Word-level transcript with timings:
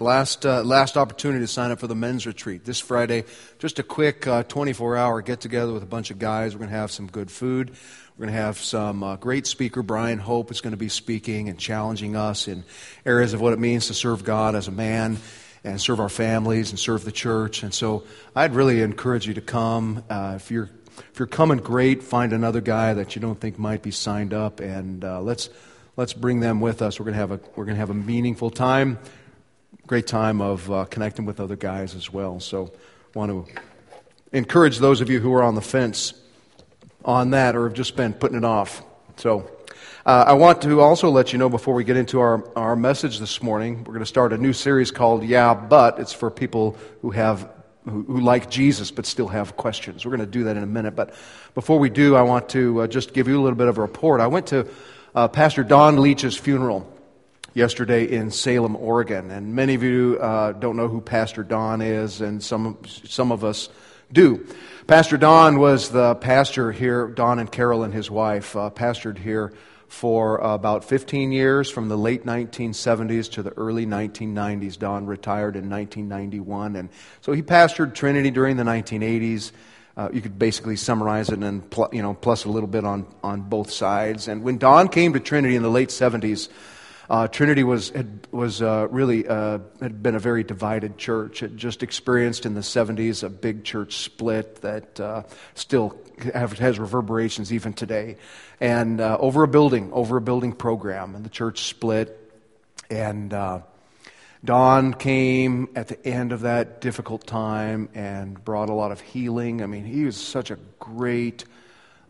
Last, 0.00 0.44
uh, 0.44 0.62
last 0.62 0.98
opportunity 0.98 1.42
to 1.42 1.46
sign 1.46 1.70
up 1.70 1.80
for 1.80 1.86
the 1.86 1.94
men's 1.94 2.26
retreat 2.26 2.62
this 2.62 2.78
Friday. 2.78 3.24
Just 3.58 3.78
a 3.78 3.82
quick 3.82 4.26
uh, 4.26 4.42
24 4.42 4.98
hour 4.98 5.22
get 5.22 5.40
together 5.40 5.72
with 5.72 5.82
a 5.82 5.86
bunch 5.86 6.10
of 6.10 6.18
guys. 6.18 6.52
We're 6.52 6.58
going 6.58 6.72
to 6.72 6.76
have 6.76 6.90
some 6.90 7.06
good 7.06 7.30
food. 7.30 7.70
We're 7.70 8.26
going 8.26 8.36
to 8.36 8.42
have 8.42 8.58
some 8.58 9.02
uh, 9.02 9.16
great 9.16 9.46
speaker. 9.46 9.82
Brian 9.82 10.18
Hope 10.18 10.50
is 10.50 10.60
going 10.60 10.72
to 10.72 10.76
be 10.76 10.90
speaking 10.90 11.48
and 11.48 11.58
challenging 11.58 12.16
us 12.16 12.48
in 12.48 12.64
areas 13.06 13.32
of 13.32 13.40
what 13.40 13.54
it 13.54 13.58
means 13.58 13.86
to 13.86 13.94
serve 13.94 14.24
God 14.24 14.54
as 14.54 14.68
a 14.68 14.70
man 14.70 15.16
and 15.64 15.80
serve 15.80 16.00
our 16.00 16.10
families 16.10 16.68
and 16.68 16.78
serve 16.78 17.06
the 17.06 17.10
church. 17.10 17.62
And 17.62 17.72
so 17.72 18.04
I'd 18.36 18.54
really 18.54 18.82
encourage 18.82 19.26
you 19.26 19.32
to 19.32 19.40
come. 19.40 20.04
Uh, 20.10 20.34
if 20.36 20.50
you're 20.50 20.68
if 20.98 21.18
you're 21.18 21.26
coming, 21.26 21.56
great. 21.56 22.02
Find 22.02 22.34
another 22.34 22.60
guy 22.60 22.92
that 22.92 23.16
you 23.16 23.22
don't 23.22 23.40
think 23.40 23.58
might 23.58 23.80
be 23.80 23.90
signed 23.90 24.34
up, 24.34 24.60
and 24.60 25.02
uh, 25.02 25.22
let's 25.22 25.48
let's 25.96 26.12
bring 26.12 26.40
them 26.40 26.60
with 26.60 26.82
us. 26.82 27.00
We're 27.00 27.04
going 27.04 27.14
to 27.14 27.20
have 27.20 27.30
a 27.30 27.40
we're 27.56 27.64
going 27.64 27.76
to 27.76 27.80
have 27.80 27.88
a 27.88 27.94
meaningful 27.94 28.50
time 28.50 28.98
great 29.86 30.06
time 30.06 30.40
of 30.40 30.70
uh, 30.70 30.84
connecting 30.86 31.24
with 31.24 31.40
other 31.40 31.56
guys 31.56 31.94
as 31.94 32.12
well. 32.12 32.40
So, 32.40 32.72
want 33.14 33.30
to 33.30 33.52
encourage 34.32 34.78
those 34.78 35.00
of 35.00 35.10
you 35.10 35.20
who 35.20 35.34
are 35.34 35.42
on 35.42 35.54
the 35.54 35.60
fence 35.60 36.14
on 37.04 37.30
that 37.30 37.56
or 37.56 37.64
have 37.64 37.74
just 37.74 37.96
been 37.96 38.12
putting 38.12 38.38
it 38.38 38.44
off. 38.44 38.82
So, 39.16 39.50
uh, 40.06 40.24
I 40.26 40.32
want 40.34 40.62
to 40.62 40.80
also 40.80 41.10
let 41.10 41.32
you 41.32 41.38
know 41.38 41.48
before 41.48 41.74
we 41.74 41.84
get 41.84 41.96
into 41.96 42.20
our, 42.20 42.48
our 42.56 42.74
message 42.74 43.18
this 43.18 43.42
morning, 43.42 43.78
we're 43.78 43.92
going 43.92 44.00
to 44.00 44.06
start 44.06 44.32
a 44.32 44.38
new 44.38 44.52
series 44.52 44.90
called 44.90 45.24
Yeah, 45.24 45.54
But. 45.54 45.98
It's 45.98 46.12
for 46.12 46.30
people 46.30 46.76
who 47.02 47.10
have 47.10 47.48
who, 47.84 48.20
like 48.20 48.48
Jesus 48.48 48.90
but 48.90 49.06
still 49.06 49.28
have 49.28 49.56
questions. 49.56 50.04
We're 50.04 50.16
going 50.16 50.20
to 50.20 50.26
do 50.26 50.44
that 50.44 50.56
in 50.56 50.62
a 50.62 50.66
minute. 50.66 50.94
But 50.94 51.14
before 51.54 51.78
we 51.78 51.90
do, 51.90 52.14
I 52.14 52.22
want 52.22 52.48
to 52.50 52.82
uh, 52.82 52.86
just 52.86 53.12
give 53.12 53.28
you 53.28 53.38
a 53.38 53.42
little 53.42 53.58
bit 53.58 53.68
of 53.68 53.78
a 53.78 53.80
report. 53.80 54.20
I 54.20 54.28
went 54.28 54.46
to 54.48 54.68
uh, 55.14 55.28
Pastor 55.28 55.64
Don 55.64 56.00
Leach's 56.00 56.36
funeral 56.36 56.91
yesterday 57.54 58.04
in 58.04 58.30
Salem, 58.30 58.76
Oregon. 58.76 59.30
And 59.30 59.54
many 59.54 59.74
of 59.74 59.82
you 59.82 60.18
uh, 60.20 60.52
don't 60.52 60.76
know 60.76 60.88
who 60.88 61.00
Pastor 61.00 61.42
Don 61.42 61.80
is, 61.80 62.20
and 62.20 62.42
some, 62.42 62.78
some 62.86 63.32
of 63.32 63.44
us 63.44 63.68
do. 64.12 64.46
Pastor 64.86 65.16
Don 65.16 65.58
was 65.58 65.90
the 65.90 66.14
pastor 66.16 66.72
here, 66.72 67.08
Don 67.08 67.38
and 67.38 67.50
Carolyn 67.50 67.92
his 67.92 68.10
wife, 68.10 68.56
uh, 68.56 68.70
pastored 68.70 69.18
here 69.18 69.52
for 69.92 70.38
about 70.38 70.84
15 70.84 71.32
years 71.32 71.70
from 71.70 71.88
the 71.88 71.98
late 71.98 72.24
1970s 72.24 73.30
to 73.32 73.42
the 73.42 73.52
early 73.58 73.84
1990s. 73.84 74.78
Don 74.78 75.06
retired 75.06 75.54
in 75.54 75.68
1991. 75.68 76.76
And 76.76 76.88
so 77.20 77.32
he 77.32 77.42
pastored 77.42 77.94
Trinity 77.94 78.30
during 78.30 78.56
the 78.56 78.64
1980s. 78.64 79.52
Uh, 79.94 80.08
you 80.10 80.22
could 80.22 80.38
basically 80.38 80.76
summarize 80.76 81.28
it 81.28 81.40
and 81.40 81.68
pl- 81.68 81.90
you 81.92 82.00
know 82.00 82.14
plus 82.14 82.46
a 82.46 82.48
little 82.48 82.66
bit 82.66 82.86
on, 82.86 83.06
on 83.22 83.42
both 83.42 83.70
sides. 83.70 84.28
And 84.28 84.42
when 84.42 84.56
Don 84.56 84.88
came 84.88 85.12
to 85.12 85.20
Trinity 85.20 85.56
in 85.56 85.62
the 85.62 85.70
late 85.70 85.90
70s, 85.90 86.48
uh, 87.12 87.28
Trinity 87.28 87.62
was, 87.62 87.90
had, 87.90 88.26
was 88.30 88.62
uh, 88.62 88.88
really 88.90 89.28
uh, 89.28 89.58
had 89.82 90.02
been 90.02 90.14
a 90.14 90.18
very 90.18 90.42
divided 90.42 90.96
church. 90.96 91.42
It 91.42 91.56
just 91.56 91.82
experienced 91.82 92.46
in 92.46 92.54
the 92.54 92.62
70s 92.62 93.22
a 93.22 93.28
big 93.28 93.64
church 93.64 93.98
split 93.98 94.62
that 94.62 94.98
uh, 94.98 95.24
still 95.54 95.94
have, 96.32 96.58
has 96.58 96.78
reverberations 96.78 97.52
even 97.52 97.74
today. 97.74 98.16
And 98.62 98.98
uh, 98.98 99.18
over 99.20 99.42
a 99.42 99.48
building, 99.48 99.92
over 99.92 100.16
a 100.16 100.22
building 100.22 100.54
program, 100.54 101.14
and 101.14 101.22
the 101.22 101.28
church 101.28 101.64
split. 101.64 102.18
And 102.88 103.34
uh, 103.34 103.60
Don 104.42 104.94
came 104.94 105.68
at 105.76 105.88
the 105.88 106.02
end 106.06 106.32
of 106.32 106.40
that 106.40 106.80
difficult 106.80 107.26
time 107.26 107.90
and 107.92 108.42
brought 108.42 108.70
a 108.70 108.74
lot 108.74 108.90
of 108.90 109.02
healing. 109.02 109.60
I 109.62 109.66
mean, 109.66 109.84
he 109.84 110.06
was 110.06 110.16
such 110.16 110.50
a 110.50 110.56
great, 110.78 111.44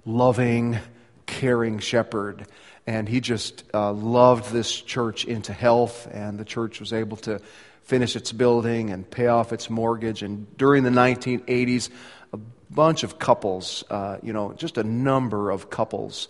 loving, 0.04 0.78
caring 1.26 1.80
shepherd 1.80 2.46
and 2.86 3.08
he 3.08 3.20
just 3.20 3.64
uh, 3.72 3.92
loved 3.92 4.52
this 4.52 4.80
church 4.80 5.24
into 5.24 5.52
health, 5.52 6.08
and 6.10 6.38
the 6.38 6.44
church 6.44 6.80
was 6.80 6.92
able 6.92 7.16
to 7.18 7.40
finish 7.84 8.16
its 8.16 8.32
building 8.32 8.90
and 8.90 9.08
pay 9.10 9.26
off 9.26 9.52
its 9.52 9.68
mortgage. 9.70 10.22
And 10.22 10.56
during 10.56 10.82
the 10.82 10.90
1980s, 10.90 11.90
a 12.32 12.38
bunch 12.70 13.02
of 13.02 13.18
couples, 13.18 13.84
uh, 13.90 14.18
you 14.22 14.32
know, 14.32 14.52
just 14.52 14.78
a 14.78 14.84
number 14.84 15.50
of 15.50 15.70
couples 15.70 16.28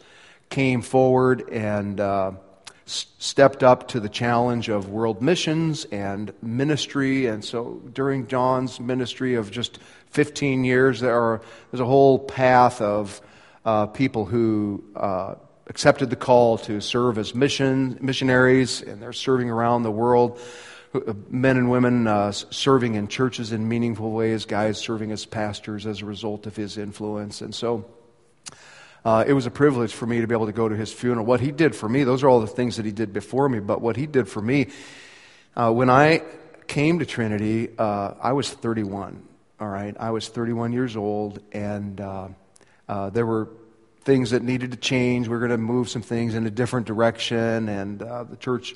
came 0.50 0.82
forward 0.82 1.48
and 1.50 2.00
uh, 2.00 2.32
stepped 2.84 3.62
up 3.62 3.88
to 3.88 4.00
the 4.00 4.08
challenge 4.08 4.68
of 4.68 4.88
world 4.88 5.22
missions 5.22 5.84
and 5.86 6.32
ministry. 6.42 7.26
And 7.26 7.44
so 7.44 7.80
during 7.92 8.26
John's 8.26 8.80
ministry 8.80 9.34
of 9.34 9.50
just 9.50 9.78
15 10.10 10.64
years, 10.64 11.00
there 11.00 11.18
are, 11.18 11.40
there's 11.70 11.80
a 11.80 11.86
whole 11.86 12.18
path 12.18 12.80
of 12.80 13.20
uh, 13.64 13.86
people 13.86 14.26
who 14.26 14.84
uh, 14.96 15.36
accepted 15.72 16.10
the 16.10 16.16
call 16.16 16.58
to 16.58 16.82
serve 16.82 17.16
as 17.16 17.34
mission, 17.34 17.96
missionaries, 18.02 18.82
and 18.82 19.00
they're 19.00 19.10
serving 19.10 19.48
around 19.48 19.84
the 19.84 19.90
world. 19.90 20.38
Uh, 20.94 21.14
men 21.30 21.56
and 21.56 21.70
women 21.70 22.06
uh, 22.06 22.30
serving 22.30 22.94
in 22.94 23.08
churches 23.08 23.52
in 23.52 23.66
meaningful 23.66 24.10
ways, 24.10 24.44
guys 24.44 24.76
serving 24.76 25.10
as 25.12 25.24
pastors 25.24 25.86
as 25.86 26.02
a 26.02 26.04
result 26.04 26.46
of 26.46 26.54
his 26.54 26.76
influence. 26.76 27.40
And 27.40 27.54
so 27.54 27.86
uh, 29.06 29.24
it 29.26 29.32
was 29.32 29.46
a 29.46 29.50
privilege 29.50 29.94
for 29.94 30.04
me 30.04 30.20
to 30.20 30.26
be 30.26 30.34
able 30.34 30.44
to 30.44 30.52
go 30.52 30.68
to 30.68 30.76
his 30.76 30.92
funeral. 30.92 31.24
What 31.24 31.40
he 31.40 31.50
did 31.50 31.74
for 31.74 31.88
me, 31.88 32.04
those 32.04 32.22
are 32.22 32.28
all 32.28 32.40
the 32.40 32.46
things 32.46 32.76
that 32.76 32.84
he 32.84 32.92
did 32.92 33.14
before 33.14 33.48
me, 33.48 33.58
but 33.58 33.80
what 33.80 33.96
he 33.96 34.06
did 34.06 34.28
for 34.28 34.42
me, 34.42 34.66
uh, 35.56 35.72
when 35.72 35.88
I 35.88 36.22
came 36.66 36.98
to 36.98 37.06
Trinity, 37.06 37.70
uh, 37.78 38.12
I 38.20 38.34
was 38.34 38.50
31. 38.50 39.26
All 39.58 39.68
right, 39.68 39.96
I 39.98 40.10
was 40.10 40.28
31 40.28 40.74
years 40.74 40.98
old, 40.98 41.40
and 41.50 41.98
uh, 41.98 42.28
there 43.08 43.24
were 43.24 43.48
things 44.04 44.30
that 44.30 44.42
needed 44.42 44.72
to 44.72 44.76
change. 44.76 45.28
We 45.28 45.36
are 45.36 45.38
going 45.38 45.50
to 45.50 45.58
move 45.58 45.88
some 45.88 46.02
things 46.02 46.34
in 46.34 46.46
a 46.46 46.50
different 46.50 46.86
direction, 46.86 47.68
and 47.68 48.02
uh, 48.02 48.24
the 48.24 48.36
church 48.36 48.74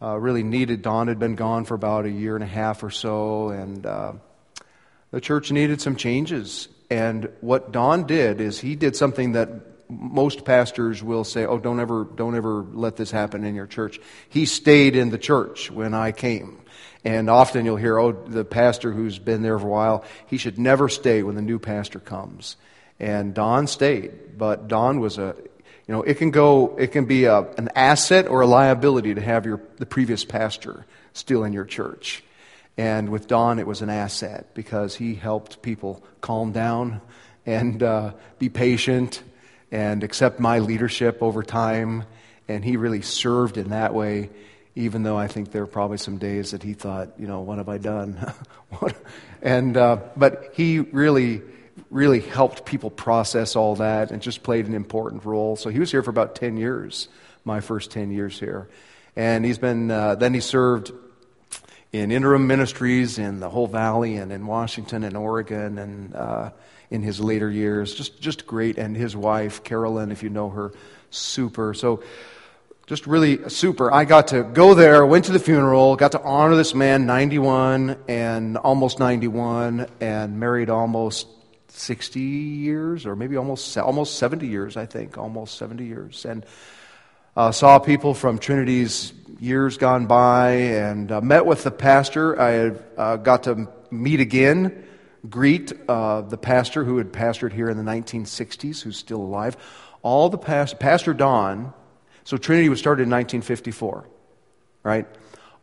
uh, 0.00 0.18
really 0.18 0.42
needed. 0.42 0.82
Don 0.82 1.08
had 1.08 1.18
been 1.18 1.34
gone 1.34 1.64
for 1.64 1.74
about 1.74 2.06
a 2.06 2.10
year 2.10 2.34
and 2.34 2.42
a 2.42 2.48
half 2.48 2.82
or 2.82 2.90
so, 2.90 3.50
and 3.50 3.84
uh, 3.86 4.12
the 5.10 5.20
church 5.20 5.52
needed 5.52 5.80
some 5.80 5.96
changes. 5.96 6.68
And 6.90 7.30
what 7.40 7.72
Don 7.72 8.06
did 8.06 8.40
is 8.40 8.58
he 8.58 8.76
did 8.76 8.96
something 8.96 9.32
that 9.32 9.48
most 9.88 10.44
pastors 10.44 11.02
will 11.02 11.24
say, 11.24 11.44
"Oh, 11.44 11.58
don't 11.58 11.80
ever, 11.80 12.04
don't 12.04 12.34
ever 12.34 12.64
let 12.72 12.96
this 12.96 13.10
happen 13.10 13.44
in 13.44 13.54
your 13.54 13.66
church." 13.66 14.00
He 14.28 14.46
stayed 14.46 14.96
in 14.96 15.10
the 15.10 15.18
church 15.18 15.70
when 15.70 15.94
I 15.94 16.12
came. 16.12 16.58
And 17.04 17.28
often 17.28 17.64
you'll 17.64 17.76
hear, 17.76 17.98
oh, 17.98 18.12
the 18.12 18.44
pastor 18.44 18.92
who's 18.92 19.18
been 19.18 19.42
there 19.42 19.58
for 19.58 19.66
a 19.66 19.70
while, 19.70 20.04
he 20.26 20.36
should 20.36 20.56
never 20.56 20.88
stay 20.88 21.24
when 21.24 21.34
the 21.34 21.42
new 21.42 21.58
pastor 21.58 21.98
comes. 21.98 22.56
And 23.02 23.34
Don 23.34 23.66
stayed, 23.66 24.38
but 24.38 24.68
Don 24.68 25.00
was 25.00 25.18
a, 25.18 25.34
you 25.88 25.92
know, 25.92 26.02
it 26.02 26.18
can 26.18 26.30
go, 26.30 26.76
it 26.76 26.92
can 26.92 27.04
be 27.04 27.24
a, 27.24 27.40
an 27.40 27.68
asset 27.74 28.28
or 28.28 28.42
a 28.42 28.46
liability 28.46 29.16
to 29.16 29.20
have 29.20 29.44
your, 29.44 29.60
the 29.78 29.86
previous 29.86 30.24
pastor 30.24 30.86
still 31.12 31.42
in 31.42 31.52
your 31.52 31.64
church. 31.64 32.22
And 32.78 33.08
with 33.08 33.26
Don, 33.26 33.58
it 33.58 33.66
was 33.66 33.82
an 33.82 33.90
asset 33.90 34.54
because 34.54 34.94
he 34.94 35.16
helped 35.16 35.62
people 35.62 36.04
calm 36.20 36.52
down 36.52 37.00
and 37.44 37.82
uh, 37.82 38.12
be 38.38 38.48
patient 38.48 39.20
and 39.72 40.04
accept 40.04 40.38
my 40.38 40.60
leadership 40.60 41.24
over 41.24 41.42
time. 41.42 42.04
And 42.46 42.64
he 42.64 42.76
really 42.76 43.02
served 43.02 43.56
in 43.56 43.70
that 43.70 43.94
way, 43.94 44.30
even 44.76 45.02
though 45.02 45.18
I 45.18 45.26
think 45.26 45.50
there 45.50 45.62
were 45.62 45.66
probably 45.66 45.98
some 45.98 46.18
days 46.18 46.52
that 46.52 46.62
he 46.62 46.74
thought, 46.74 47.18
you 47.18 47.26
know, 47.26 47.40
what 47.40 47.58
have 47.58 47.68
I 47.68 47.78
done? 47.78 48.32
and, 49.42 49.76
uh, 49.76 49.98
but 50.16 50.52
he 50.54 50.78
really 50.78 51.42
really 51.90 52.20
helped 52.20 52.64
people 52.64 52.90
process 52.90 53.56
all 53.56 53.76
that 53.76 54.10
and 54.10 54.22
just 54.22 54.42
played 54.42 54.66
an 54.66 54.74
important 54.74 55.24
role. 55.24 55.56
So 55.56 55.70
he 55.70 55.78
was 55.78 55.90
here 55.90 56.02
for 56.02 56.10
about 56.10 56.34
10 56.34 56.56
years, 56.56 57.08
my 57.44 57.60
first 57.60 57.90
10 57.90 58.10
years 58.10 58.38
here. 58.38 58.68
And 59.16 59.44
he's 59.44 59.58
been, 59.58 59.90
uh, 59.90 60.14
then 60.14 60.34
he 60.34 60.40
served 60.40 60.92
in 61.92 62.10
interim 62.10 62.46
ministries 62.46 63.18
in 63.18 63.40
the 63.40 63.50
whole 63.50 63.66
valley 63.66 64.16
and 64.16 64.32
in 64.32 64.46
Washington 64.46 65.04
and 65.04 65.16
Oregon 65.16 65.78
and 65.78 66.14
uh, 66.14 66.50
in 66.90 67.02
his 67.02 67.20
later 67.20 67.50
years. 67.50 67.94
Just, 67.94 68.20
just 68.20 68.46
great. 68.46 68.78
And 68.78 68.96
his 68.96 69.14
wife, 69.14 69.62
Carolyn, 69.64 70.10
if 70.10 70.22
you 70.22 70.30
know 70.30 70.48
her, 70.50 70.72
super. 71.10 71.74
So 71.74 72.02
just 72.86 73.06
really 73.06 73.48
super. 73.48 73.92
I 73.92 74.04
got 74.04 74.28
to 74.28 74.42
go 74.42 74.74
there, 74.74 75.04
went 75.04 75.26
to 75.26 75.32
the 75.32 75.38
funeral, 75.38 75.96
got 75.96 76.12
to 76.12 76.22
honor 76.22 76.56
this 76.56 76.74
man, 76.74 77.06
91 77.06 77.96
and 78.08 78.56
almost 78.56 78.98
91, 78.98 79.86
and 80.00 80.40
married 80.40 80.70
almost 80.70 81.28
60 81.78 82.20
years 82.20 83.06
or 83.06 83.16
maybe 83.16 83.36
almost, 83.36 83.76
almost 83.78 84.18
70 84.18 84.46
years, 84.46 84.76
I 84.76 84.86
think, 84.86 85.18
almost 85.18 85.56
70 85.58 85.84
years. 85.84 86.24
And 86.24 86.44
uh, 87.34 87.50
saw 87.50 87.78
people 87.78 88.14
from 88.14 88.38
Trinity's 88.38 89.12
years 89.40 89.78
gone 89.78 90.06
by 90.06 90.50
and 90.50 91.10
uh, 91.10 91.20
met 91.20 91.46
with 91.46 91.64
the 91.64 91.70
pastor. 91.70 92.40
I 92.40 92.72
uh, 93.00 93.16
got 93.16 93.44
to 93.44 93.68
meet 93.90 94.20
again, 94.20 94.84
greet 95.28 95.72
uh, 95.88 96.22
the 96.22 96.36
pastor 96.36 96.84
who 96.84 96.98
had 96.98 97.12
pastored 97.12 97.52
here 97.52 97.70
in 97.70 97.76
the 97.76 97.90
1960s, 97.90 98.82
who's 98.82 98.96
still 98.96 99.20
alive. 99.20 99.56
All 100.02 100.28
the 100.28 100.38
past, 100.38 100.78
Pastor 100.78 101.14
Don, 101.14 101.72
so 102.24 102.36
Trinity 102.36 102.68
was 102.68 102.78
started 102.78 103.04
in 103.04 103.10
1954, 103.10 104.06
right? 104.82 105.06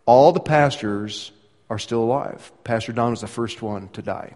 All 0.05 0.31
the 0.31 0.39
pastors 0.39 1.31
are 1.69 1.77
still 1.79 2.01
alive. 2.01 2.51
Pastor 2.63 2.93
Don 2.93 3.11
was 3.11 3.21
the 3.21 3.27
first 3.27 3.61
one 3.61 3.89
to 3.89 4.01
die. 4.01 4.35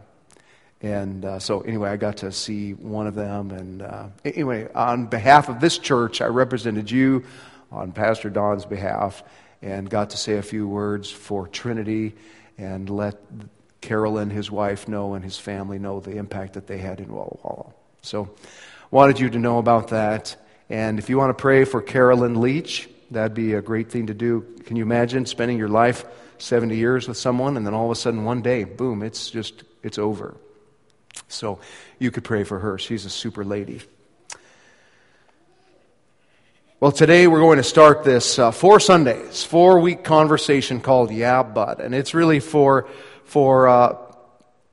And 0.84 1.24
uh, 1.24 1.40
so, 1.40 1.62
anyway, 1.62 1.90
I 1.90 1.96
got 1.96 2.18
to 2.18 2.32
see 2.34 2.74
one 2.74 3.08
of 3.08 3.16
them. 3.16 3.52
And 3.52 3.82
uh, 3.82 4.08
anyway, 4.26 4.68
on 4.76 5.06
behalf 5.06 5.48
of 5.48 5.62
this 5.62 5.78
church, 5.78 6.20
I 6.22 6.26
represented 6.26 6.92
you 6.92 7.24
on 7.72 7.94
Pastor 7.94 8.30
Don's 8.30 8.66
behalf. 8.66 9.24
and 9.62 9.90
got 9.90 10.10
to 10.10 10.18
say 10.18 10.34
a 10.34 10.42
few 10.42 10.68
words 10.68 11.10
for 11.10 11.48
Trinity 11.48 12.14
and 12.58 12.90
let 12.90 13.16
Carolyn, 13.80 14.30
his 14.30 14.52
wife, 14.52 14.90
know 14.90 15.14
and 15.14 15.24
his 15.24 15.38
family 15.38 15.80
know 15.80 16.02
the 16.02 16.18
impact 16.18 16.54
that 16.54 16.68
they 16.68 16.80
had 16.80 17.00
in 17.00 17.08
Walla 17.08 17.38
Walla. 17.42 17.74
So, 18.02 18.36
wanted 18.92 19.22
you 19.22 19.30
to 19.30 19.40
know 19.40 19.60
about 19.60 19.88
that. 19.88 20.36
And 20.70 21.00
if 21.00 21.10
you 21.10 21.18
want 21.18 21.30
to 21.30 21.42
pray 21.42 21.64
for 21.64 21.82
Carolyn 21.82 22.42
Leach, 22.42 22.90
that'd 23.10 23.34
be 23.34 23.54
a 23.54 23.62
great 23.62 23.90
thing 23.90 24.08
to 24.08 24.14
do. 24.14 24.42
Can 24.66 24.76
you 24.76 24.84
imagine 24.84 25.26
spending 25.26 25.58
your 25.58 25.70
life 25.70 26.04
70 26.40 26.76
years 26.76 27.08
with 27.08 27.16
someone 27.16 27.56
and 27.56 27.66
then 27.66 27.74
all 27.74 27.86
of 27.86 27.92
a 27.92 27.96
sudden 27.96 28.26
one 28.26 28.42
day, 28.42 28.66
boom, 28.66 29.02
it's 29.02 29.30
just, 29.32 29.64
it's 29.82 29.98
over. 29.98 30.36
So 31.34 31.60
you 32.00 32.12
could 32.12 32.24
pray 32.24 32.44
for 32.44 32.60
her. 32.60 32.78
She's 32.78 33.06
a 33.06 33.10
super 33.10 33.44
lady. 33.44 33.82
Well, 36.80 36.92
today 36.92 37.28
we're 37.28 37.40
going 37.40 37.58
to 37.58 37.64
start 37.64 38.04
this 38.04 38.38
uh, 38.38 38.52
four 38.52 38.80
Sundays, 38.80 39.44
four 39.44 39.80
week 39.80 40.04
conversation 40.04 40.82
called 40.82 41.12
Yeah, 41.12 41.42
but. 41.44 41.80
And 41.80 41.96
it's 41.96 42.14
really 42.14 42.40
for, 42.40 42.88
for 43.24 43.68
uh, 43.68 43.96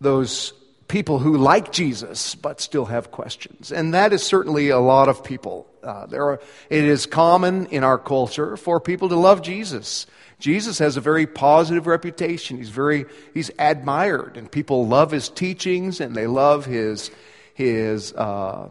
those 0.01 0.53
people 0.89 1.21
who 1.21 1.37
like 1.37 1.71
Jesus 1.71 2.35
but 2.35 2.61
still 2.61 2.87
have 2.87 3.13
questions. 3.13 3.71
And 3.71 3.95
that 3.95 4.13
is 4.13 4.25
certainly 4.25 4.71
a 4.71 4.81
lot 4.81 5.09
of 5.09 5.23
people. 5.23 5.69
Uh, 5.85 6.07
there 6.07 6.25
are, 6.25 6.41
it 6.69 6.85
is 6.85 7.07
common 7.07 7.67
in 7.67 7.85
our 7.85 7.97
culture 7.97 8.57
for 8.57 8.81
people 8.81 9.09
to 9.11 9.17
love 9.17 9.41
Jesus. 9.41 10.07
Jesus 10.41 10.79
has 10.79 10.97
a 10.97 11.01
very 11.01 11.27
positive 11.27 11.87
reputation. 11.87 12.57
He's 12.57 12.71
very 12.71 13.05
he's 13.35 13.51
admired, 13.59 14.37
and 14.37 14.51
people 14.51 14.87
love 14.89 15.11
his 15.11 15.29
teachings 15.29 16.01
and 16.01 16.17
they 16.17 16.27
love 16.27 16.65
his 16.65 17.11
his 17.55 18.13
uh, 18.15 18.69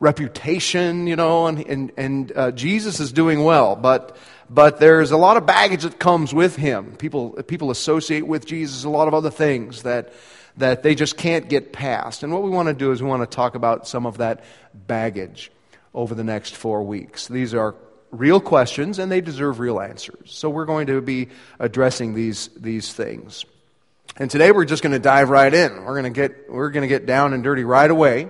reputation. 0.00 1.06
You 1.06 1.16
know, 1.16 1.46
and 1.46 1.60
and, 1.60 1.92
and 1.96 2.32
uh, 2.34 2.50
Jesus 2.50 2.98
is 2.98 3.12
doing 3.12 3.44
well, 3.44 3.76
but 3.76 4.16
but 4.50 4.80
there's 4.80 5.12
a 5.12 5.16
lot 5.16 5.36
of 5.36 5.46
baggage 5.46 5.82
that 5.82 5.98
comes 5.98 6.34
with 6.34 6.56
him. 6.56 6.96
People 6.96 7.30
people 7.44 7.70
associate 7.70 8.26
with 8.26 8.46
Jesus 8.46 8.84
a 8.84 8.90
lot 8.90 9.08
of 9.08 9.14
other 9.14 9.30
things 9.30 9.82
that 9.82 10.12
that 10.56 10.82
they 10.82 10.94
just 10.94 11.16
can't 11.16 11.48
get 11.48 11.72
past. 11.72 12.22
And 12.22 12.32
what 12.32 12.42
we 12.42 12.50
want 12.50 12.68
to 12.68 12.74
do 12.74 12.92
is 12.92 13.02
we 13.02 13.08
want 13.08 13.22
to 13.28 13.36
talk 13.36 13.54
about 13.54 13.86
some 13.86 14.06
of 14.06 14.18
that 14.18 14.44
baggage 14.74 15.50
over 15.94 16.14
the 16.14 16.24
next 16.24 16.56
four 16.56 16.82
weeks. 16.82 17.28
These 17.28 17.54
are 17.54 17.74
real 18.12 18.40
questions 18.40 18.98
and 18.98 19.10
they 19.10 19.20
deserve 19.20 19.58
real 19.58 19.80
answers. 19.80 20.30
So 20.30 20.48
we're 20.50 20.66
going 20.66 20.86
to 20.86 21.00
be 21.00 21.28
addressing 21.58 22.14
these, 22.14 22.48
these 22.56 22.92
things. 22.92 23.44
And 24.16 24.30
today 24.30 24.52
we're 24.52 24.66
just 24.66 24.82
going 24.82 24.92
to 24.92 24.98
dive 24.98 25.30
right 25.30 25.52
in. 25.52 25.84
We're 25.84 26.00
going 26.00 26.12
to 26.12 26.20
get, 26.20 26.50
we're 26.50 26.70
going 26.70 26.82
to 26.82 26.88
get 26.88 27.06
down 27.06 27.32
and 27.32 27.42
dirty 27.42 27.64
right 27.64 27.90
away 27.90 28.28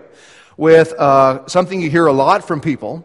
with 0.57 0.93
uh, 0.93 1.47
something 1.49 1.81
you 1.81 1.91
hear 1.91 2.07
a 2.07 2.13
lot 2.13 2.47
from 2.47 2.61
people 2.61 3.05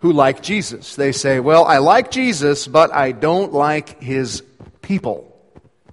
who 0.00 0.12
like 0.12 0.42
Jesus. 0.42 0.96
They 0.96 1.12
say, 1.12 1.40
Well, 1.40 1.64
I 1.64 1.78
like 1.78 2.10
Jesus, 2.10 2.66
but 2.66 2.92
I 2.92 3.12
don't 3.12 3.52
like 3.52 4.02
his 4.02 4.42
people. 4.82 5.26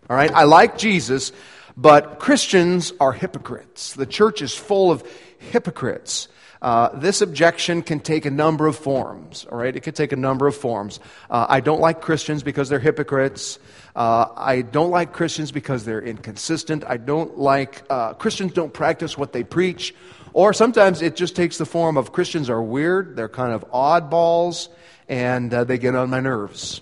All 0.09 0.15
right? 0.15 0.31
I 0.31 0.43
like 0.43 0.77
Jesus, 0.77 1.31
but 1.77 2.19
Christians 2.19 2.91
are 2.99 3.13
hypocrites. 3.13 3.93
The 3.93 4.05
church 4.05 4.41
is 4.41 4.53
full 4.53 4.91
of 4.91 5.03
hypocrites. 5.39 6.27
Uh, 6.61 6.89
this 6.99 7.21
objection 7.21 7.81
can 7.81 7.99
take 7.99 8.25
a 8.25 8.31
number 8.31 8.67
of 8.67 8.75
forms, 8.75 9.45
all 9.51 9.57
right? 9.57 9.75
It 9.75 9.83
can 9.83 9.93
take 9.93 10.11
a 10.11 10.15
number 10.15 10.47
of 10.47 10.55
forms. 10.55 10.99
Uh, 11.29 11.45
I 11.47 11.59
don't 11.59 11.79
like 11.79 12.01
Christians 12.01 12.43
because 12.43 12.69
they're 12.69 12.79
hypocrites. 12.79 13.59
Uh, 13.95 14.27
I 14.35 14.61
don't 14.61 14.89
like 14.89 15.13
Christians 15.13 15.51
because 15.51 15.85
they're 15.85 16.01
inconsistent. 16.01 16.83
I 16.87 16.97
don't 16.97 17.37
like, 17.37 17.83
uh, 17.89 18.13
Christians 18.13 18.53
don't 18.53 18.73
practice 18.73 19.17
what 19.17 19.33
they 19.33 19.43
preach. 19.43 19.93
Or 20.33 20.53
sometimes 20.53 21.01
it 21.01 21.15
just 21.15 21.35
takes 21.35 21.57
the 21.57 21.65
form 21.65 21.97
of 21.97 22.11
Christians 22.11 22.49
are 22.49 22.61
weird, 22.61 23.15
they're 23.15 23.29
kind 23.29 23.53
of 23.53 23.65
oddballs, 23.71 24.69
and 25.07 25.53
uh, 25.53 25.63
they 25.63 25.77
get 25.77 25.95
on 25.95 26.09
my 26.09 26.19
nerves. 26.19 26.81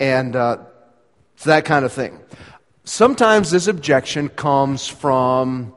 And 0.00 0.34
it's 0.34 1.44
that 1.44 1.64
kind 1.64 1.84
of 1.84 1.92
thing. 1.92 2.18
Sometimes 2.84 3.50
this 3.50 3.68
objection 3.68 4.28
comes 4.28 4.86
from 4.86 5.74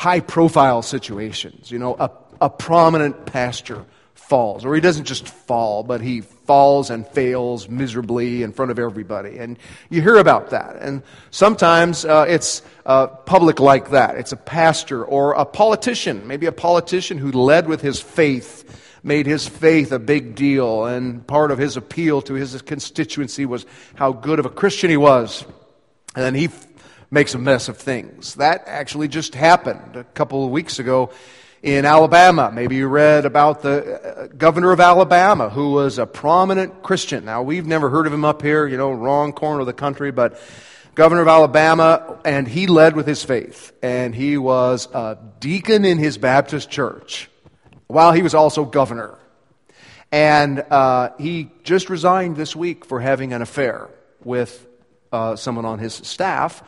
high 0.00 0.20
profile 0.20 0.80
situations. 0.80 1.70
You 1.70 1.78
know, 1.78 1.94
a, 2.00 2.10
a 2.40 2.48
prominent 2.48 3.26
pastor 3.26 3.84
falls, 4.14 4.64
or 4.64 4.74
he 4.74 4.80
doesn't 4.80 5.04
just 5.04 5.28
fall, 5.28 5.82
but 5.82 6.00
he 6.00 6.22
falls 6.22 6.88
and 6.88 7.06
fails 7.08 7.68
miserably 7.68 8.42
in 8.42 8.50
front 8.50 8.70
of 8.70 8.78
everybody. 8.78 9.36
And 9.36 9.58
you 9.90 10.00
hear 10.00 10.16
about 10.16 10.50
that. 10.50 10.76
And 10.80 11.02
sometimes 11.30 12.06
uh, 12.06 12.24
it's 12.26 12.62
uh, 12.86 13.08
public 13.08 13.60
like 13.60 13.90
that. 13.90 14.16
It's 14.16 14.32
a 14.32 14.38
pastor 14.38 15.04
or 15.04 15.34
a 15.34 15.44
politician, 15.44 16.26
maybe 16.26 16.46
a 16.46 16.52
politician 16.52 17.18
who 17.18 17.30
led 17.30 17.68
with 17.68 17.82
his 17.82 18.00
faith, 18.00 18.64
made 19.02 19.26
his 19.26 19.46
faith 19.46 19.92
a 19.92 19.98
big 19.98 20.34
deal, 20.34 20.86
and 20.86 21.26
part 21.26 21.50
of 21.50 21.58
his 21.58 21.76
appeal 21.76 22.22
to 22.22 22.32
his 22.32 22.62
constituency 22.62 23.44
was 23.44 23.66
how 23.96 24.12
good 24.12 24.38
of 24.38 24.46
a 24.46 24.50
Christian 24.50 24.88
he 24.88 24.96
was. 24.96 25.44
And 26.16 26.24
then 26.24 26.34
he 26.34 26.48
makes 27.10 27.34
a 27.34 27.38
mess 27.38 27.68
of 27.68 27.76
things. 27.76 28.36
That 28.36 28.64
actually 28.66 29.08
just 29.08 29.34
happened 29.34 29.96
a 29.96 30.04
couple 30.04 30.44
of 30.44 30.50
weeks 30.50 30.78
ago 30.78 31.10
in 31.62 31.84
Alabama. 31.84 32.50
Maybe 32.52 32.76
you 32.76 32.86
read 32.86 33.26
about 33.26 33.62
the 33.62 34.00
uh, 34.00 34.26
governor 34.28 34.72
of 34.72 34.80
Alabama 34.80 35.50
who 35.50 35.72
was 35.72 35.98
a 35.98 36.06
prominent 36.06 36.82
Christian. 36.82 37.24
Now, 37.24 37.42
we've 37.42 37.66
never 37.66 37.90
heard 37.90 38.06
of 38.06 38.12
him 38.12 38.24
up 38.24 38.42
here, 38.42 38.66
you 38.66 38.76
know, 38.76 38.92
wrong 38.92 39.32
corner 39.32 39.60
of 39.60 39.66
the 39.66 39.72
country, 39.72 40.12
but 40.12 40.40
governor 40.94 41.22
of 41.22 41.28
Alabama, 41.28 42.18
and 42.24 42.46
he 42.46 42.66
led 42.66 42.94
with 42.94 43.06
his 43.06 43.24
faith. 43.24 43.72
And 43.82 44.14
he 44.14 44.38
was 44.38 44.86
a 44.92 45.18
deacon 45.40 45.84
in 45.84 45.98
his 45.98 46.16
Baptist 46.16 46.70
church 46.70 47.28
while 47.88 48.12
he 48.12 48.22
was 48.22 48.34
also 48.34 48.64
governor. 48.64 49.18
And 50.12 50.60
uh, 50.60 51.10
he 51.18 51.50
just 51.64 51.90
resigned 51.90 52.36
this 52.36 52.54
week 52.54 52.84
for 52.84 53.00
having 53.00 53.32
an 53.32 53.42
affair 53.42 53.88
with 54.24 54.66
uh, 55.12 55.34
someone 55.36 55.64
on 55.64 55.78
his 55.80 55.94
staff 55.94 56.62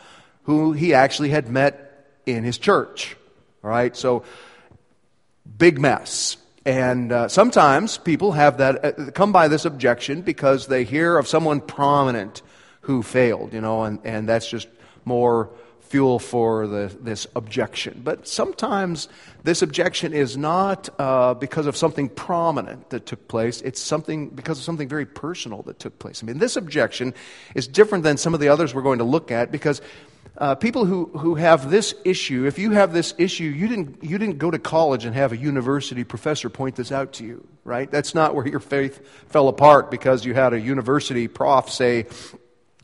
who 0.45 0.73
he 0.73 0.95
actually 0.95 1.31
had 1.31 1.49
met 1.49 2.07
in 2.27 2.45
his 2.45 2.59
church. 2.59 3.17
All 3.63 3.71
right, 3.71 3.97
so 3.97 4.25
big 5.59 5.81
mess. 5.81 6.37
And 6.65 7.11
uh, 7.11 7.29
sometimes 7.29 7.99
people 7.99 8.33
have 8.33 8.59
that 8.59 8.85
uh, 8.85 9.11
come 9.13 9.33
by 9.33 9.49
this 9.49 9.65
objection 9.65 10.23
because 10.23 10.69
they 10.69 10.85
hear 10.85 11.19
of 11.19 11.27
someone 11.27 11.61
prominent 11.61 12.43
who 12.83 13.03
failed, 13.03 13.53
you 13.53 13.61
know, 13.61 13.83
and, 13.85 13.99
and 14.05 14.29
that's 14.29 14.49
just 14.49 14.69
more 15.05 15.51
fuel 15.81 16.19
for 16.19 16.67
the, 16.67 16.97
this 17.01 17.27
objection. 17.37 18.01
But 18.03 18.27
sometimes 18.27 19.09
this 19.45 19.61
objection 19.61 20.15
is 20.15 20.37
not 20.37 20.89
uh, 20.99 21.35
because 21.35 21.67
of 21.67 21.77
something 21.77 22.09
prominent 22.09 22.91
that 22.91 23.05
took 23.07 23.29
place, 23.29 23.61
it's 23.61 23.81
something 23.81 24.31
because 24.31 24.59
of 24.59 24.65
something 24.65 24.89
very 24.89 25.05
personal 25.05 25.63
that 25.65 25.79
took 25.79 25.99
place. 25.99 26.23
I 26.23 26.27
mean, 26.27 26.39
this 26.39 26.57
objection 26.57 27.13
is 27.55 27.69
different 27.69 28.05
than 28.05 28.17
some 28.17 28.33
of 28.33 28.41
the 28.41 28.49
others 28.49 28.75
we're 28.75 28.83
going 28.83 29.01
to 29.01 29.05
look 29.05 29.31
at 29.31 29.53
because 29.53 29.83
uh, 30.39 30.55
people 30.55 30.85
who, 30.85 31.07
who 31.07 31.35
have 31.35 31.71
this 31.71 31.95
issue, 32.05 32.47
if 32.47 32.59
you 32.59 32.71
have 32.71 32.93
this 32.93 33.15
issue, 33.19 33.45
you 33.45 33.69
didn't, 33.69 34.03
you 34.03 34.17
didn't 34.19 34.39
go 34.39 34.51
to 34.51 34.59
college 34.59 35.05
and 35.05 35.15
have 35.15 35.33
a 35.33 35.37
university 35.37 36.05
professor 36.05 36.49
point 36.49 36.77
this 36.77 36.91
out 36.91 37.13
to 37.15 37.25
you, 37.25 37.47
right? 37.65 37.91
That's 37.91 38.15
not 38.15 38.35
where 38.35 38.47
your 38.47 38.61
faith 38.61 39.07
fell 39.29 39.49
apart 39.49 39.91
because 39.91 40.25
you 40.25 40.33
had 40.35 40.55
a 40.55 40.61
university 40.61 41.29
prof 41.29 41.71
say 41.71 42.07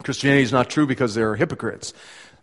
Christianity 0.02 0.43
is 0.43 0.52
not 0.52 0.69
true 0.71 0.87
because 0.87 1.14
they're 1.14 1.37
hypocrites. 1.37 1.95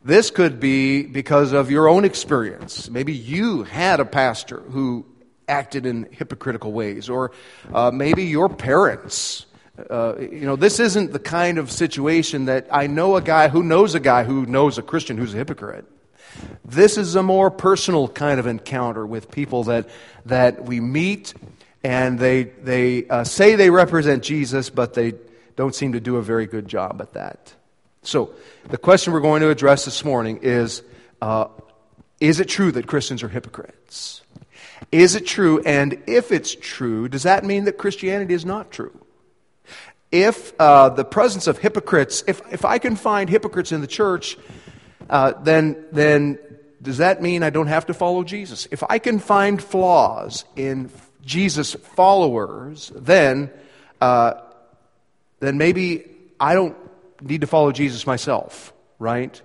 This 0.03 0.29
could 0.29 0.59
be 0.59 1.03
because 1.03 1.51
of 1.51 1.71
your 1.71 1.88
own 1.88 2.05
experience. 2.05 2.89
Maybe 2.89 3.13
you 3.13 3.63
had 3.63 4.00
a 4.00 4.05
pastor 4.05 4.59
who 4.59 5.05
acted 5.47 5.85
in 5.85 6.07
hypocritical 6.12 6.74
ways, 6.74 7.09
or 7.09 7.31
uh, 7.74 7.91
maybe 7.91 8.24
your 8.25 8.50
parents 8.50 9.44
uh, 9.89 10.15
you 10.20 10.46
know, 10.46 10.55
this 10.55 10.79
isn't 10.79 11.12
the 11.12 11.20
kind 11.20 11.58
of 11.58 11.72
situation 11.72 12.46
that 12.46 12.67
I 12.72 12.88
know 12.88 13.15
a 13.15 13.22
guy 13.22 13.50
who 13.50 13.62
knows 13.62 13.96
a 13.96 14.00
guy 14.00 14.24
who 14.24 14.46
knows 14.46 14.77
a 14.77 14.82
Christian 14.82 15.17
who's 15.17 15.34
a 15.34 15.38
hypocrite. 15.38 15.86
This 16.63 16.98
is 16.98 17.15
a 17.15 17.24
more 17.24 17.51
personal 17.51 18.08
kind 18.08 18.39
of 18.39 18.48
encounter 18.48 19.05
with 19.05 19.32
people 19.32 19.65
that, 19.65 19.89
that 20.25 20.63
we 20.63 20.79
meet 20.79 21.34
and 21.84 22.17
they, 22.17 22.44
they 22.44 23.08
uh, 23.08 23.24
say 23.24 23.55
they 23.55 23.70
represent 23.70 24.24
Jesus, 24.24 24.70
but 24.70 24.96
they 24.96 25.13
don't 25.55 25.75
seem 25.75 25.94
to 25.94 26.00
do 26.00 26.17
a 26.17 26.22
very 26.22 26.48
good 26.48 26.67
job 26.67 27.01
at 27.01 27.13
that. 27.13 27.53
So, 28.01 28.34
the 28.70 28.77
question 28.77 29.13
we're 29.13 29.20
going 29.20 29.41
to 29.41 29.50
address 29.50 29.86
this 29.86 30.03
morning 30.03 30.39
is 30.41 30.82
uh, 31.22 31.48
Is 32.20 32.39
it 32.39 32.50
true 32.50 32.72
that 32.72 32.88
Christians 32.88 33.22
are 33.24 33.29
hypocrites? 33.29 34.24
Is 34.91 35.15
it 35.15 35.25
true? 35.25 35.62
And 35.62 36.01
if 36.08 36.32
it's 36.32 36.55
true, 36.55 37.08
does 37.08 37.24
that 37.24 37.44
mean 37.44 37.65
that 37.65 37.77
Christianity 37.77 38.34
is 38.34 38.46
not 38.46 38.72
true? 38.72 39.04
If 40.12 40.53
uh, 40.59 40.89
the 40.89 41.05
presence 41.05 41.47
of 41.47 41.57
hypocrites, 41.57 42.24
if, 42.27 42.41
if 42.51 42.65
I 42.65 42.77
can 42.77 42.95
find 42.95 43.29
hypocrites 43.29 43.71
in 43.71 43.81
the 43.81 43.88
church, 43.88 44.38
uh, 45.09 45.33
then, 45.43 45.85
then 45.91 46.39
does 46.81 46.97
that 47.00 47.21
mean 47.21 47.43
I 47.43 47.50
don't 47.50 47.67
have 47.67 47.88
to 47.88 47.93
follow 47.93 48.24
Jesus? 48.24 48.67
If 48.71 48.83
I 48.88 49.00
can 49.00 49.19
find 49.19 49.62
flaws 49.62 50.45
in 50.55 50.89
Jesus' 51.24 51.74
followers, 51.74 52.91
then, 52.95 53.51
uh, 54.00 54.35
then 55.39 55.57
maybe 55.57 56.05
I 56.39 56.53
don't 56.53 56.77
need 57.21 57.41
to 57.41 57.47
follow 57.47 57.71
Jesus 57.71 58.05
myself, 58.05 58.74
right? 59.00 59.41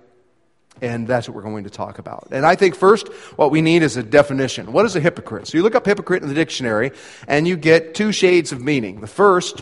And 0.81 1.07
that's 1.07 1.27
what 1.27 1.35
we're 1.35 1.43
going 1.43 1.65
to 1.65 1.69
talk 1.69 1.99
about. 1.99 2.29
And 2.31 2.45
I 2.45 2.55
think 2.55 2.75
first, 2.75 3.07
what 3.35 3.51
we 3.51 3.61
need 3.61 3.83
is 3.83 3.97
a 3.97 4.03
definition. 4.03 4.71
What 4.71 4.85
is 4.85 4.95
a 4.95 4.99
hypocrite? 4.99 5.47
So 5.47 5.57
you 5.57 5.63
look 5.63 5.75
up 5.75 5.85
hypocrite 5.85 6.23
in 6.23 6.29
the 6.29 6.35
dictionary, 6.35 6.91
and 7.27 7.47
you 7.47 7.57
get 7.57 7.93
two 7.93 8.11
shades 8.11 8.51
of 8.51 8.61
meaning. 8.61 9.01
The 9.01 9.07
first 9.07 9.61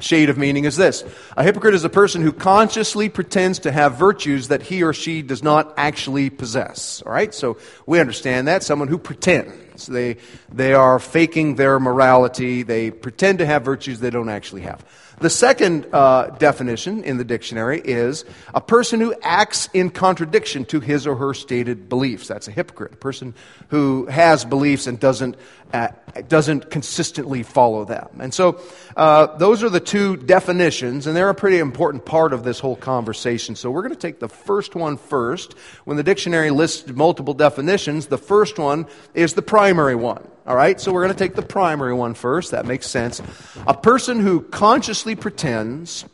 shade 0.00 0.28
of 0.28 0.36
meaning 0.36 0.64
is 0.64 0.76
this 0.76 1.04
A 1.36 1.44
hypocrite 1.44 1.74
is 1.74 1.84
a 1.84 1.88
person 1.88 2.22
who 2.22 2.32
consciously 2.32 3.08
pretends 3.08 3.60
to 3.60 3.72
have 3.72 3.94
virtues 3.94 4.48
that 4.48 4.62
he 4.62 4.82
or 4.82 4.92
she 4.92 5.22
does 5.22 5.42
not 5.42 5.74
actually 5.76 6.30
possess. 6.30 7.02
All 7.06 7.12
right? 7.12 7.32
So 7.32 7.58
we 7.86 8.00
understand 8.00 8.48
that. 8.48 8.62
Someone 8.62 8.88
who 8.88 8.98
pretends. 8.98 9.86
They, 9.86 10.18
they 10.52 10.72
are 10.72 10.98
faking 10.98 11.56
their 11.56 11.80
morality. 11.80 12.62
They 12.62 12.90
pretend 12.90 13.38
to 13.38 13.46
have 13.46 13.64
virtues 13.64 14.00
they 14.00 14.10
don't 14.10 14.28
actually 14.28 14.62
have. 14.62 14.84
The 15.20 15.30
second 15.30 15.86
uh, 15.92 16.30
definition 16.38 17.04
in 17.04 17.18
the 17.18 17.24
dictionary 17.24 17.80
is 17.80 18.24
a 18.52 18.60
person 18.60 19.00
who 19.00 19.14
acts 19.22 19.68
in 19.72 19.90
contradiction 19.90 20.64
to 20.66 20.80
his 20.80 21.06
or 21.06 21.14
her 21.16 21.34
stated 21.34 21.88
beliefs. 21.88 22.26
That's 22.26 22.48
a 22.48 22.50
hypocrite. 22.50 22.94
A 22.94 22.96
person 22.96 23.34
who 23.68 24.06
has 24.06 24.44
beliefs 24.44 24.88
and 24.88 24.98
doesn't, 24.98 25.36
uh, 25.74 25.88
doesn't 26.28 26.70
consistently 26.70 27.42
follow 27.42 27.84
them. 27.84 28.08
And 28.20 28.32
so 28.32 28.60
uh, 28.96 29.36
those 29.38 29.64
are 29.64 29.68
the 29.68 29.80
two 29.80 30.16
definitions, 30.16 31.08
and 31.08 31.16
they're 31.16 31.30
a 31.30 31.34
pretty 31.34 31.58
important 31.58 32.04
part 32.04 32.32
of 32.32 32.44
this 32.44 32.60
whole 32.60 32.76
conversation. 32.76 33.56
So 33.56 33.72
we're 33.72 33.82
going 33.82 33.94
to 33.94 33.98
take 33.98 34.20
the 34.20 34.28
first 34.28 34.76
one 34.76 34.96
first. 34.96 35.54
When 35.84 35.96
the 35.96 36.04
dictionary 36.04 36.50
lists 36.50 36.88
multiple 36.88 37.34
definitions, 37.34 38.06
the 38.06 38.18
first 38.18 38.56
one 38.56 38.86
is 39.14 39.34
the 39.34 39.42
primary 39.42 39.96
one. 39.96 40.26
All 40.46 40.54
right, 40.54 40.80
so 40.80 40.92
we're 40.92 41.02
going 41.02 41.16
to 41.16 41.18
take 41.18 41.34
the 41.34 41.42
primary 41.42 41.94
one 41.94 42.14
first. 42.14 42.52
That 42.52 42.66
makes 42.66 42.86
sense. 42.86 43.20
A 43.66 43.74
person 43.74 44.20
who 44.20 44.42
consciously 44.42 45.16
pretends, 45.16 46.04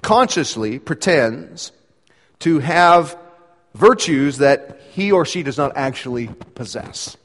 consciously 0.00 0.78
pretends 0.78 1.70
to 2.38 2.60
have 2.60 3.18
virtues 3.74 4.38
that 4.38 4.80
he 4.92 5.12
or 5.12 5.26
she 5.26 5.42
does 5.42 5.58
not 5.58 5.76
actually 5.76 6.28
possess. 6.54 7.18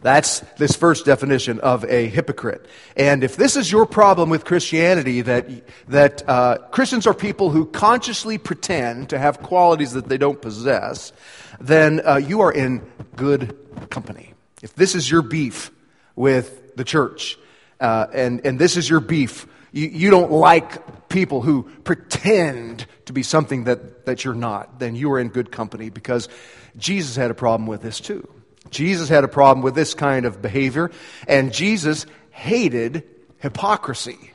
That's 0.00 0.40
this 0.58 0.76
first 0.76 1.06
definition 1.06 1.58
of 1.60 1.84
a 1.84 2.08
hypocrite. 2.08 2.66
And 2.96 3.24
if 3.24 3.36
this 3.36 3.56
is 3.56 3.70
your 3.70 3.86
problem 3.86 4.30
with 4.30 4.44
Christianity, 4.44 5.22
that, 5.22 5.48
that 5.88 6.28
uh, 6.28 6.58
Christians 6.70 7.06
are 7.06 7.14
people 7.14 7.50
who 7.50 7.66
consciously 7.66 8.38
pretend 8.38 9.10
to 9.10 9.18
have 9.18 9.40
qualities 9.42 9.92
that 9.92 10.08
they 10.08 10.18
don't 10.18 10.40
possess, 10.40 11.12
then 11.60 12.00
uh, 12.06 12.16
you 12.16 12.40
are 12.40 12.52
in 12.52 12.82
good 13.16 13.56
company. 13.90 14.34
If 14.62 14.74
this 14.74 14.94
is 14.94 15.10
your 15.10 15.22
beef 15.22 15.70
with 16.16 16.76
the 16.76 16.84
church, 16.84 17.38
uh, 17.80 18.06
and, 18.12 18.44
and 18.46 18.58
this 18.58 18.76
is 18.76 18.88
your 18.88 19.00
beef, 19.00 19.46
you, 19.72 19.88
you 19.88 20.10
don't 20.10 20.30
like 20.30 21.08
people 21.08 21.40
who 21.42 21.64
pretend 21.84 22.86
to 23.06 23.12
be 23.12 23.22
something 23.22 23.64
that, 23.64 24.06
that 24.06 24.24
you're 24.24 24.34
not, 24.34 24.78
then 24.78 24.94
you 24.94 25.10
are 25.12 25.18
in 25.18 25.28
good 25.28 25.50
company 25.50 25.90
because 25.90 26.28
Jesus 26.76 27.16
had 27.16 27.30
a 27.30 27.34
problem 27.34 27.66
with 27.66 27.82
this 27.82 28.00
too. 28.00 28.28
Jesus 28.70 29.08
had 29.08 29.24
a 29.24 29.28
problem 29.28 29.62
with 29.62 29.74
this 29.74 29.94
kind 29.94 30.24
of 30.24 30.40
behavior, 30.40 30.90
and 31.26 31.52
Jesus 31.52 32.06
hated 32.30 33.04
hypocrisy. 33.38 34.32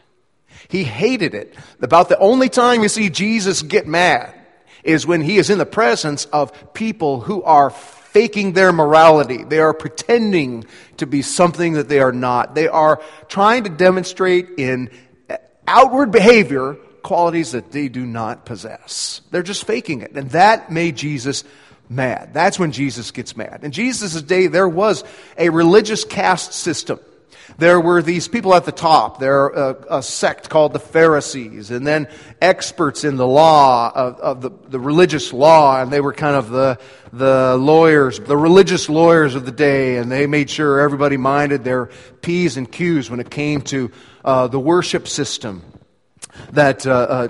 He 0.67 0.83
hated 0.83 1.33
it. 1.33 1.55
About 1.81 2.09
the 2.09 2.19
only 2.19 2.49
time 2.49 2.83
you 2.83 2.89
see 2.89 3.09
Jesus 3.09 3.61
get 3.61 3.87
mad 3.87 4.33
is 4.83 5.07
when 5.07 5.21
he 5.21 5.37
is 5.37 5.49
in 5.49 5.57
the 5.57 5.65
presence 5.65 6.25
of 6.25 6.73
people 6.73 7.21
who 7.21 7.43
are 7.43 7.69
faking 7.69 8.53
their 8.53 8.73
morality. 8.73 9.43
They 9.43 9.59
are 9.59 9.73
pretending 9.73 10.65
to 10.97 11.05
be 11.05 11.21
something 11.21 11.73
that 11.73 11.89
they 11.89 11.99
are 11.99 12.11
not. 12.11 12.55
They 12.55 12.67
are 12.67 13.01
trying 13.27 13.63
to 13.65 13.69
demonstrate 13.69 14.49
in 14.57 14.89
outward 15.67 16.11
behavior 16.11 16.77
qualities 17.03 17.51
that 17.51 17.71
they 17.71 17.87
do 17.87 18.05
not 18.05 18.45
possess. 18.45 19.21
They're 19.31 19.43
just 19.43 19.65
faking 19.65 20.01
it. 20.01 20.11
And 20.13 20.31
that 20.31 20.71
made 20.71 20.95
Jesus 20.95 21.43
mad. 21.89 22.33
That's 22.33 22.59
when 22.59 22.71
Jesus 22.71 23.11
gets 23.11 23.35
mad. 23.35 23.63
In 23.63 23.71
Jesus' 23.71 24.21
day, 24.21 24.47
there 24.47 24.67
was 24.67 25.03
a 25.37 25.49
religious 25.49 26.03
caste 26.03 26.53
system. 26.53 26.99
There 27.57 27.79
were 27.79 28.01
these 28.01 28.27
people 28.27 28.53
at 28.53 28.65
the 28.65 28.71
top. 28.71 29.19
There 29.19 29.47
a, 29.47 29.97
a 29.97 30.03
sect 30.03 30.49
called 30.49 30.73
the 30.73 30.79
Pharisees, 30.79 31.71
and 31.71 31.87
then 31.87 32.07
experts 32.41 33.03
in 33.03 33.15
the 33.15 33.27
law 33.27 33.91
of, 33.95 34.19
of 34.19 34.41
the, 34.41 34.51
the 34.67 34.79
religious 34.79 35.31
law, 35.31 35.81
and 35.81 35.91
they 35.91 36.01
were 36.01 36.13
kind 36.13 36.35
of 36.35 36.49
the 36.49 36.77
the 37.13 37.55
lawyers, 37.57 38.19
the 38.19 38.37
religious 38.37 38.89
lawyers 38.89 39.33
of 39.33 39.45
the 39.45 39.51
day, 39.51 39.97
and 39.97 40.11
they 40.11 40.27
made 40.27 40.49
sure 40.49 40.81
everybody 40.81 41.15
minded 41.15 41.63
their 41.63 41.89
p's 42.21 42.57
and 42.57 42.69
q's 42.71 43.09
when 43.09 43.19
it 43.19 43.29
came 43.29 43.61
to 43.61 43.91
uh, 44.25 44.47
the 44.47 44.59
worship 44.59 45.07
system 45.07 45.63
that 46.51 46.85
uh, 46.85 46.91
uh, 46.91 47.27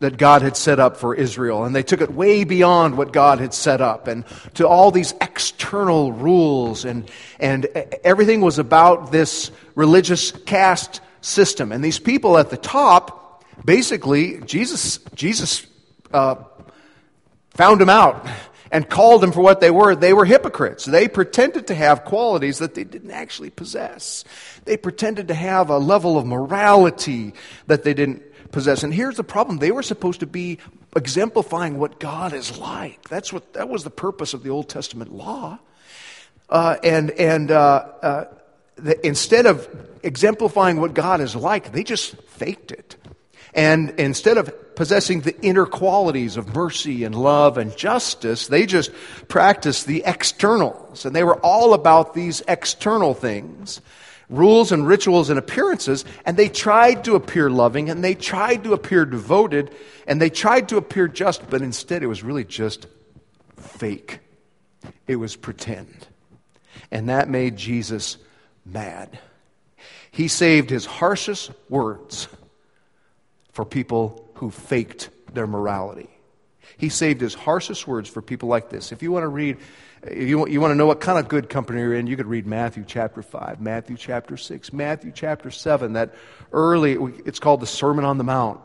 that 0.00 0.18
God 0.18 0.42
had 0.42 0.56
set 0.56 0.78
up 0.78 0.96
for 0.96 1.14
Israel. 1.14 1.64
And 1.64 1.74
they 1.74 1.82
took 1.82 2.00
it 2.00 2.12
way 2.12 2.44
beyond 2.44 2.96
what 2.96 3.12
God 3.12 3.38
had 3.38 3.54
set 3.54 3.80
up 3.80 4.06
and 4.06 4.24
to 4.54 4.68
all 4.68 4.90
these 4.90 5.14
external 5.20 6.12
rules. 6.12 6.84
And, 6.84 7.10
and 7.40 7.66
everything 8.04 8.40
was 8.40 8.58
about 8.58 9.12
this 9.12 9.50
religious 9.74 10.32
caste 10.32 11.00
system. 11.20 11.72
And 11.72 11.82
these 11.82 11.98
people 11.98 12.38
at 12.38 12.50
the 12.50 12.56
top, 12.56 13.44
basically, 13.64 14.40
Jesus, 14.40 14.98
Jesus 15.14 15.66
uh, 16.12 16.36
found 17.50 17.80
them 17.80 17.90
out 17.90 18.26
and 18.70 18.88
called 18.88 19.22
them 19.22 19.32
for 19.32 19.40
what 19.40 19.60
they 19.60 19.70
were. 19.70 19.94
They 19.94 20.12
were 20.12 20.24
hypocrites. 20.24 20.84
They 20.84 21.08
pretended 21.08 21.68
to 21.68 21.74
have 21.74 22.04
qualities 22.04 22.58
that 22.58 22.74
they 22.74 22.84
didn't 22.84 23.12
actually 23.12 23.50
possess. 23.50 24.24
They 24.64 24.76
pretended 24.76 25.28
to 25.28 25.34
have 25.34 25.70
a 25.70 25.78
level 25.78 26.18
of 26.18 26.26
morality 26.26 27.34
that 27.66 27.84
they 27.84 27.94
didn't 27.94 28.22
possess. 28.52 28.82
And 28.82 28.92
here's 28.92 29.16
the 29.16 29.24
problem 29.24 29.58
they 29.58 29.70
were 29.70 29.82
supposed 29.82 30.20
to 30.20 30.26
be 30.26 30.58
exemplifying 30.94 31.78
what 31.78 32.00
God 32.00 32.32
is 32.32 32.58
like. 32.58 33.08
That's 33.08 33.32
what, 33.32 33.54
that 33.54 33.68
was 33.68 33.84
the 33.84 33.90
purpose 33.90 34.34
of 34.34 34.42
the 34.42 34.50
Old 34.50 34.68
Testament 34.68 35.12
law. 35.12 35.58
Uh, 36.48 36.76
and 36.84 37.10
and 37.12 37.50
uh, 37.50 37.86
uh, 38.02 38.24
the, 38.76 39.04
instead 39.04 39.46
of 39.46 39.68
exemplifying 40.02 40.80
what 40.80 40.94
God 40.94 41.20
is 41.20 41.34
like, 41.34 41.72
they 41.72 41.82
just 41.82 42.16
faked 42.22 42.70
it. 42.70 42.96
And 43.52 43.90
instead 43.98 44.36
of 44.36 44.76
possessing 44.76 45.22
the 45.22 45.40
inner 45.40 45.64
qualities 45.64 46.36
of 46.36 46.54
mercy 46.54 47.04
and 47.04 47.14
love 47.14 47.56
and 47.56 47.74
justice, 47.74 48.48
they 48.48 48.66
just 48.66 48.90
practiced 49.28 49.86
the 49.86 50.02
externals. 50.04 51.06
And 51.06 51.16
they 51.16 51.24
were 51.24 51.40
all 51.40 51.72
about 51.72 52.12
these 52.12 52.42
external 52.46 53.14
things 53.14 53.80
rules 54.28 54.72
and 54.72 54.86
rituals 54.86 55.30
and 55.30 55.38
appearances, 55.38 56.04
and 56.24 56.36
they 56.36 56.48
tried 56.48 57.04
to 57.04 57.14
appear 57.14 57.48
loving, 57.48 57.90
and 57.90 58.02
they 58.02 58.14
tried 58.14 58.64
to 58.64 58.72
appear 58.72 59.04
devoted, 59.04 59.72
and 60.06 60.20
they 60.20 60.30
tried 60.30 60.68
to 60.68 60.76
appear 60.76 61.08
just, 61.08 61.48
but 61.48 61.62
instead 61.62 62.02
it 62.02 62.06
was 62.06 62.22
really 62.22 62.44
just 62.44 62.86
fake. 63.56 64.20
It 65.06 65.16
was 65.16 65.36
pretend. 65.36 66.06
And 66.90 67.08
that 67.08 67.28
made 67.28 67.56
Jesus 67.56 68.16
mad. 68.64 69.18
He 70.10 70.28
saved 70.28 70.70
his 70.70 70.86
harshest 70.86 71.50
words 71.68 72.28
for 73.52 73.64
people 73.64 74.30
who 74.34 74.50
faked 74.50 75.10
their 75.32 75.46
morality. 75.46 76.10
He 76.76 76.88
saved 76.88 77.20
his 77.20 77.34
harshest 77.34 77.86
words 77.86 78.08
for 78.08 78.20
people 78.20 78.48
like 78.48 78.70
this. 78.70 78.92
If 78.92 79.02
you 79.02 79.10
want 79.10 79.24
to 79.24 79.28
read 79.28 79.56
if 80.02 80.28
you, 80.28 80.46
you 80.46 80.60
want 80.60 80.72
to 80.72 80.76
know 80.76 80.86
what 80.86 81.00
kind 81.00 81.18
of 81.18 81.28
good 81.28 81.48
company 81.48 81.80
you're 81.80 81.94
in, 81.94 82.06
you 82.06 82.16
could 82.16 82.26
read 82.26 82.46
Matthew 82.46 82.84
chapter 82.86 83.22
5, 83.22 83.60
Matthew 83.60 83.96
chapter 83.96 84.36
6, 84.36 84.72
Matthew 84.72 85.12
chapter 85.14 85.50
7, 85.50 85.94
that 85.94 86.14
early, 86.52 86.94
it's 87.24 87.38
called 87.38 87.60
the 87.60 87.66
Sermon 87.66 88.04
on 88.04 88.18
the 88.18 88.24
Mount. 88.24 88.60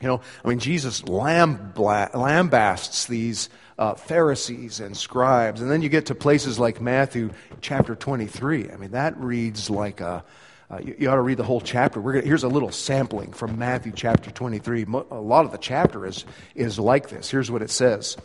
You 0.00 0.08
know, 0.08 0.20
I 0.44 0.48
mean, 0.48 0.58
Jesus 0.58 1.02
lambasts 1.02 3.06
these 3.06 3.48
uh, 3.78 3.94
Pharisees 3.94 4.80
and 4.80 4.96
scribes. 4.96 5.60
And 5.60 5.70
then 5.70 5.82
you 5.82 5.88
get 5.88 6.06
to 6.06 6.14
places 6.14 6.58
like 6.58 6.80
Matthew 6.80 7.30
chapter 7.60 7.94
23. 7.94 8.70
I 8.70 8.76
mean, 8.76 8.92
that 8.92 9.16
reads 9.18 9.70
like 9.70 10.00
a. 10.00 10.24
Uh, 10.70 10.78
you, 10.78 10.96
you, 10.98 11.10
ought 11.10 11.16
to 11.16 11.20
read 11.20 11.36
the 11.36 11.44
whole 11.44 11.60
chapter. 11.60 12.00
Gonna, 12.00 12.22
here's 12.22 12.42
a 12.42 12.48
little 12.48 12.72
sampling 12.72 13.32
from 13.32 13.58
Matthew 13.58 13.92
chapter 13.94 14.30
23. 14.30 14.86
A 15.10 15.14
lot 15.14 15.44
of 15.44 15.52
the 15.52 15.58
chapter 15.58 16.06
is, 16.06 16.24
is 16.54 16.78
like 16.78 17.10
this. 17.10 17.30
Here's 17.30 17.50
what 17.50 17.62
it 17.62 17.70
says 17.70 18.16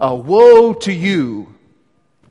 uh, 0.00 0.14
Woe 0.14 0.74
to 0.74 0.92
you, 0.92 1.54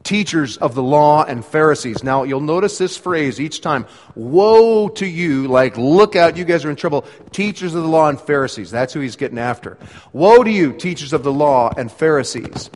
teachers 0.04 0.58
of 0.58 0.76
the 0.76 0.84
law 0.84 1.24
and 1.24 1.44
Pharisees. 1.44 2.04
Now, 2.04 2.24
you'll 2.24 2.42
notice 2.42 2.78
this 2.78 2.96
phrase 2.96 3.42
each 3.42 3.62
time 3.62 3.88
Woe 4.14 4.88
to 4.90 5.06
you, 5.06 5.48
like, 5.48 5.78
look 5.78 6.16
out, 6.16 6.38
you 6.38 6.46
guys 6.46 6.64
are 6.64 6.70
in 6.70 6.76
trouble. 6.76 7.06
Teachers 7.32 7.74
of 7.74 7.82
the 7.82 7.90
law 7.90 8.08
and 8.08 8.22
Pharisees. 8.22 8.70
That's 8.70 8.94
who 8.94 9.00
he's 9.00 9.16
getting 9.16 9.40
after. 9.40 9.80
Woe 10.14 10.44
to 10.44 10.52
you, 10.52 10.74
teachers 10.74 11.12
of 11.12 11.24
the 11.24 11.34
law 11.34 11.72
and 11.76 11.92
Pharisees, 11.92 12.70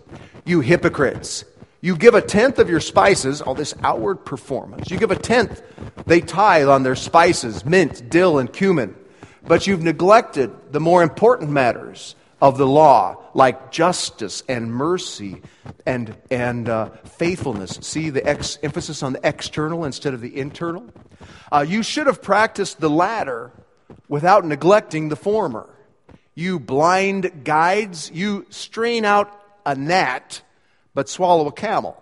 you 0.43 0.61
hypocrites. 0.61 1.45
You 1.81 1.95
give 1.95 2.13
a 2.13 2.21
tenth 2.21 2.59
of 2.59 2.69
your 2.69 2.81
spices, 2.81 3.41
all 3.41 3.55
this 3.55 3.73
outward 3.83 4.25
performance. 4.25 4.91
You 4.91 4.97
give 4.97 5.11
a 5.11 5.15
tenth, 5.15 5.61
they 6.05 6.19
tithe 6.19 6.67
on 6.67 6.83
their 6.83 6.95
spices, 6.95 7.63
mint, 7.63 8.09
dill, 8.09 8.37
and 8.37 8.51
cumin. 8.51 8.95
But 9.43 9.65
you've 9.65 9.83
neglected 9.83 10.73
the 10.73 10.81
more 10.81 11.01
important 11.01 11.51
matters 11.51 12.15
of 12.41 12.57
the 12.57 12.67
law, 12.67 13.17
like 13.33 13.71
justice 13.71 14.43
and 14.47 14.73
mercy 14.73 15.41
and, 15.85 16.15
and 16.29 16.67
uh, 16.69 16.89
faithfulness. 17.03 17.79
See 17.81 18.09
the 18.09 18.25
ex- 18.25 18.57
emphasis 18.61 19.03
on 19.03 19.13
the 19.13 19.27
external 19.27 19.85
instead 19.85 20.13
of 20.13 20.21
the 20.21 20.37
internal? 20.37 20.85
Uh, 21.51 21.65
you 21.67 21.83
should 21.83 22.07
have 22.07 22.21
practiced 22.21 22.79
the 22.79 22.89
latter 22.89 23.51
without 24.07 24.45
neglecting 24.45 25.09
the 25.09 25.15
former. 25.15 25.69
You 26.35 26.59
blind 26.59 27.43
guides, 27.43 28.11
you 28.13 28.45
strain 28.49 29.03
out 29.03 29.33
a 29.65 29.75
gnat, 29.75 30.41
but 30.99 31.07
swallow 31.07 31.47
a 31.47 31.51
camel. 31.53 31.95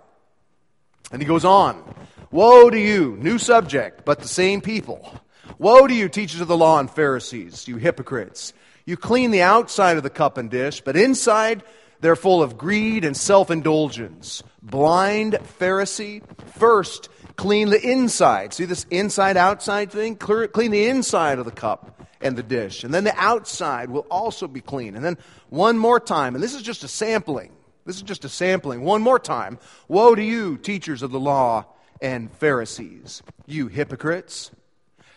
And 1.12 1.22
he 1.22 1.28
goes 1.28 1.46
on 1.46 1.84
Woe 2.32 2.72
to 2.72 2.80
you, 2.80 3.16
new 3.20 3.38
subject, 3.38 4.06
but 4.06 4.18
the 4.18 4.28
same 4.28 4.60
people. 4.60 5.14
Woe 5.60 5.86
to 5.86 5.94
you, 5.94 6.10
teachers 6.10 6.42
of 6.42 6.48
the 6.48 6.58
law 6.58 6.80
and 6.80 6.90
Pharisees, 6.90 7.68
you 7.68 7.78
hypocrites! 7.78 8.54
You 8.88 8.98
clean 8.98 9.30
the 9.30 9.44
outside 9.44 9.98
of 9.98 10.04
the 10.04 10.10
cup 10.10 10.40
and 10.40 10.50
dish, 10.50 10.82
but 10.82 10.98
inside 10.98 11.62
they're 12.00 12.16
full 12.16 12.42
of 12.42 12.58
greed 12.58 13.06
and 13.06 13.16
self 13.16 13.52
indulgence. 13.52 14.42
Blind 14.64 15.34
Pharisee, 15.60 16.24
first 16.58 17.10
clean 17.36 17.70
the 17.70 17.80
inside. 17.80 18.52
See 18.52 18.66
this 18.66 18.88
inside 18.90 19.38
outside 19.38 19.92
thing? 19.92 20.16
Clean 20.16 20.72
the 20.72 20.88
inside 20.88 21.38
of 21.38 21.46
the 21.46 21.52
cup 21.52 22.08
and 22.20 22.36
the 22.36 22.42
dish. 22.42 22.84
And 22.84 22.92
then 22.92 23.04
the 23.04 23.14
outside 23.16 23.92
will 23.92 24.08
also 24.10 24.48
be 24.48 24.62
clean. 24.62 24.96
And 24.96 25.06
then 25.06 25.20
one 25.50 25.78
more 25.78 26.00
time, 26.00 26.34
and 26.34 26.44
this 26.44 26.56
is 26.56 26.64
just 26.64 26.84
a 26.84 26.88
sampling. 26.88 27.52
This 27.88 27.96
is 27.96 28.04
just 28.04 28.26
a 28.26 28.30
sampling. 28.30 28.82
One 28.82 29.02
more 29.02 29.18
time. 29.18 29.60
Woe 29.88 30.14
to 30.14 30.22
you, 30.22 30.58
teachers 30.58 31.02
of 31.02 31.12
the 31.12 31.22
law 31.22 31.66
and 32.02 32.30
Pharisees, 32.34 33.24
you 33.46 33.70
hypocrites! 33.70 34.52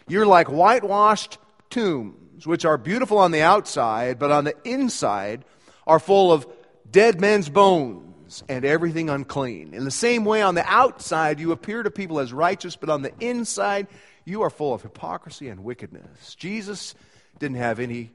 You're 0.07 0.25
like 0.25 0.47
whitewashed 0.47 1.39
tombs, 1.69 2.47
which 2.47 2.65
are 2.65 2.79
beautiful 2.79 3.19
on 3.19 3.33
the 3.33 3.43
outside, 3.43 4.21
but 4.21 4.31
on 4.31 4.45
the 4.45 4.55
inside 4.65 5.45
are 5.85 5.99
full 5.99 6.33
of 6.33 6.47
dead 6.89 7.21
men's 7.21 7.49
bones 7.49 8.45
and 8.49 8.65
everything 8.65 9.11
unclean. 9.11 9.75
In 9.75 9.85
the 9.85 9.91
same 9.91 10.25
way, 10.25 10.41
on 10.41 10.55
the 10.55 10.65
outside, 10.65 11.41
you 11.41 11.51
appear 11.51 11.83
to 11.83 11.91
people 11.91 12.21
as 12.21 12.33
righteous, 12.33 12.77
but 12.77 12.89
on 12.89 13.03
the 13.03 13.13
inside, 13.19 13.89
you 14.25 14.43
are 14.43 14.51
full 14.51 14.73
of 14.73 14.83
hypocrisy 14.83 15.49
and 15.49 15.65
wickedness. 15.65 16.37
Jesus 16.37 16.95
didn't 17.41 17.57
have 17.57 17.81
any 17.81 18.13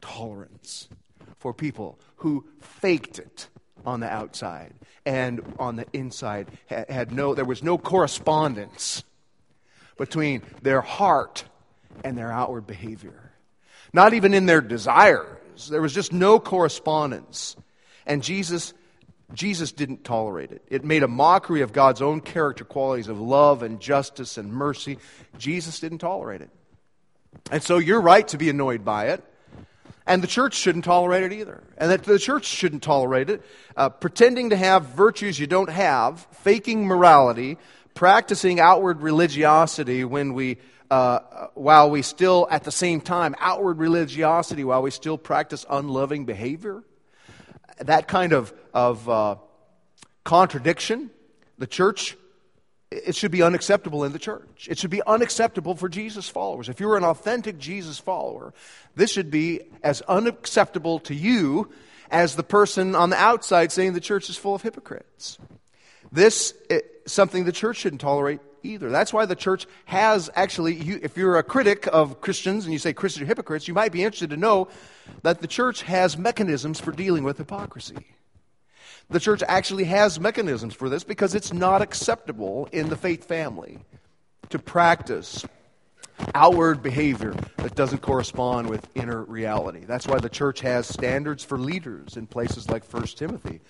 tolerance 0.00 0.88
for 1.38 1.52
people 1.52 1.98
who 2.18 2.46
faked 2.60 3.18
it 3.18 3.48
on 3.88 4.00
the 4.00 4.08
outside 4.12 4.74
and 5.06 5.40
on 5.58 5.76
the 5.76 5.86
inside 5.92 6.48
had 6.68 7.10
no 7.10 7.34
there 7.34 7.44
was 7.44 7.62
no 7.62 7.78
correspondence 7.78 9.02
between 9.96 10.42
their 10.62 10.80
heart 10.80 11.44
and 12.04 12.16
their 12.16 12.30
outward 12.30 12.66
behavior. 12.66 13.32
Not 13.92 14.12
even 14.12 14.34
in 14.34 14.46
their 14.46 14.60
desires. 14.60 15.68
There 15.68 15.80
was 15.80 15.94
just 15.94 16.12
no 16.12 16.38
correspondence. 16.38 17.56
And 18.06 18.22
Jesus 18.22 18.74
Jesus 19.34 19.72
didn't 19.72 20.04
tolerate 20.04 20.52
it. 20.52 20.62
It 20.68 20.84
made 20.84 21.02
a 21.02 21.08
mockery 21.08 21.60
of 21.60 21.72
God's 21.72 22.00
own 22.00 22.22
character 22.22 22.64
qualities 22.64 23.08
of 23.08 23.20
love 23.20 23.62
and 23.62 23.78
justice 23.78 24.38
and 24.38 24.52
mercy. 24.52 24.98
Jesus 25.36 25.80
didn't 25.80 25.98
tolerate 25.98 26.40
it. 26.40 26.50
And 27.50 27.62
so 27.62 27.76
you're 27.76 28.00
right 28.00 28.26
to 28.28 28.38
be 28.38 28.48
annoyed 28.48 28.86
by 28.86 29.08
it. 29.08 29.22
And 30.08 30.22
the 30.22 30.26
church 30.26 30.54
shouldn't 30.54 30.86
tolerate 30.86 31.22
it 31.22 31.34
either. 31.34 31.62
And 31.76 31.90
that 31.90 32.02
the 32.02 32.18
church 32.18 32.46
shouldn't 32.46 32.82
tolerate 32.82 33.28
it. 33.28 33.42
Uh, 33.76 33.90
pretending 33.90 34.50
to 34.50 34.56
have 34.56 34.86
virtues 34.86 35.38
you 35.38 35.46
don't 35.46 35.68
have, 35.68 36.26
faking 36.32 36.86
morality, 36.86 37.58
practicing 37.92 38.58
outward 38.58 39.02
religiosity 39.02 40.04
when 40.04 40.32
we, 40.32 40.56
uh, 40.90 41.48
while 41.52 41.90
we 41.90 42.00
still, 42.00 42.48
at 42.50 42.64
the 42.64 42.72
same 42.72 43.02
time, 43.02 43.34
outward 43.38 43.78
religiosity 43.78 44.64
while 44.64 44.80
we 44.80 44.90
still 44.90 45.18
practice 45.18 45.66
unloving 45.68 46.24
behavior. 46.24 46.82
That 47.80 48.08
kind 48.08 48.32
of, 48.32 48.54
of 48.72 49.06
uh, 49.10 49.36
contradiction, 50.24 51.10
the 51.58 51.66
church, 51.66 52.16
it 52.90 53.14
should 53.14 53.30
be 53.30 53.42
unacceptable 53.42 54.04
in 54.04 54.12
the 54.12 54.18
church. 54.18 54.66
It 54.70 54.78
should 54.78 54.90
be 54.90 55.02
unacceptable 55.02 55.74
for 55.74 55.88
Jesus 55.88 56.28
followers. 56.28 56.68
If 56.68 56.80
you're 56.80 56.96
an 56.96 57.04
authentic 57.04 57.58
Jesus 57.58 57.98
follower, 57.98 58.54
this 58.94 59.12
should 59.12 59.30
be 59.30 59.60
as 59.82 60.00
unacceptable 60.02 60.98
to 61.00 61.14
you 61.14 61.70
as 62.10 62.36
the 62.36 62.42
person 62.42 62.94
on 62.94 63.10
the 63.10 63.16
outside 63.16 63.72
saying 63.72 63.92
the 63.92 64.00
church 64.00 64.30
is 64.30 64.36
full 64.36 64.54
of 64.54 64.62
hypocrites. 64.62 65.38
This 66.10 66.54
is 66.70 66.82
something 67.06 67.44
the 67.44 67.52
church 67.52 67.78
shouldn't 67.78 68.00
tolerate 68.00 68.40
either. 68.62 68.88
That's 68.90 69.12
why 69.12 69.26
the 69.26 69.36
church 69.36 69.66
has 69.84 70.30
actually, 70.34 70.78
if 70.78 71.16
you're 71.16 71.36
a 71.36 71.42
critic 71.42 71.86
of 71.92 72.20
Christians 72.22 72.64
and 72.64 72.72
you 72.72 72.78
say 72.78 72.92
Christians 72.92 73.24
are 73.24 73.26
hypocrites, 73.26 73.68
you 73.68 73.74
might 73.74 73.92
be 73.92 74.02
interested 74.02 74.30
to 74.30 74.36
know 74.36 74.68
that 75.22 75.40
the 75.40 75.46
church 75.46 75.82
has 75.82 76.16
mechanisms 76.16 76.80
for 76.80 76.92
dealing 76.92 77.24
with 77.24 77.38
hypocrisy. 77.38 78.06
The 79.10 79.20
church 79.20 79.42
actually 79.46 79.84
has 79.84 80.20
mechanisms 80.20 80.74
for 80.74 80.88
this 80.88 81.04
because 81.04 81.34
it's 81.34 81.52
not 81.52 81.80
acceptable 81.82 82.68
in 82.72 82.88
the 82.88 82.96
faith 82.96 83.24
family 83.24 83.78
to 84.50 84.58
practice 84.58 85.46
outward 86.34 86.82
behavior 86.82 87.34
that 87.58 87.74
doesn't 87.74 88.02
correspond 88.02 88.68
with 88.68 88.86
inner 88.94 89.22
reality. 89.22 89.84
That's 89.86 90.06
why 90.06 90.18
the 90.18 90.28
church 90.28 90.60
has 90.60 90.86
standards 90.86 91.44
for 91.44 91.58
leaders 91.58 92.16
in 92.16 92.26
places 92.26 92.68
like 92.68 92.84
1 92.84 93.02
Timothy 93.06 93.60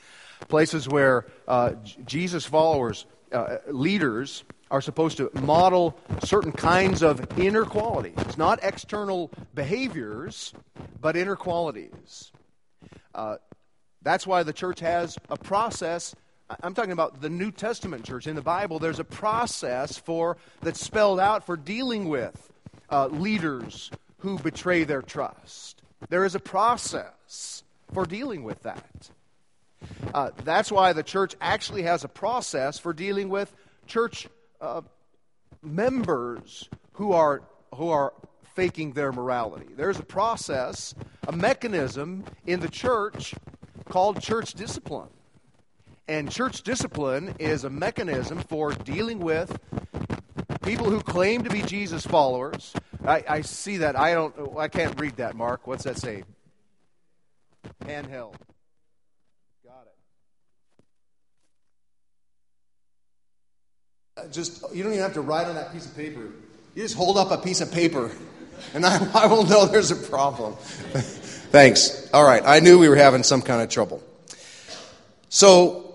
places 0.46 0.88
where 0.88 1.27
uh, 1.46 1.72
Jesus 2.05 2.44
followers, 2.44 3.07
uh, 3.33 3.59
leaders, 3.68 4.44
are 4.70 4.81
supposed 4.81 5.16
to 5.16 5.31
model 5.40 5.98
certain 6.24 6.53
kinds 6.53 7.03
of 7.03 7.38
inner 7.38 7.64
qualities, 7.64 8.14
It's 8.18 8.37
not 8.37 8.61
external 8.62 9.31
behaviors, 9.55 10.53
but 11.01 11.16
inner 11.16 11.37
qualities. 11.37 12.31
Uh, 13.14 13.37
that's 14.02 14.26
why 14.26 14.42
the 14.42 14.52
church 14.52 14.80
has 14.80 15.18
a 15.28 15.37
process. 15.37 16.14
I'm 16.62 16.74
talking 16.74 16.92
about 16.92 17.20
the 17.20 17.28
New 17.28 17.50
Testament 17.50 18.04
church. 18.04 18.26
In 18.26 18.34
the 18.37 18.42
Bible, 18.42 18.78
there's 18.78 19.00
a 19.00 19.04
process 19.04 19.98
for 19.98 20.37
that's 20.62 20.80
spelled 20.80 21.20
out 21.20 21.44
for 21.44 21.56
dealing 21.56 22.08
with 22.08 22.50
uh, 22.90 23.08
leaders 23.08 23.90
who 24.18 24.38
betray 24.38 24.84
their 24.84 25.02
trust. 25.02 25.82
There 26.08 26.24
is 26.24 26.34
a 26.34 26.40
process 26.40 27.64
for 27.92 28.06
dealing 28.06 28.44
with 28.44 28.62
that. 28.62 29.11
Uh, 30.12 30.30
that's 30.44 30.72
why 30.72 30.92
the 30.92 31.02
church 31.02 31.34
actually 31.40 31.82
has 31.82 32.04
a 32.04 32.08
process 32.08 32.78
for 32.78 32.92
dealing 32.92 33.28
with 33.28 33.52
church 33.87 34.28
uh, 34.61 34.80
members 35.62 36.68
who 36.92 37.12
are, 37.12 37.42
who 37.74 37.90
are 37.90 38.12
faking 38.54 38.92
their 38.92 39.12
morality. 39.12 39.68
There's 39.76 39.98
a 39.98 40.04
process, 40.04 40.94
a 41.26 41.32
mechanism 41.32 42.24
in 42.46 42.61
the 42.61 42.68
church 42.68 43.34
called 43.88 44.20
church 44.20 44.55
discipline. 44.55 45.09
And 46.07 46.31
church 46.31 46.62
discipline 46.62 47.35
is 47.38 47.64
a 47.64 47.70
mechanism 47.70 48.38
for 48.38 48.72
dealing 48.72 49.18
with 49.18 49.59
people 50.62 50.90
who 50.90 51.01
claim 51.01 51.44
to 51.44 51.51
be 51.51 51.62
Jesus 51.62 52.07
followers. 52.07 52.72
I, 53.05 53.24
I 53.29 53.40
see 53.42 53.79
that. 53.79 53.98
I 53.98 54.14
don't. 54.14 54.35
I 54.57 54.68
can't 54.68 54.98
read 55.01 55.16
that. 55.16 55.35
Mark, 55.37 55.66
what's 55.66 55.85
that 55.85 55.98
say? 55.98 56.24
Handheld. 57.85 58.35
Got 59.64 59.87
it. 64.16 64.33
Just 64.33 64.62
you 64.74 64.83
don't 64.83 64.92
even 64.92 65.03
have 65.03 65.14
to 65.14 65.20
write 65.20 65.46
on 65.46 65.55
that 65.55 65.72
piece 65.72 65.87
of 65.87 65.96
paper. 65.96 66.29
You 66.74 66.83
just 66.83 66.96
hold 66.96 67.16
up 67.16 67.31
a 67.31 67.38
piece 67.38 67.61
of 67.61 67.72
paper, 67.72 68.11
and 68.74 68.85
I, 68.85 69.07
I 69.14 69.27
will 69.27 69.44
know 69.44 69.66
there's 69.66 69.90
a 69.90 69.96
problem. 69.96 70.57
Thanks. 71.50 72.11
All 72.12 72.24
right, 72.24 72.42
I 72.44 72.61
knew 72.61 72.78
we 72.78 72.88
were 72.88 72.96
having 72.96 73.22
some 73.22 73.42
kind 73.42 73.62
of 73.62 73.68
trouble. 73.68 74.02
So, 75.28 75.94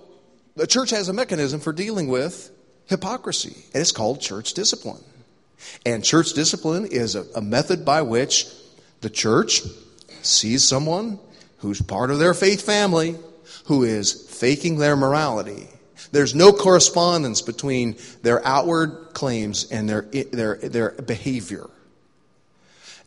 the 0.56 0.68
church 0.68 0.92
has 0.92 1.10
a 1.10 1.14
mechanism 1.14 1.60
for 1.60 1.74
dealing 1.74 2.08
with 2.08 2.52
hypocrisy, 2.86 3.56
and 3.74 3.82
it's 3.82 3.92
called 3.92 4.22
church 4.22 4.54
discipline. 4.54 5.04
And 5.86 6.04
church 6.04 6.34
discipline 6.34 6.86
is 6.86 7.16
a, 7.16 7.26
a 7.36 7.42
method 7.42 7.86
by 7.86 8.02
which 8.02 8.48
the 9.02 9.10
church 9.10 9.62
sees 10.22 10.64
someone 10.64 11.20
who's 11.58 11.82
part 11.82 12.12
of 12.12 12.20
their 12.20 12.34
faith 12.34 12.66
family 12.66 13.16
who 13.66 13.84
is 13.84 14.12
faking 14.12 14.78
their 14.78 14.96
morality 14.96 15.68
there's 16.14 16.36
no 16.36 16.54
correspondence 16.54 17.42
between 17.42 17.98
their 18.22 18.46
outward 18.46 19.10
claims 19.14 19.70
and 19.72 19.90
their, 19.90 20.02
their, 20.02 20.58
their 20.58 20.92
behavior, 20.92 21.68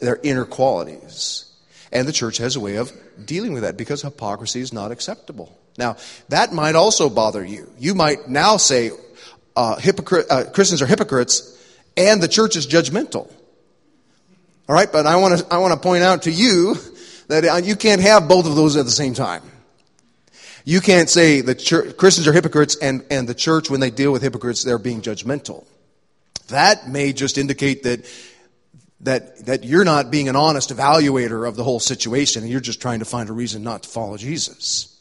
their 0.01 0.19
inner 0.25 0.45
qualities. 0.45 1.46
And 1.93 2.07
the 2.07 2.13
church 2.13 2.39
has 2.39 2.57
a 2.57 2.61
way 2.61 2.77
of 2.77 2.93
dealing 3.25 3.53
with 3.53 3.63
that 3.63 3.77
because 3.77 4.03
hypocrisy 4.03 4.61
is 4.61 4.73
not 4.73 4.91
acceptable. 4.91 5.57
Now, 5.79 5.97
that 6.29 6.53
might 6.53 6.75
also 6.75 7.09
bother 7.09 7.45
you. 7.45 7.71
You 7.79 7.95
might 7.95 8.29
now 8.29 8.57
say 8.57 8.91
uh, 9.55 9.77
hypocrite, 9.77 10.27
uh, 10.31 10.45
Christians 10.51 10.83
are 10.83 10.87
hypocrites 10.87 11.53
and 11.97 12.23
the 12.23 12.29
church 12.29 12.57
is 12.57 12.67
judgmental. 12.67 13.31
All 14.69 14.75
right, 14.75 14.91
but 14.91 15.07
I 15.07 15.17
want 15.17 15.39
to 15.39 15.47
I 15.53 15.59
want 15.59 15.75
to 15.75 15.81
point 15.81 16.03
out 16.03 16.23
to 16.23 16.31
you 16.31 16.77
that 17.29 17.45
uh, 17.45 17.57
you 17.57 17.77
can't 17.77 18.03
have 18.03 18.29
both 18.29 18.47
of 18.47 18.57
those 18.57 18.77
at 18.77 18.85
the 18.85 18.91
same 18.91 19.15
time. 19.15 19.43
You 20.65 20.81
can't 20.81 21.09
say 21.09 21.43
the 21.43 21.55
church, 21.55 21.97
Christians 21.97 22.27
are 22.27 22.33
hypocrites 22.33 22.77
and, 22.77 23.05
and 23.09 23.29
the 23.29 23.35
church, 23.35 23.71
when 23.71 23.79
they 23.79 23.91
deal 23.91 24.11
with 24.11 24.23
hypocrites, 24.23 24.65
they're 24.65 24.79
being 24.79 25.01
judgmental. 25.01 25.65
That 26.49 26.89
may 26.89 27.13
just 27.13 27.39
indicate 27.39 27.85
that, 27.85 28.05
that, 29.01 29.47
that 29.47 29.65
you're 29.65 29.85
not 29.85 30.11
being 30.11 30.29
an 30.29 30.37
honest 30.37 30.71
evaluator 30.71 31.47
of 31.47 31.57
the 31.57 31.65
whole 31.65 31.81
situation 31.81 32.43
and 32.43 32.51
you're 32.51 32.61
just 32.61 32.81
trying 32.81 33.01
to 33.01 33.05
find 33.05 33.29
a 33.29 33.33
reason 33.33 33.63
not 33.63 33.83
to 33.83 33.89
follow 33.89 34.17
Jesus. 34.17 34.99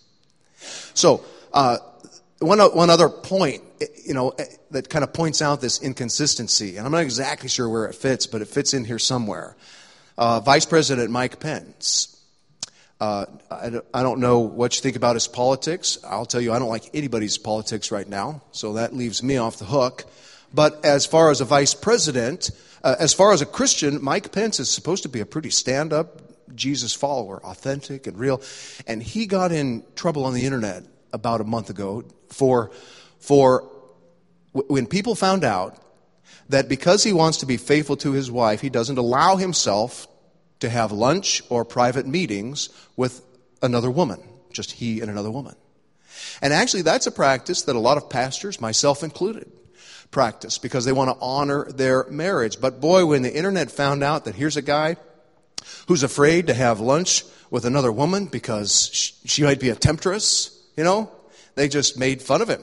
So, 0.94 1.24
uh, 1.54 1.78
one, 2.40 2.60
one 2.60 2.90
other 2.90 3.10
point, 3.10 3.64
you 4.06 4.14
know, 4.14 4.36
that 4.72 4.90
kind 4.90 5.04
of 5.04 5.14
points 5.14 5.42
out 5.42 5.62
this 5.62 5.82
inconsistency, 5.82 6.78
and 6.78 6.86
I'm 6.86 6.92
not 6.92 7.04
exactly 7.04 7.48
sure 7.48 7.70
where 7.70 7.86
it 7.86 7.96
fits, 7.96 8.28
but 8.28 8.42
it 8.42 8.48
fits 8.50 8.74
in 8.74 8.84
here 8.84 9.00
somewhere. 9.00 9.56
Uh, 10.18 10.42
Vice 10.42 10.66
President 10.66 11.10
Mike 11.12 11.40
Pence 11.40 12.16
uh, 13.00 13.26
I, 13.52 13.82
I 13.94 14.04
don't 14.04 14.20
know 14.20 14.40
what 14.40 14.76
you 14.76 14.82
think 14.82 14.96
about 14.96 15.16
his 15.16 15.28
politics. 15.28 15.98
I'll 16.06 16.26
tell 16.26 16.42
you, 16.42 16.54
I 16.54 16.60
don't 16.60 16.70
like 16.70 16.90
anybody's 16.94 17.38
politics 17.38 17.92
right 17.92 18.08
now, 18.08 18.42
so 18.52 18.74
that 18.74 18.94
leaves 18.94 19.22
me 19.22 19.38
off 19.38 19.58
the 19.58 19.66
hook. 19.66 20.06
But 20.56 20.86
as 20.86 21.06
far 21.06 21.32
as 21.32 21.42
a 21.42 21.46
vice 21.46 21.74
president, 21.74 22.50
uh, 22.82 22.96
as 22.98 23.14
far 23.14 23.34
as 23.34 23.42
a 23.42 23.46
Christian, 23.46 24.02
Mike 24.02 24.32
Pence 24.32 24.60
is 24.62 24.70
supposed 24.70 25.04
to 25.04 25.10
be 25.10 25.20
a 25.20 25.26
pretty 25.26 25.50
stand 25.50 25.92
up 25.92 26.22
Jesus 26.56 26.94
follower, 26.94 27.46
authentic 27.46 28.08
and 28.08 28.18
real. 28.18 28.42
And 28.88 29.04
he 29.04 29.26
got 29.26 29.52
in 29.52 29.84
trouble 29.96 30.24
on 30.24 30.34
the 30.34 30.46
internet 30.46 30.84
about 31.12 31.42
a 31.42 31.44
month 31.44 31.70
ago 31.70 32.06
for, 32.30 32.72
for 33.20 33.70
when 34.54 34.88
people 34.88 35.14
found 35.14 35.44
out 35.44 35.78
that 36.48 36.70
because 36.70 37.04
he 37.04 37.12
wants 37.12 37.40
to 37.40 37.46
be 37.46 37.58
faithful 37.58 37.98
to 37.98 38.14
his 38.14 38.32
wife, 38.32 38.62
he 38.62 38.70
doesn't 38.70 38.98
allow 38.98 39.36
himself 39.36 40.08
to 40.62 40.70
have 40.70 40.94
lunch 40.94 41.42
or 41.50 41.66
private 41.66 42.08
meetings 42.08 42.70
with 42.96 43.22
another 43.62 43.92
woman, 43.92 44.22
just 44.54 44.72
he 44.72 45.02
and 45.02 45.10
another 45.10 45.32
woman. 45.32 45.56
And 46.42 46.54
actually, 46.54 46.84
that's 46.84 47.08
a 47.08 47.12
practice 47.12 47.64
that 47.64 47.76
a 47.76 47.80
lot 47.80 47.98
of 47.98 48.10
pastors, 48.10 48.62
myself 48.62 49.04
included, 49.04 49.52
practice 50.12 50.58
because 50.58 50.86
they 50.86 50.92
want 50.92 51.10
to 51.10 51.24
honor 51.24 51.66
their 51.72 52.06
marriage. 52.10 52.60
But 52.60 52.80
boy, 52.82 53.06
when 53.06 53.22
the 53.22 53.36
internet 53.36 53.72
found 53.72 54.04
out 54.04 54.26
that 54.26 54.36
here's 54.36 54.58
a 54.58 54.62
guy 54.62 54.98
who's 55.88 56.04
afraid 56.04 56.48
to 56.48 56.54
have 56.54 56.80
lunch 56.80 57.24
with 57.50 57.66
another 57.66 57.92
woman 57.92 58.26
because 58.26 58.90
she 59.26 59.44
might 59.44 59.60
be 59.60 59.70
a 59.70 59.76
temptress, 59.76 60.58
you 60.76 60.84
know, 60.84 61.12
they 61.56 61.68
just 61.68 61.98
made 61.98 62.22
fun 62.22 62.42
of 62.42 62.50
him. 62.50 62.62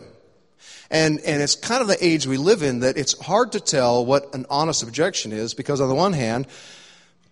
And, 0.91 1.21
and 1.21 1.41
it's 1.41 1.55
kind 1.55 1.81
of 1.81 1.89
the 1.89 2.05
age 2.05 2.27
we 2.27 2.37
live 2.37 2.63
in 2.63 2.81
that 2.81 2.99
it's 2.99 3.19
hard 3.19 3.53
to 3.53 3.61
tell 3.61 4.05
what 4.05 4.35
an 4.35 4.45
honest 4.51 4.83
objection 4.83 5.33
is 5.33 5.55
because, 5.55 5.81
on 5.81 5.89
the 5.89 5.95
one 5.95 6.13
hand, 6.13 6.47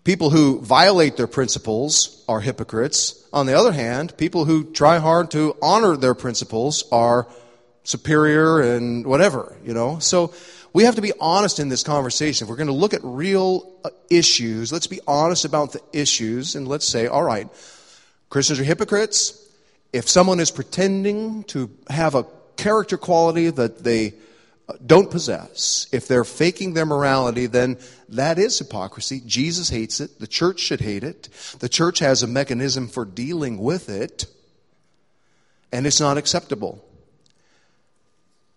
people 0.02 0.30
who 0.30 0.60
violate 0.60 1.18
their 1.18 1.26
principles 1.26 2.24
are 2.26 2.40
hypocrites. 2.40 3.22
On 3.34 3.44
the 3.44 3.52
other 3.52 3.72
hand, 3.72 4.16
people 4.16 4.46
who 4.46 4.64
try 4.64 4.98
hard 4.98 5.30
to 5.32 5.56
honor 5.60 5.96
their 5.98 6.14
principles 6.14 6.84
are 6.90 7.28
superior 7.84 8.60
and 8.60 9.06
whatever, 9.06 9.56
you 9.64 9.74
know. 9.74 9.98
So 9.98 10.32
we 10.72 10.84
have 10.84 10.96
to 10.96 11.02
be 11.02 11.12
honest 11.20 11.58
in 11.58 11.68
this 11.68 11.82
conversation. 11.82 12.44
If 12.44 12.50
we're 12.50 12.56
going 12.56 12.68
to 12.68 12.72
look 12.72 12.94
at 12.94 13.00
real 13.02 13.72
uh, 13.84 13.90
issues, 14.08 14.72
let's 14.72 14.86
be 14.86 15.00
honest 15.06 15.44
about 15.44 15.72
the 15.72 15.82
issues 15.92 16.54
and 16.54 16.68
let's 16.68 16.86
say, 16.86 17.06
all 17.06 17.22
right, 17.22 17.48
Christians 18.28 18.60
are 18.60 18.64
hypocrites. 18.64 19.36
If 19.92 20.08
someone 20.08 20.38
is 20.38 20.50
pretending 20.50 21.44
to 21.44 21.70
have 21.88 22.14
a 22.14 22.24
character 22.56 22.96
quality 22.96 23.50
that 23.50 23.82
they 23.82 24.14
uh, 24.68 24.74
don't 24.84 25.10
possess, 25.10 25.88
if 25.90 26.06
they're 26.06 26.24
faking 26.24 26.74
their 26.74 26.86
morality, 26.86 27.46
then 27.46 27.76
that 28.10 28.38
is 28.38 28.56
hypocrisy. 28.58 29.20
Jesus 29.26 29.68
hates 29.68 29.98
it. 29.98 30.20
The 30.20 30.28
church 30.28 30.60
should 30.60 30.80
hate 30.80 31.02
it. 31.02 31.28
The 31.58 31.68
church 31.68 31.98
has 31.98 32.22
a 32.22 32.28
mechanism 32.28 32.86
for 32.86 33.04
dealing 33.04 33.58
with 33.58 33.88
it, 33.88 34.26
and 35.72 35.86
it's 35.86 36.00
not 36.00 36.16
acceptable. 36.16 36.84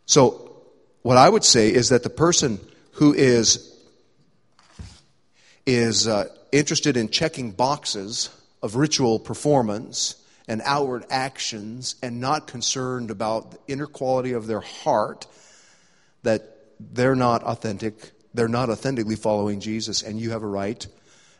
So, 0.05 0.61
what 1.01 1.17
I 1.17 1.27
would 1.27 1.43
say 1.43 1.73
is 1.73 1.89
that 1.89 2.03
the 2.03 2.09
person 2.09 2.59
who 2.93 3.13
is 3.13 3.69
is 5.65 6.07
uh, 6.07 6.27
interested 6.51 6.97
in 6.97 7.09
checking 7.09 7.51
boxes 7.51 8.29
of 8.61 8.75
ritual 8.75 9.19
performance 9.19 10.15
and 10.47 10.61
outward 10.65 11.05
actions 11.09 11.95
and 12.03 12.19
not 12.19 12.47
concerned 12.47 13.11
about 13.11 13.51
the 13.51 13.59
inner 13.67 13.87
quality 13.87 14.33
of 14.33 14.47
their 14.47 14.59
heart, 14.59 15.25
that 16.23 16.57
they're 16.79 17.15
not 17.15 17.43
authentic, 17.43 18.11
they're 18.33 18.47
not 18.47 18.69
authentically 18.69 19.15
following 19.15 19.59
Jesus, 19.59 20.03
and 20.03 20.19
you 20.19 20.31
have 20.31 20.43
a 20.43 20.47
right 20.47 20.85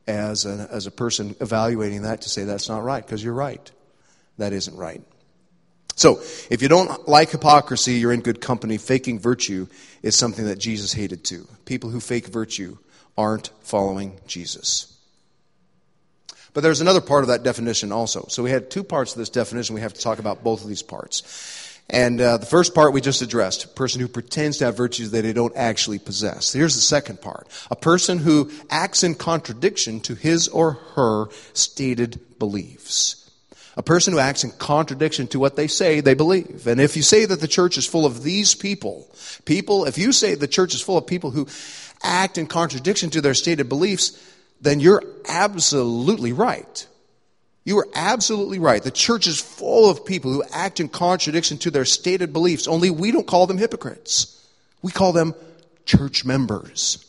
as 0.08 0.45
a, 0.45 0.67
as 0.71 0.88
a 0.88 0.91
person 0.91 1.36
evaluating 1.41 2.04
that 2.04 2.21
to 2.21 2.30
say 2.30 2.43
that's 2.43 2.69
not 2.69 2.84
right, 2.84 3.06
because 3.06 3.23
you're 3.23 3.34
right. 3.34 3.71
That 4.38 4.54
isn't 4.54 4.76
right. 4.76 5.02
So, 5.95 6.21
if 6.49 6.62
you 6.62 6.67
don't 6.67 7.08
like 7.08 7.29
hypocrisy, 7.29 7.93
you're 7.93 8.13
in 8.13 8.21
good 8.21 8.41
company. 8.41 8.77
Faking 8.77 9.19
virtue 9.19 9.67
is 10.01 10.15
something 10.15 10.45
that 10.45 10.58
Jesus 10.58 10.93
hated 10.93 11.23
too. 11.23 11.47
People 11.65 11.89
who 11.91 11.99
fake 11.99 12.27
virtue 12.27 12.77
aren't 13.17 13.51
following 13.62 14.19
Jesus. 14.25 14.97
But 16.53 16.62
there's 16.62 16.82
another 16.82 17.01
part 17.01 17.23
of 17.23 17.27
that 17.29 17.43
definition 17.43 17.91
also. 17.91 18.25
So 18.29 18.43
we 18.43 18.51
had 18.51 18.69
two 18.69 18.84
parts 18.84 19.13
of 19.13 19.19
this 19.19 19.29
definition. 19.29 19.75
We 19.75 19.82
have 19.82 19.93
to 19.93 20.01
talk 20.01 20.19
about 20.19 20.43
both 20.43 20.62
of 20.62 20.67
these 20.67 20.84
parts. 20.84 21.62
And 21.89 22.21
uh, 22.21 22.38
the 22.38 22.45
first 22.45 22.73
part 22.73 22.93
we 22.93 23.01
just 23.01 23.21
addressed 23.21 23.65
a 23.65 23.67
person 23.67 23.99
who 23.99 24.08
pretends 24.08 24.58
to 24.58 24.65
have 24.65 24.77
virtues 24.77 25.12
that 25.12 25.23
they 25.23 25.34
don't 25.34 25.56
actually 25.56 25.99
possess. 25.99 26.53
Here's 26.53 26.75
the 26.75 26.82
second 26.82 27.21
part 27.21 27.47
a 27.69 27.75
person 27.75 28.19
who 28.19 28.51
acts 28.69 29.03
in 29.03 29.15
contradiction 29.15 29.99
to 30.01 30.15
his 30.15 30.47
or 30.47 30.73
her 30.95 31.27
stated 31.53 32.39
beliefs. 32.39 33.22
A 33.75 33.83
person 33.83 34.13
who 34.13 34.19
acts 34.19 34.43
in 34.43 34.51
contradiction 34.51 35.27
to 35.27 35.39
what 35.39 35.55
they 35.55 35.67
say 35.67 35.99
they 35.99 36.13
believe. 36.13 36.67
And 36.67 36.79
if 36.79 36.95
you 36.95 37.01
say 37.01 37.25
that 37.25 37.39
the 37.39 37.47
church 37.47 37.77
is 37.77 37.88
full 37.88 38.05
of 38.05 38.21
these 38.21 38.53
people, 38.53 39.07
people, 39.45 39.86
if 39.86 39.97
you 39.97 40.12
say 40.12 40.36
the 40.36 40.47
church 40.47 40.75
is 40.75 40.81
full 40.81 40.97
of 40.97 41.07
people 41.07 41.31
who 41.31 41.47
act 42.03 42.38
in 42.38 42.45
contradiction 42.45 43.09
to 43.12 43.21
their 43.21 43.33
stated 43.33 43.69
beliefs, 43.69 44.21
then 44.62 44.79
you're 44.79 45.03
absolutely 45.27 46.33
right. 46.33 46.88
You 47.65 47.79
are 47.79 47.88
absolutely 47.95 48.59
right. 48.59 48.83
The 48.83 48.91
church 48.91 49.25
is 49.25 49.39
full 49.39 49.89
of 49.89 50.05
people 50.05 50.31
who 50.31 50.43
act 50.53 50.79
in 50.79 50.89
contradiction 50.89 51.57
to 51.59 51.71
their 51.71 51.86
stated 51.86 52.33
beliefs, 52.33 52.67
only 52.67 52.89
we 52.89 53.12
don't 53.12 53.27
call 53.27 53.47
them 53.47 53.57
hypocrites. 53.57 54.39
We 54.81 54.91
call 54.91 55.13
them 55.13 55.33
church 55.86 56.25
members. 56.25 57.05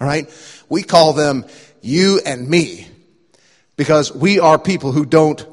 All 0.00 0.06
right? 0.06 0.28
We 0.68 0.82
call 0.82 1.12
them 1.12 1.44
you 1.82 2.20
and 2.24 2.48
me 2.48 2.86
because 3.76 4.14
we 4.14 4.40
are 4.40 4.58
people 4.58 4.92
who 4.92 5.04
don't 5.04 5.44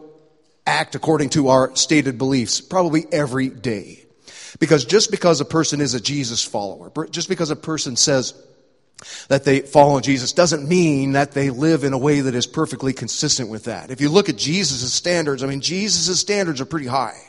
act 0.65 0.95
according 0.95 1.29
to 1.29 1.49
our 1.49 1.75
stated 1.75 2.17
beliefs 2.17 2.61
probably 2.61 3.05
every 3.11 3.49
day. 3.49 4.05
Because 4.59 4.85
just 4.85 5.11
because 5.11 5.41
a 5.41 5.45
person 5.45 5.81
is 5.81 5.93
a 5.93 5.99
Jesus 5.99 6.43
follower, 6.43 6.91
just 7.09 7.27
because 7.27 7.49
a 7.49 7.55
person 7.55 7.95
says, 7.95 8.33
that 9.27 9.43
they 9.43 9.59
follow 9.61 9.99
Jesus 9.99 10.31
doesn't 10.31 10.67
mean 10.67 11.13
that 11.13 11.31
they 11.31 11.49
live 11.49 11.83
in 11.83 11.93
a 11.93 11.97
way 11.97 12.21
that 12.21 12.35
is 12.35 12.47
perfectly 12.47 12.93
consistent 12.93 13.49
with 13.49 13.65
that. 13.65 13.91
If 13.91 14.01
you 14.01 14.09
look 14.09 14.29
at 14.29 14.37
Jesus' 14.37 14.93
standards, 14.93 15.43
I 15.43 15.47
mean, 15.47 15.61
Jesus' 15.61 16.19
standards 16.19 16.61
are 16.61 16.65
pretty 16.65 16.87
high. 16.87 17.19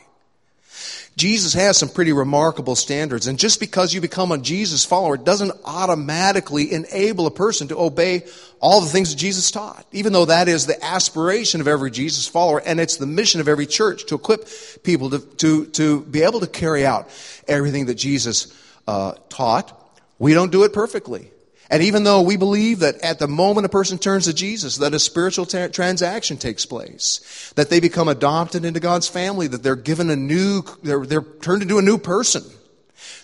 Jesus 1.16 1.54
has 1.54 1.76
some 1.76 1.88
pretty 1.88 2.12
remarkable 2.12 2.74
standards. 2.74 3.28
And 3.28 3.38
just 3.38 3.60
because 3.60 3.94
you 3.94 4.00
become 4.00 4.32
a 4.32 4.38
Jesus 4.38 4.84
follower 4.84 5.16
doesn't 5.16 5.52
automatically 5.64 6.72
enable 6.72 7.26
a 7.26 7.30
person 7.30 7.68
to 7.68 7.78
obey 7.78 8.24
all 8.60 8.80
the 8.80 8.88
things 8.88 9.10
that 9.10 9.16
Jesus 9.16 9.50
taught, 9.50 9.86
even 9.92 10.12
though 10.12 10.24
that 10.24 10.48
is 10.48 10.66
the 10.66 10.82
aspiration 10.84 11.60
of 11.60 11.68
every 11.68 11.90
Jesus 11.90 12.26
follower 12.26 12.60
and 12.64 12.80
it's 12.80 12.96
the 12.96 13.06
mission 13.06 13.40
of 13.40 13.46
every 13.46 13.66
church 13.66 14.06
to 14.06 14.16
equip 14.16 14.48
people 14.82 15.10
to, 15.10 15.18
to, 15.18 15.66
to 15.66 16.00
be 16.02 16.22
able 16.22 16.40
to 16.40 16.48
carry 16.48 16.84
out 16.84 17.08
everything 17.46 17.86
that 17.86 17.94
Jesus 17.94 18.52
uh, 18.88 19.12
taught. 19.28 19.80
We 20.18 20.34
don't 20.34 20.50
do 20.50 20.64
it 20.64 20.72
perfectly. 20.72 21.30
And 21.70 21.82
even 21.82 22.04
though 22.04 22.20
we 22.20 22.36
believe 22.36 22.80
that 22.80 23.00
at 23.00 23.18
the 23.18 23.28
moment 23.28 23.64
a 23.64 23.70
person 23.70 23.98
turns 23.98 24.26
to 24.26 24.34
Jesus, 24.34 24.76
that 24.76 24.92
a 24.92 24.98
spiritual 24.98 25.46
ta- 25.46 25.68
transaction 25.68 26.36
takes 26.36 26.66
place, 26.66 27.52
that 27.56 27.70
they 27.70 27.80
become 27.80 28.08
adopted 28.08 28.64
into 28.64 28.80
God's 28.80 29.08
family, 29.08 29.46
that 29.46 29.62
they're 29.62 29.76
given 29.76 30.10
a 30.10 30.16
new, 30.16 30.62
they're, 30.82 31.06
they're 31.06 31.22
turned 31.22 31.62
into 31.62 31.78
a 31.78 31.82
new 31.82 31.98
person. 31.98 32.42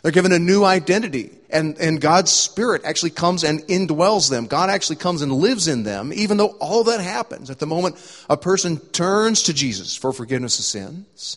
They're 0.03 0.12
given 0.12 0.33
a 0.33 0.38
new 0.38 0.64
identity. 0.64 1.31
And, 1.50 1.76
and 1.79 2.00
God's 2.00 2.31
Spirit 2.31 2.83
actually 2.85 3.11
comes 3.11 3.44
and 3.44 3.61
indwells 3.62 4.31
them. 4.31 4.46
God 4.46 4.70
actually 4.70 4.96
comes 4.96 5.20
and 5.20 5.33
lives 5.33 5.68
in 5.68 5.83
them, 5.83 6.12
even 6.14 6.37
though 6.37 6.57
all 6.61 6.85
that 6.85 7.00
happens 7.00 7.50
at 7.50 7.59
the 7.59 7.66
moment 7.66 7.96
a 8.31 8.37
person 8.37 8.79
turns 8.79 9.44
to 9.44 9.55
Jesus 9.55 9.96
for 9.96 10.12
forgiveness 10.12 10.59
of 10.59 10.64
sins. 10.64 11.37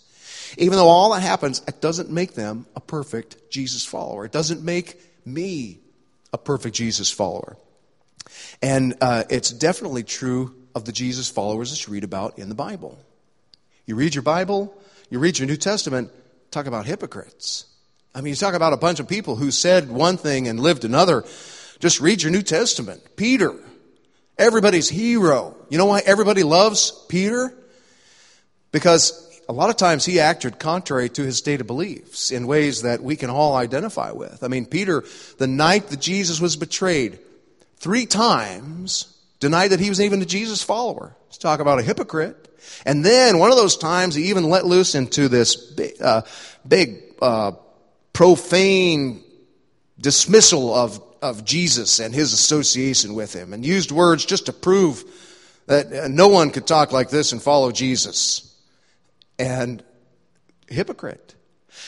Even 0.58 0.78
though 0.78 0.88
all 0.88 1.12
that 1.14 1.22
happens, 1.22 1.62
it 1.68 1.82
doesn't 1.82 2.12
make 2.12 2.36
them 2.36 2.66
a 2.76 2.80
perfect 2.80 3.50
Jesus 3.50 3.84
follower. 3.84 4.24
It 4.24 4.32
doesn't 4.32 4.64
make 4.64 5.02
me 5.26 5.80
a 6.34 6.38
perfect 6.38 6.76
Jesus 6.76 7.12
follower. 7.12 7.56
And 8.62 8.96
uh, 9.00 9.24
it's 9.30 9.52
definitely 9.52 10.04
true 10.04 10.56
of 10.76 10.86
the 10.86 10.92
Jesus 10.92 11.30
followers 11.30 11.72
that 11.72 11.86
you 11.86 11.94
read 11.94 12.04
about 12.04 12.40
in 12.40 12.50
the 12.50 12.56
Bible. 12.56 12.98
You 13.86 13.96
read 13.96 14.16
your 14.16 14.24
Bible, 14.24 14.76
you 15.10 15.20
read 15.20 15.38
your 15.38 15.48
New 15.48 15.58
Testament, 15.58 16.12
talk 16.52 16.66
about 16.66 16.86
hypocrites. 16.86 17.66
I 18.16 18.22
mean, 18.22 18.32
you 18.32 18.36
talk 18.36 18.54
about 18.54 18.74
a 18.74 18.78
bunch 18.78 19.00
of 19.00 19.08
people 19.08 19.36
who 19.36 19.52
said 19.52 19.90
one 19.90 20.18
thing 20.18 20.48
and 20.48 20.60
lived 20.60 20.86
another. 20.86 21.24
Just 21.80 22.00
read 22.00 22.22
your 22.22 22.32
New 22.32 22.44
Testament. 22.44 23.02
Peter, 23.16 23.54
everybody's 24.38 24.88
hero. 24.88 25.56
You 25.70 25.78
know 25.78 25.86
why 25.86 26.02
everybody 26.06 26.44
loves 26.44 26.92
Peter? 27.10 27.54
Because 28.72 29.33
a 29.48 29.54
lot 29.54 29.70
of 29.70 29.78
times 29.78 30.06
he 30.06 30.20
acted 30.20 30.60
contrary 30.60 31.10
to 31.10 31.24
his 31.24 31.38
stated 31.38 31.68
beliefs 31.68 32.32
in 32.32 32.48
ways 32.48 32.84
that 32.84 33.04
we 33.04 33.16
can 33.16 33.30
all 33.30 33.56
identify 33.56 34.12
with. 34.12 34.44
I 34.44 34.48
mean, 34.48 34.66
Peter, 34.66 35.04
the 35.38 35.48
night 35.48 35.88
that 35.88 36.00
Jesus 36.00 36.40
was 36.40 36.56
betrayed, 36.56 37.20
three 37.78 38.06
times 38.06 39.18
denied 39.40 39.70
that 39.70 39.80
he 39.80 39.90
was 39.90 40.00
even 40.00 40.22
a 40.22 40.26
Jesus 40.26 40.64
follower. 40.64 41.16
Let's 41.26 41.38
talk 41.38 41.60
about 41.60 41.80
a 41.80 41.84
hypocrite. 41.84 42.50
And 42.86 43.04
then 43.04 43.40
one 43.40 43.52
of 43.52 43.58
those 43.58 43.76
times 43.76 44.16
he 44.16 44.30
even 44.30 44.50
let 44.50 44.66
loose 44.66 44.96
into 44.96 45.28
this 45.28 45.56
big, 45.56 46.02
uh, 46.02 46.22
big 46.66 47.02
uh, 47.22 47.52
profane 48.14 49.24
dismissal 50.00 50.74
of, 50.74 51.02
of 51.22 51.44
Jesus 51.44 52.00
and 52.00 52.14
his 52.14 52.34
association 52.34 53.16
with 53.16 53.34
him 53.34 53.54
and 53.54 53.66
used 53.66 53.92
words 53.92 54.26
just 54.26 54.46
to 54.46 54.54
prove 54.54 55.04
that 55.66 56.10
no 56.10 56.28
one 56.28 56.50
could 56.50 56.68
talk 56.68 56.92
like 56.92 57.10
this 57.10 57.32
and 57.32 57.42
follow 57.42 57.72
Jesus 57.72 58.53
and 59.38 59.84
hypocrite. 60.68 61.36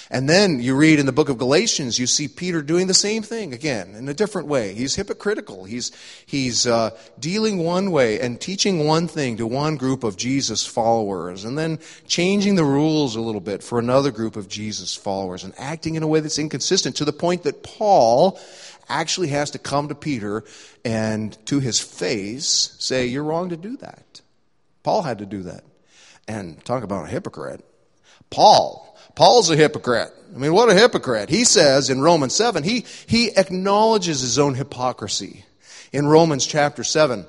And 0.10 0.30
then 0.30 0.60
you 0.60 0.76
read 0.76 1.00
in 1.00 1.06
the 1.06 1.12
book 1.12 1.30
of 1.30 1.38
Galatians, 1.38 2.00
you 2.00 2.08
see 2.08 2.28
Peter 2.28 2.62
doing 2.62 2.88
the 2.88 2.94
same 2.94 3.22
thing 3.22 3.54
again 3.54 3.96
in 3.96 4.08
a 4.10 4.14
different 4.14 4.48
way. 4.48 4.74
He's 4.74 4.96
hypocritical. 4.96 5.64
He's, 5.64 5.92
he's 6.26 6.66
uh, 6.66 6.92
dealing 7.20 7.60
one 7.60 7.92
way 7.92 8.20
and 8.20 8.40
teaching 8.40 8.86
one 8.86 9.08
thing 9.08 9.38
to 9.38 9.48
one 9.48 9.78
group 9.78 10.04
of 10.04 10.18
Jesus 10.18 10.66
followers, 10.66 11.46
and 11.46 11.58
then 11.58 11.80
changing 12.08 12.56
the 12.56 12.64
rules 12.64 13.16
a 13.16 13.22
little 13.22 13.42
bit 13.42 13.64
for 13.64 13.80
another 13.80 14.12
group 14.12 14.36
of 14.36 14.48
Jesus 14.48 14.96
followers, 14.96 15.44
and 15.44 15.54
acting 15.58 15.96
in 15.96 16.04
a 16.04 16.08
way 16.08 16.20
that's 16.20 16.40
inconsistent 16.40 16.96
to 16.98 17.06
the 17.06 17.14
point 17.14 17.44
that 17.44 17.64
Paul 17.64 18.40
actually 18.88 19.30
has 19.30 19.52
to 19.52 19.60
come 19.60 19.88
to 19.88 19.96
Peter 19.96 20.44
and 20.84 21.38
to 21.48 21.60
his 21.60 21.80
face 21.80 22.76
say, 22.80 23.06
You're 23.06 23.24
wrong 23.24 23.50
to 23.50 23.58
do 23.58 23.78
that. 23.78 24.22
Paul 24.84 25.02
had 25.02 25.20
to 25.20 25.26
do 25.26 25.44
that. 25.44 25.64
And 26.28 26.64
talk 26.66 26.84
about 26.84 27.06
a 27.06 27.10
hypocrite. 27.10 27.64
Paul 28.30 28.86
Paul's 29.16 29.50
a 29.50 29.56
hypocrite. 29.56 30.14
I 30.34 30.38
mean, 30.38 30.54
what 30.54 30.70
a 30.70 30.74
hypocrite. 30.74 31.30
He 31.30 31.46
says 31.46 31.90
in 31.90 32.02
Romans 32.02 32.36
7, 32.36 32.64
he, 32.64 32.86
he 33.08 33.36
acknowledges 33.36 34.22
his 34.22 34.38
own 34.38 34.54
hypocrisy. 34.56 35.46
In 35.94 36.06
Romans 36.06 36.46
chapter 36.46 36.84
7, 36.84 37.26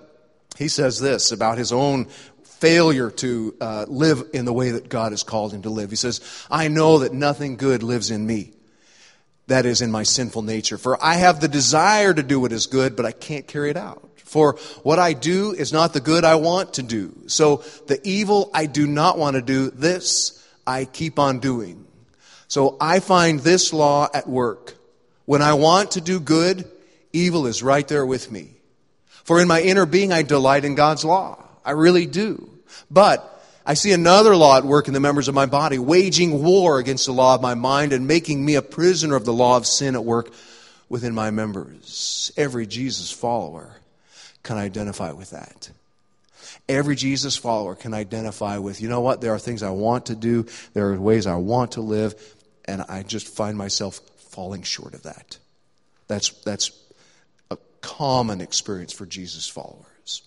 he 0.58 0.66
says 0.66 1.00
this 1.00 1.30
about 1.30 1.58
his 1.58 1.72
own 1.72 2.06
failure 2.42 3.10
to 3.10 3.54
uh, 3.60 3.84
live 3.86 4.30
in 4.32 4.44
the 4.44 4.52
way 4.52 4.72
that 4.72 4.88
God 4.88 5.12
has 5.12 5.22
called 5.22 5.52
him 5.52 5.62
to 5.62 5.70
live. 5.70 5.90
He 5.90 5.96
says, 5.96 6.20
I 6.50 6.68
know 6.68 7.00
that 7.00 7.12
nothing 7.12 7.56
good 7.56 7.82
lives 7.84 8.10
in 8.10 8.26
me. 8.26 8.52
That 9.46 9.64
is 9.64 9.80
in 9.80 9.92
my 9.92 10.02
sinful 10.02 10.42
nature. 10.42 10.76
For 10.76 11.02
I 11.02 11.14
have 11.14 11.40
the 11.40 11.46
desire 11.46 12.12
to 12.12 12.22
do 12.22 12.40
what 12.40 12.50
is 12.50 12.66
good, 12.66 12.96
but 12.96 13.06
I 13.06 13.12
can't 13.12 13.46
carry 13.46 13.70
it 13.70 13.76
out. 13.76 14.02
For 14.26 14.58
what 14.82 14.98
I 14.98 15.12
do 15.12 15.52
is 15.52 15.72
not 15.72 15.92
the 15.92 16.00
good 16.00 16.24
I 16.24 16.34
want 16.34 16.74
to 16.74 16.82
do. 16.82 17.16
So 17.28 17.62
the 17.86 18.00
evil 18.02 18.50
I 18.52 18.66
do 18.66 18.84
not 18.86 19.18
want 19.18 19.36
to 19.36 19.42
do, 19.42 19.70
this 19.70 20.44
I 20.66 20.84
keep 20.84 21.20
on 21.20 21.38
doing. 21.38 21.86
So 22.48 22.76
I 22.80 22.98
find 22.98 23.38
this 23.38 23.72
law 23.72 24.08
at 24.12 24.28
work. 24.28 24.74
When 25.26 25.42
I 25.42 25.54
want 25.54 25.92
to 25.92 26.00
do 26.00 26.18
good, 26.18 26.68
evil 27.12 27.46
is 27.46 27.62
right 27.62 27.86
there 27.86 28.04
with 28.04 28.30
me. 28.32 28.50
For 29.22 29.40
in 29.40 29.46
my 29.46 29.62
inner 29.62 29.86
being, 29.86 30.12
I 30.12 30.22
delight 30.22 30.64
in 30.64 30.74
God's 30.74 31.04
law. 31.04 31.42
I 31.64 31.70
really 31.70 32.06
do. 32.06 32.50
But 32.90 33.32
I 33.64 33.74
see 33.74 33.92
another 33.92 34.34
law 34.34 34.58
at 34.58 34.64
work 34.64 34.88
in 34.88 34.94
the 34.94 35.00
members 35.00 35.28
of 35.28 35.36
my 35.36 35.46
body, 35.46 35.78
waging 35.78 36.42
war 36.42 36.80
against 36.80 37.06
the 37.06 37.12
law 37.12 37.36
of 37.36 37.42
my 37.42 37.54
mind 37.54 37.92
and 37.92 38.08
making 38.08 38.44
me 38.44 38.56
a 38.56 38.62
prisoner 38.62 39.14
of 39.14 39.24
the 39.24 39.32
law 39.32 39.56
of 39.56 39.66
sin 39.66 39.94
at 39.94 40.04
work 40.04 40.30
within 40.88 41.14
my 41.14 41.30
members. 41.30 42.32
Every 42.36 42.66
Jesus 42.66 43.12
follower 43.12 43.76
can 44.46 44.56
identify 44.56 45.10
with 45.10 45.30
that. 45.30 45.70
Every 46.68 46.94
Jesus 46.94 47.36
follower 47.36 47.74
can 47.74 47.92
identify 47.92 48.58
with, 48.58 48.80
you 48.80 48.88
know 48.88 49.00
what, 49.00 49.20
there 49.20 49.34
are 49.34 49.38
things 49.38 49.62
I 49.62 49.70
want 49.70 50.06
to 50.06 50.14
do, 50.14 50.46
there 50.72 50.92
are 50.92 51.00
ways 51.00 51.26
I 51.26 51.34
want 51.34 51.72
to 51.72 51.80
live, 51.80 52.14
and 52.64 52.82
I 52.88 53.02
just 53.02 53.26
find 53.26 53.58
myself 53.58 54.00
falling 54.30 54.62
short 54.62 54.94
of 54.94 55.02
that. 55.02 55.38
That's, 56.06 56.30
that's 56.44 56.70
a 57.50 57.58
common 57.80 58.40
experience 58.40 58.92
for 58.92 59.04
Jesus 59.04 59.48
followers. 59.48 60.22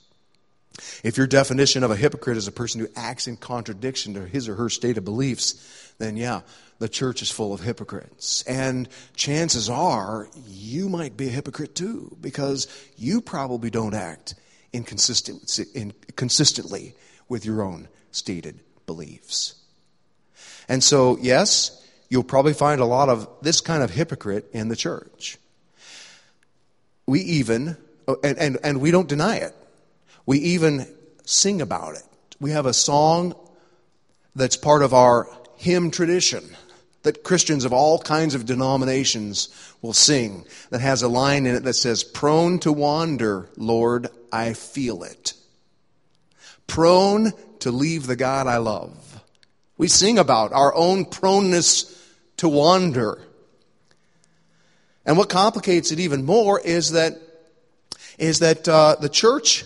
If 1.03 1.17
your 1.17 1.27
definition 1.27 1.83
of 1.83 1.91
a 1.91 1.95
hypocrite 1.95 2.37
is 2.37 2.47
a 2.47 2.51
person 2.51 2.81
who 2.81 2.87
acts 2.97 3.27
in 3.27 3.37
contradiction 3.37 4.15
to 4.15 4.25
his 4.25 4.49
or 4.49 4.55
her 4.55 4.69
state 4.69 4.97
of 4.97 5.05
beliefs, 5.05 5.93
then 5.97 6.17
yeah, 6.17 6.41
the 6.79 6.89
church 6.89 7.21
is 7.21 7.29
full 7.29 7.53
of 7.53 7.61
hypocrites. 7.61 8.41
And 8.43 8.89
chances 9.15 9.69
are 9.69 10.27
you 10.47 10.89
might 10.89 11.15
be 11.15 11.27
a 11.27 11.31
hypocrite 11.31 11.75
too, 11.75 12.17
because 12.19 12.67
you 12.97 13.21
probably 13.21 13.69
don't 13.69 13.93
act 13.93 14.33
consistently 16.15 16.95
with 17.27 17.45
your 17.45 17.61
own 17.61 17.87
stated 18.11 18.59
beliefs. 18.85 19.55
And 20.67 20.83
so, 20.83 21.17
yes, 21.21 21.85
you'll 22.09 22.23
probably 22.23 22.53
find 22.53 22.81
a 22.81 22.85
lot 22.85 23.09
of 23.09 23.27
this 23.41 23.61
kind 23.61 23.83
of 23.83 23.91
hypocrite 23.91 24.49
in 24.53 24.69
the 24.69 24.75
church. 24.75 25.37
We 27.05 27.21
even, 27.21 27.77
oh, 28.07 28.17
and, 28.23 28.37
and, 28.37 28.57
and 28.63 28.81
we 28.81 28.91
don't 28.91 29.09
deny 29.09 29.37
it, 29.37 29.55
we 30.25 30.39
even 30.39 30.87
sing 31.25 31.61
about 31.61 31.95
it. 31.95 32.03
We 32.39 32.51
have 32.51 32.65
a 32.65 32.73
song 32.73 33.35
that's 34.35 34.55
part 34.55 34.83
of 34.83 34.93
our 34.93 35.27
hymn 35.57 35.91
tradition 35.91 36.55
that 37.03 37.23
Christians 37.23 37.65
of 37.65 37.73
all 37.73 37.99
kinds 37.99 38.35
of 38.35 38.45
denominations 38.45 39.49
will 39.81 39.93
sing 39.93 40.45
that 40.69 40.81
has 40.81 41.01
a 41.01 41.07
line 41.07 41.45
in 41.45 41.55
it 41.55 41.63
that 41.63 41.73
says, 41.73 42.03
Prone 42.03 42.59
to 42.59 42.71
wander, 42.71 43.49
Lord, 43.55 44.07
I 44.31 44.53
feel 44.53 45.03
it. 45.03 45.33
Prone 46.67 47.31
to 47.59 47.71
leave 47.71 48.05
the 48.05 48.15
God 48.15 48.47
I 48.47 48.57
love. 48.57 49.23
We 49.77 49.87
sing 49.87 50.19
about 50.19 50.51
our 50.51 50.75
own 50.75 51.05
proneness 51.05 51.95
to 52.37 52.49
wander. 52.49 53.21
And 55.05 55.17
what 55.17 55.29
complicates 55.29 55.91
it 55.91 55.99
even 55.99 56.25
more 56.25 56.59
is 56.59 56.91
that, 56.91 57.17
is 58.17 58.39
that 58.39 58.67
uh, 58.67 58.97
the 58.99 59.09
church 59.09 59.63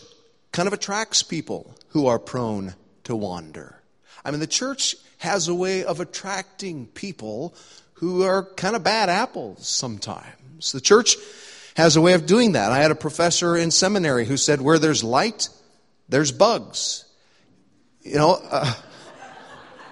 kind 0.52 0.68
of 0.68 0.74
attracts 0.74 1.24
people 1.24 1.76
who 1.90 2.06
are 2.06 2.20
prone 2.20 2.76
to 3.06 3.16
wander. 3.16 3.82
I 4.24 4.32
mean, 4.32 4.40
the 4.40 4.48
church 4.48 4.96
has 5.24 5.48
a 5.48 5.56
way 5.56 5.86
of 5.86 6.02
attracting 6.02 6.86
people 6.86 7.56
who 7.94 8.24
are 8.24 8.44
kind 8.44 8.76
of 8.76 8.84
bad 8.84 9.08
apples 9.08 9.66
sometimes. 9.66 10.74
The 10.74 10.82
church 10.82 11.16
has 11.76 11.96
a 11.96 12.02
way 12.02 12.12
of 12.14 12.26
doing 12.26 12.52
that. 12.52 12.74
I 12.74 12.80
had 12.80 12.92
a 12.92 12.96
professor 12.96 13.56
in 13.56 13.72
seminary 13.72 14.26
who 14.26 14.36
said, 14.36 14.60
Where 14.60 14.78
there's 14.78 15.02
light, 15.02 15.48
there's 16.10 16.34
bugs. 16.34 17.06
You 18.02 18.18
know, 18.18 18.42
uh, 18.52 18.74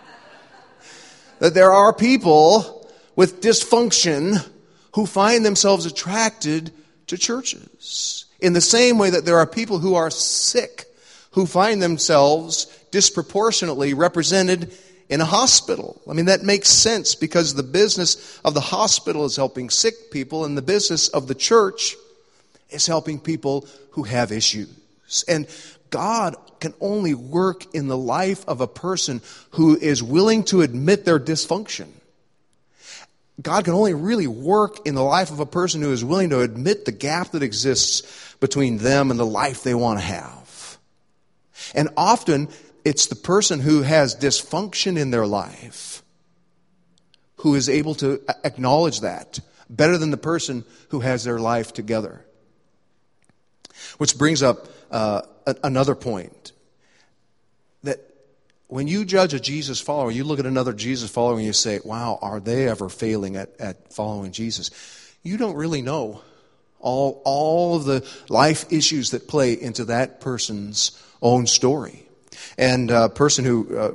that 1.40 1.54
there 1.54 1.72
are 1.72 1.94
people 1.94 2.90
with 3.16 3.42
dysfunction 3.42 4.46
who 4.96 5.06
find 5.06 5.46
themselves 5.46 5.86
attracted 5.86 6.74
to 7.08 7.18
churches. 7.18 8.26
In 8.42 8.52
the 8.52 8.60
same 8.60 8.98
way 8.98 9.12
that 9.12 9.24
there 9.24 9.38
are 9.38 9.48
people 9.48 9.80
who 9.80 9.96
are 9.96 10.10
sick 10.10 10.88
who 11.32 11.46
find 11.46 11.82
themselves 11.82 12.66
disproportionately 12.92 13.94
represented 13.94 14.74
in 15.12 15.20
a 15.20 15.26
hospital. 15.26 16.02
I 16.10 16.14
mean, 16.14 16.26
that 16.26 16.42
makes 16.42 16.70
sense 16.70 17.16
because 17.16 17.54
the 17.54 17.64
business 17.64 18.40
of 18.46 18.54
the 18.54 18.62
hospital 18.62 19.26
is 19.26 19.36
helping 19.36 19.70
sick 19.70 20.10
people, 20.10 20.46
and 20.46 20.58
the 20.58 20.62
business 20.62 21.10
of 21.10 21.28
the 21.28 21.36
church 21.36 21.96
is 22.70 22.88
helping 22.88 23.20
people 23.20 23.68
who 23.92 24.04
have 24.04 24.32
issues. 24.32 25.26
And 25.28 25.48
God 25.90 26.38
can 26.62 26.74
only 26.80 27.14
work 27.14 27.76
in 27.76 27.88
the 27.90 27.98
life 27.98 28.46
of 28.48 28.62
a 28.62 28.68
person 28.68 29.22
who 29.52 29.76
is 29.76 30.02
willing 30.02 30.46
to 30.46 30.62
admit 30.62 31.04
their 31.04 31.20
dysfunction. 31.20 31.90
God 33.42 33.66
can 33.66 33.74
only 33.74 33.94
really 33.94 34.28
work 34.28 34.88
in 34.88 34.96
the 34.96 35.04
life 35.04 35.30
of 35.30 35.42
a 35.42 35.46
person 35.46 35.82
who 35.82 35.92
is 35.92 36.06
willing 36.06 36.30
to 36.30 36.40
admit 36.40 36.86
the 36.86 36.92
gap 36.94 37.32
that 37.32 37.44
exists 37.44 38.36
between 38.40 38.78
them 38.78 39.12
and 39.12 39.20
the 39.20 39.26
life 39.26 39.64
they 39.64 39.76
want 39.76 40.00
to 40.00 40.06
have. 40.06 40.78
And 41.76 41.90
often, 41.98 42.48
it's 42.84 43.08
the 43.08 43.16
person 43.16 43.60
who 43.60 43.82
has 43.82 44.16
dysfunction 44.16 44.98
in 44.98 45.12
their 45.12 45.26
life 45.26 46.04
who 47.38 47.56
is 47.56 47.68
able 47.70 47.96
to 47.96 48.22
acknowledge 48.44 49.02
that 49.02 49.40
better 49.70 49.98
than 49.98 50.12
the 50.12 50.18
person 50.18 50.64
who 50.90 51.00
has 51.00 51.24
their 51.24 51.40
life 51.40 51.74
together. 51.74 52.26
Which 53.98 54.18
brings 54.18 54.44
up 54.44 54.68
uh, 54.92 55.22
another 55.64 55.96
point 55.96 56.52
that 57.84 58.00
when 58.68 58.88
you 58.88 59.06
judge 59.06 59.34
a 59.34 59.40
Jesus 59.40 59.82
follower, 59.82 60.12
you 60.12 60.24
look 60.24 60.40
at 60.40 60.46
another 60.46 60.74
Jesus 60.74 61.10
follower 61.10 61.38
and 61.38 61.46
you 61.46 61.54
say, 61.54 61.80
wow, 61.84 62.20
are 62.22 62.40
they 62.40 62.68
ever 62.68 62.90
failing 62.90 63.36
at, 63.38 63.60
at 63.60 63.92
following 63.92 64.32
Jesus? 64.32 64.70
You 65.24 65.38
don't 65.38 65.56
really 65.56 65.82
know 65.82 66.22
all, 66.80 67.22
all 67.26 67.76
of 67.76 67.86
the 67.86 68.08
life 68.30 68.72
issues 68.72 69.12
that 69.12 69.28
play 69.28 69.54
into 69.54 69.86
that 69.86 70.22
person's 70.22 70.92
own 71.22 71.48
story. 71.48 72.08
And 72.58 72.92
a 72.92 73.10
person 73.10 73.46
who 73.46 73.78
uh, 73.78 73.92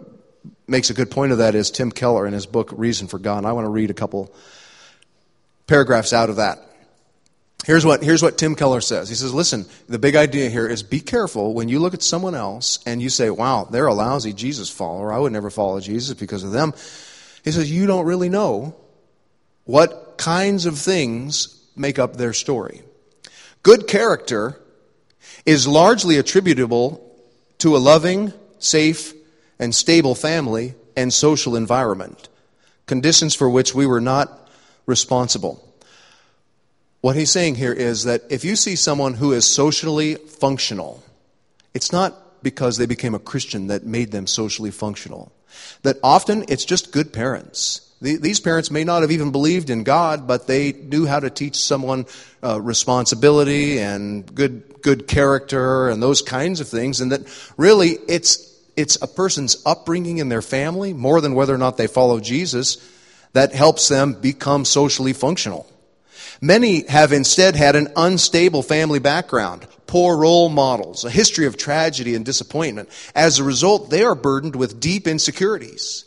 makes 0.67 0.91
a 0.91 0.95
good 0.95 1.11
point 1.11 1.33
of 1.33 1.39
that 1.39 1.55
is 1.55 1.71
Tim 1.71 1.91
Keller 1.91 2.27
in 2.27 2.33
his 2.33 2.47
book, 2.47 2.73
Reason 2.77 3.07
for 3.07 3.19
God. 3.19 3.39
And 3.39 3.47
I 3.47 3.53
want 3.53 3.67
to 3.67 3.71
read 3.71 3.91
a 3.91 3.95
couple 3.95 4.35
paragraphs 5.67 6.13
out 6.13 6.31
of 6.31 6.37
that. 6.37 6.59
Here's 7.65 7.85
what, 7.85 8.03
here's 8.03 8.23
what 8.23 8.39
Tim 8.39 8.55
Keller 8.55 8.81
says. 8.81 9.09
He 9.09 9.17
says, 9.17 9.35
listen, 9.35 9.67
the 9.89 9.99
big 9.99 10.15
idea 10.15 10.49
here 10.51 10.69
is 10.69 10.85
be 10.85 11.01
careful 11.01 11.53
when 11.53 11.69
you 11.69 11.81
look 11.81 11.95
at 11.95 12.03
someone 12.03 12.37
else 12.37 12.79
and 12.87 13.03
you 13.03 13.11
say, 13.11 13.29
wow, 13.29 13.67
they're 13.69 13.87
a 13.87 13.95
lousy 13.95 14.33
Jesus 14.33 14.71
follower. 14.71 15.13
I 15.13 15.19
would 15.19 15.33
never 15.33 15.51
follow 15.51 15.81
Jesus 15.81 16.17
because 16.17 16.45
of 16.45 16.53
them. 16.53 16.75
He 17.43 17.51
says, 17.51 17.71
you 17.71 17.87
don't 17.87 18.07
really 18.07 18.29
know 18.29 18.77
what 19.65 20.15
kinds 20.17 20.67
of 20.67 20.79
things 20.79 21.61
make 21.75 21.99
up 21.99 22.17
their 22.17 22.33
story. 22.33 22.83
Good 23.65 23.89
character 23.89 24.61
is 25.45 25.67
largely 25.67 26.19
attributable 26.19 27.06
to 27.59 27.77
a 27.77 27.79
loving, 27.79 28.33
safe, 28.59 29.15
and 29.59 29.75
stable 29.75 30.15
family 30.15 30.75
and 30.97 31.13
social 31.13 31.57
environment, 31.57 32.29
conditions 32.87 33.35
for 33.35 33.49
which 33.49 33.75
we 33.75 33.87
were 33.87 34.01
not 34.01 34.49
responsible. 34.87 35.63
What 37.01 37.17
he's 37.17 37.31
saying 37.31 37.57
here 37.57 37.73
is 37.73 38.05
that 38.05 38.23
if 38.31 38.45
you 38.45 38.57
see 38.57 38.77
someone 38.77 39.15
who 39.15 39.33
is 39.33 39.45
socially 39.45 40.17
functional, 40.17 41.03
it's 41.75 41.93
not 41.93 42.43
because 42.43 42.79
they 42.79 42.87
became 42.87 43.15
a 43.15 43.21
Christian 43.21 43.69
that 43.69 43.85
made 43.85 44.11
them 44.11 44.27
socially 44.27 44.71
functional. 44.71 45.33
That 45.83 45.99
often 46.03 46.45
it's 46.49 46.65
just 46.65 46.93
good 46.93 47.13
parents. 47.13 47.86
These 48.01 48.41
parents 48.41 48.71
may 48.71 48.85
not 48.85 49.01
have 49.01 49.11
even 49.11 49.33
believed 49.33 49.71
in 49.71 49.83
God, 49.83 50.27
but 50.27 50.47
they 50.47 50.73
knew 50.73 51.07
how 51.07 51.19
to 51.19 51.31
teach 51.31 51.57
someone 51.57 52.05
uh, 52.45 52.61
responsibility 52.61 53.79
and 53.79 54.35
good, 54.35 54.83
good 54.83 55.09
character 55.09 55.89
and 55.89 56.03
those 56.03 56.21
kinds 56.21 56.61
of 56.61 56.69
things. 56.69 57.01
And 57.01 57.13
that 57.13 57.23
really 57.57 57.93
it's, 58.07 58.55
it's 58.77 59.01
a 59.01 59.07
person's 59.07 59.63
upbringing 59.65 60.19
in 60.19 60.29
their 60.29 60.43
family 60.43 60.93
more 60.93 61.23
than 61.23 61.35
whether 61.35 61.55
or 61.55 61.59
not 61.59 61.79
they 61.79 61.87
follow 61.87 62.21
Jesus 62.21 62.77
that 63.33 63.55
helps 63.55 63.89
them 63.89 64.13
become 64.13 64.67
socially 64.67 65.15
functional. 65.15 65.67
Many 66.43 66.87
have 66.89 67.13
instead 67.13 67.57
had 67.57 67.77
an 67.77 67.89
unstable 67.97 68.63
family 68.63 68.99
background, 68.99 69.67
poor 69.87 70.19
role 70.19 70.51
models, 70.51 71.07
a 71.07 71.11
history 71.11 71.47
of 71.47 71.57
tragedy 71.57 72.15
and 72.15 72.27
disappointment. 72.27 72.91
As 73.15 73.39
a 73.39 73.45
result, 73.45 73.89
they 73.89 74.03
are 74.03 74.15
burdened 74.15 74.55
with 74.55 74.81
deep 74.81 75.07
insecurities 75.07 76.06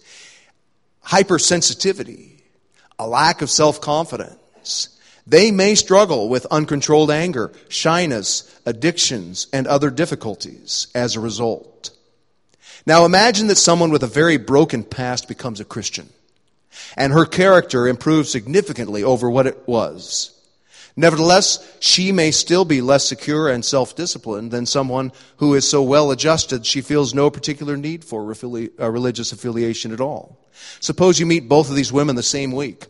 hypersensitivity, 1.10 2.42
a 2.98 3.08
lack 3.08 3.42
of 3.42 3.50
self 3.50 3.82
confidence. 3.82 4.90
They 5.26 5.52
may 5.52 5.76
struggle 5.76 6.30
with 6.30 6.48
uncontrolled 6.48 7.12
anger, 7.12 7.52
shyness, 7.68 8.60
addictions, 8.66 9.48
and 9.54 9.68
other 9.68 9.92
difficulties 9.92 10.88
as 10.96 11.16
a 11.16 11.20
result. 11.20 11.92
Now 12.86 13.06
imagine 13.06 13.48
that 13.48 13.58
someone 13.58 13.92
with 13.92 14.04
a 14.04 14.08
very 14.08 14.38
broken 14.38 14.84
past 14.84 15.28
becomes 15.28 15.60
a 15.60 15.66
Christian, 15.66 16.10
and 16.98 17.14
her 17.14 17.26
character 17.26 17.88
improves 17.88 18.32
significantly 18.32 19.04
over 19.04 19.30
what 19.30 19.48
it 19.48 19.68
was. 19.68 20.39
Nevertheless, 21.00 21.66
she 21.80 22.12
may 22.12 22.30
still 22.30 22.66
be 22.66 22.82
less 22.82 23.06
secure 23.06 23.48
and 23.48 23.64
self 23.64 23.96
disciplined 23.96 24.52
than 24.52 24.66
someone 24.66 25.14
who 25.38 25.54
is 25.54 25.66
so 25.66 25.82
well 25.82 26.12
adjusted 26.12 26.66
she 26.66 26.82
feels 26.82 27.14
no 27.14 27.30
particular 27.30 27.78
need 27.78 28.04
for 28.04 28.20
uh, 28.30 28.90
religious 28.92 29.32
affiliation 29.32 29.94
at 29.94 30.02
all. 30.02 30.46
Suppose 30.82 31.18
you 31.18 31.26
meet 31.26 31.48
both 31.48 31.70
of 31.70 31.78
these 31.78 31.94
women 31.94 32.18
the 32.18 32.22
same 32.22 32.52
week. 32.52 32.86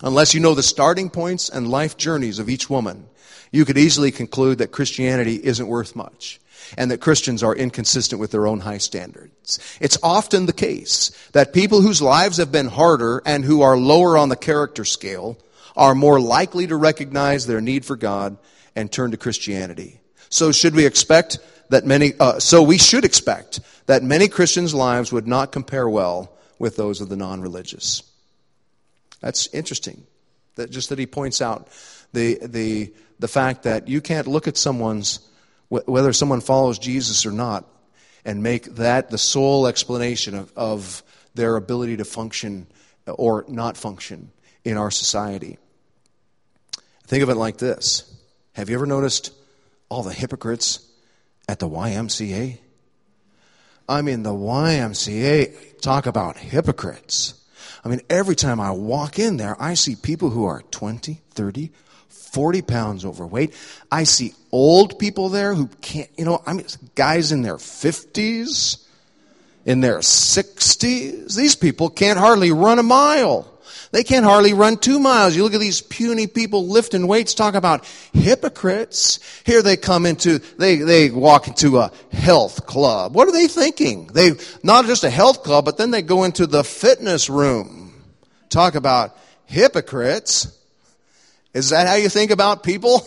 Unless 0.00 0.32
you 0.32 0.40
know 0.40 0.54
the 0.54 0.62
starting 0.62 1.10
points 1.10 1.50
and 1.50 1.68
life 1.68 1.98
journeys 1.98 2.38
of 2.38 2.48
each 2.48 2.70
woman, 2.70 3.06
you 3.50 3.66
could 3.66 3.76
easily 3.76 4.10
conclude 4.10 4.56
that 4.56 4.72
Christianity 4.72 5.34
isn't 5.34 5.68
worth 5.68 5.94
much 5.94 6.40
and 6.78 6.90
that 6.90 7.02
Christians 7.02 7.42
are 7.42 7.54
inconsistent 7.54 8.18
with 8.18 8.30
their 8.30 8.46
own 8.46 8.60
high 8.60 8.78
standards. 8.78 9.58
It's 9.78 9.98
often 10.02 10.46
the 10.46 10.54
case 10.54 11.10
that 11.32 11.52
people 11.52 11.82
whose 11.82 12.00
lives 12.00 12.38
have 12.38 12.50
been 12.50 12.68
harder 12.68 13.20
and 13.26 13.44
who 13.44 13.60
are 13.60 13.76
lower 13.76 14.16
on 14.16 14.30
the 14.30 14.36
character 14.36 14.86
scale 14.86 15.36
are 15.76 15.94
more 15.94 16.20
likely 16.20 16.66
to 16.66 16.76
recognize 16.76 17.46
their 17.46 17.60
need 17.60 17.84
for 17.84 17.96
God 17.96 18.36
and 18.76 18.90
turn 18.90 19.10
to 19.10 19.16
Christianity. 19.16 20.00
So 20.28 20.52
should 20.52 20.74
we 20.74 20.86
expect 20.86 21.38
that 21.70 21.84
many, 21.84 22.12
uh, 22.20 22.38
so 22.38 22.62
we 22.62 22.78
should 22.78 23.04
expect 23.04 23.60
that 23.86 24.02
many 24.02 24.28
Christians' 24.28 24.74
lives 24.74 25.12
would 25.12 25.26
not 25.26 25.52
compare 25.52 25.88
well 25.88 26.32
with 26.58 26.76
those 26.76 27.00
of 27.00 27.08
the 27.08 27.16
non-religious. 27.16 28.02
That's 29.20 29.46
interesting. 29.54 30.06
That 30.56 30.70
just 30.70 30.90
that 30.90 30.98
he 30.98 31.06
points 31.06 31.40
out 31.40 31.68
the, 32.12 32.38
the, 32.42 32.92
the 33.18 33.28
fact 33.28 33.62
that 33.62 33.88
you 33.88 34.00
can't 34.00 34.26
look 34.26 34.48
at 34.48 34.56
someone's, 34.56 35.20
whether 35.68 36.12
someone 36.12 36.40
follows 36.40 36.78
Jesus 36.78 37.24
or 37.24 37.32
not, 37.32 37.66
and 38.24 38.42
make 38.42 38.74
that 38.76 39.10
the 39.10 39.18
sole 39.18 39.66
explanation 39.66 40.34
of, 40.34 40.52
of 40.56 41.02
their 41.34 41.56
ability 41.56 41.96
to 41.96 42.04
function 42.04 42.66
or 43.06 43.44
not 43.48 43.76
function 43.76 44.30
in 44.64 44.76
our 44.76 44.90
society. 44.90 45.58
Think 47.12 47.24
of 47.24 47.28
it 47.28 47.34
like 47.34 47.58
this 47.58 48.10
Have 48.54 48.70
you 48.70 48.74
ever 48.74 48.86
noticed 48.86 49.34
all 49.90 50.02
the 50.02 50.14
hypocrites 50.14 50.80
at 51.46 51.58
the 51.58 51.68
YMCA? 51.68 52.56
I 53.86 54.00
mean, 54.00 54.22
the 54.22 54.32
YMCA, 54.32 55.78
talk 55.82 56.06
about 56.06 56.38
hypocrites. 56.38 57.34
I 57.84 57.90
mean, 57.90 58.00
every 58.08 58.34
time 58.34 58.60
I 58.60 58.70
walk 58.70 59.18
in 59.18 59.36
there, 59.36 59.60
I 59.60 59.74
see 59.74 59.94
people 59.94 60.30
who 60.30 60.46
are 60.46 60.62
20, 60.70 61.20
30, 61.32 61.70
40 62.08 62.62
pounds 62.62 63.04
overweight. 63.04 63.54
I 63.90 64.04
see 64.04 64.32
old 64.50 64.98
people 64.98 65.28
there 65.28 65.52
who 65.52 65.66
can't, 65.82 66.08
you 66.16 66.24
know, 66.24 66.42
I 66.46 66.54
mean, 66.54 66.64
guys 66.94 67.30
in 67.30 67.42
their 67.42 67.58
50s, 67.58 68.86
in 69.66 69.82
their 69.82 69.98
60s. 69.98 71.36
These 71.36 71.56
people 71.56 71.90
can't 71.90 72.18
hardly 72.18 72.52
run 72.52 72.78
a 72.78 72.82
mile. 72.82 73.51
They 73.92 74.04
can't 74.04 74.24
hardly 74.24 74.54
run 74.54 74.78
two 74.78 74.98
miles. 74.98 75.36
You 75.36 75.44
look 75.44 75.52
at 75.52 75.60
these 75.60 75.82
puny 75.82 76.26
people 76.26 76.66
lifting 76.66 77.06
weights, 77.06 77.34
talk 77.34 77.54
about 77.54 77.84
hypocrites. 78.14 79.20
Here 79.44 79.60
they 79.60 79.76
come 79.76 80.06
into, 80.06 80.38
they, 80.38 80.76
they 80.76 81.10
walk 81.10 81.46
into 81.46 81.78
a 81.78 81.92
health 82.10 82.64
club. 82.64 83.14
What 83.14 83.28
are 83.28 83.32
they 83.32 83.48
thinking? 83.48 84.06
They, 84.06 84.32
not 84.62 84.86
just 84.86 85.04
a 85.04 85.10
health 85.10 85.42
club, 85.42 85.66
but 85.66 85.76
then 85.76 85.90
they 85.90 86.00
go 86.00 86.24
into 86.24 86.46
the 86.46 86.64
fitness 86.64 87.28
room. 87.28 88.02
Talk 88.48 88.76
about 88.76 89.14
hypocrites. 89.44 90.58
Is 91.52 91.68
that 91.68 91.86
how 91.86 91.96
you 91.96 92.08
think 92.08 92.30
about 92.30 92.62
people 92.62 93.06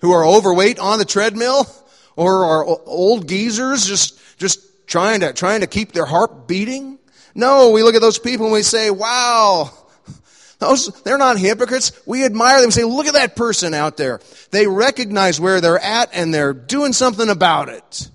who 0.00 0.12
are 0.12 0.24
overweight 0.24 0.78
on 0.78 1.00
the 1.00 1.04
treadmill? 1.04 1.66
Or 2.14 2.44
are 2.44 2.64
old 2.86 3.26
geezers 3.26 3.84
just, 3.84 4.20
just 4.38 4.86
trying 4.86 5.20
to, 5.20 5.32
trying 5.32 5.62
to 5.62 5.66
keep 5.66 5.90
their 5.90 6.06
heart 6.06 6.46
beating? 6.46 7.00
No, 7.34 7.70
we 7.70 7.82
look 7.82 7.96
at 7.96 8.00
those 8.00 8.20
people 8.20 8.46
and 8.46 8.52
we 8.52 8.62
say, 8.62 8.92
wow, 8.92 9.72
those, 10.68 10.88
they're 11.02 11.18
not 11.18 11.38
hypocrites. 11.38 11.92
We 12.06 12.24
admire 12.24 12.60
them. 12.60 12.70
Say, 12.70 12.84
look 12.84 13.06
at 13.06 13.14
that 13.14 13.36
person 13.36 13.74
out 13.74 13.96
there. 13.96 14.20
They 14.50 14.66
recognize 14.66 15.40
where 15.40 15.60
they're 15.60 15.78
at 15.78 16.10
and 16.12 16.32
they're 16.32 16.52
doing 16.52 16.92
something 16.92 17.28
about 17.28 17.68
it. 17.68 18.08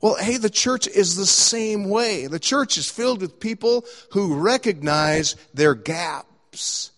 Well, 0.00 0.14
hey, 0.14 0.36
the 0.36 0.50
church 0.50 0.86
is 0.86 1.16
the 1.16 1.26
same 1.26 1.88
way. 1.88 2.28
The 2.28 2.38
church 2.38 2.78
is 2.78 2.88
filled 2.88 3.20
with 3.20 3.40
people 3.40 3.84
who 4.12 4.36
recognize 4.36 5.34
their 5.54 5.74
gaps 5.74 6.92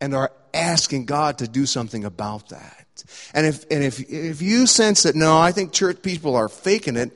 and 0.00 0.14
are 0.14 0.32
asking 0.52 1.04
God 1.04 1.38
to 1.38 1.48
do 1.48 1.66
something 1.66 2.04
about 2.04 2.48
that. 2.48 3.04
And 3.32 3.46
if, 3.46 3.64
and 3.70 3.84
if, 3.84 4.00
if 4.10 4.42
you 4.42 4.66
sense 4.66 5.04
that, 5.04 5.14
no, 5.14 5.38
I 5.38 5.52
think 5.52 5.72
church 5.72 6.02
people 6.02 6.34
are 6.34 6.48
faking 6.48 6.96
it, 6.96 7.12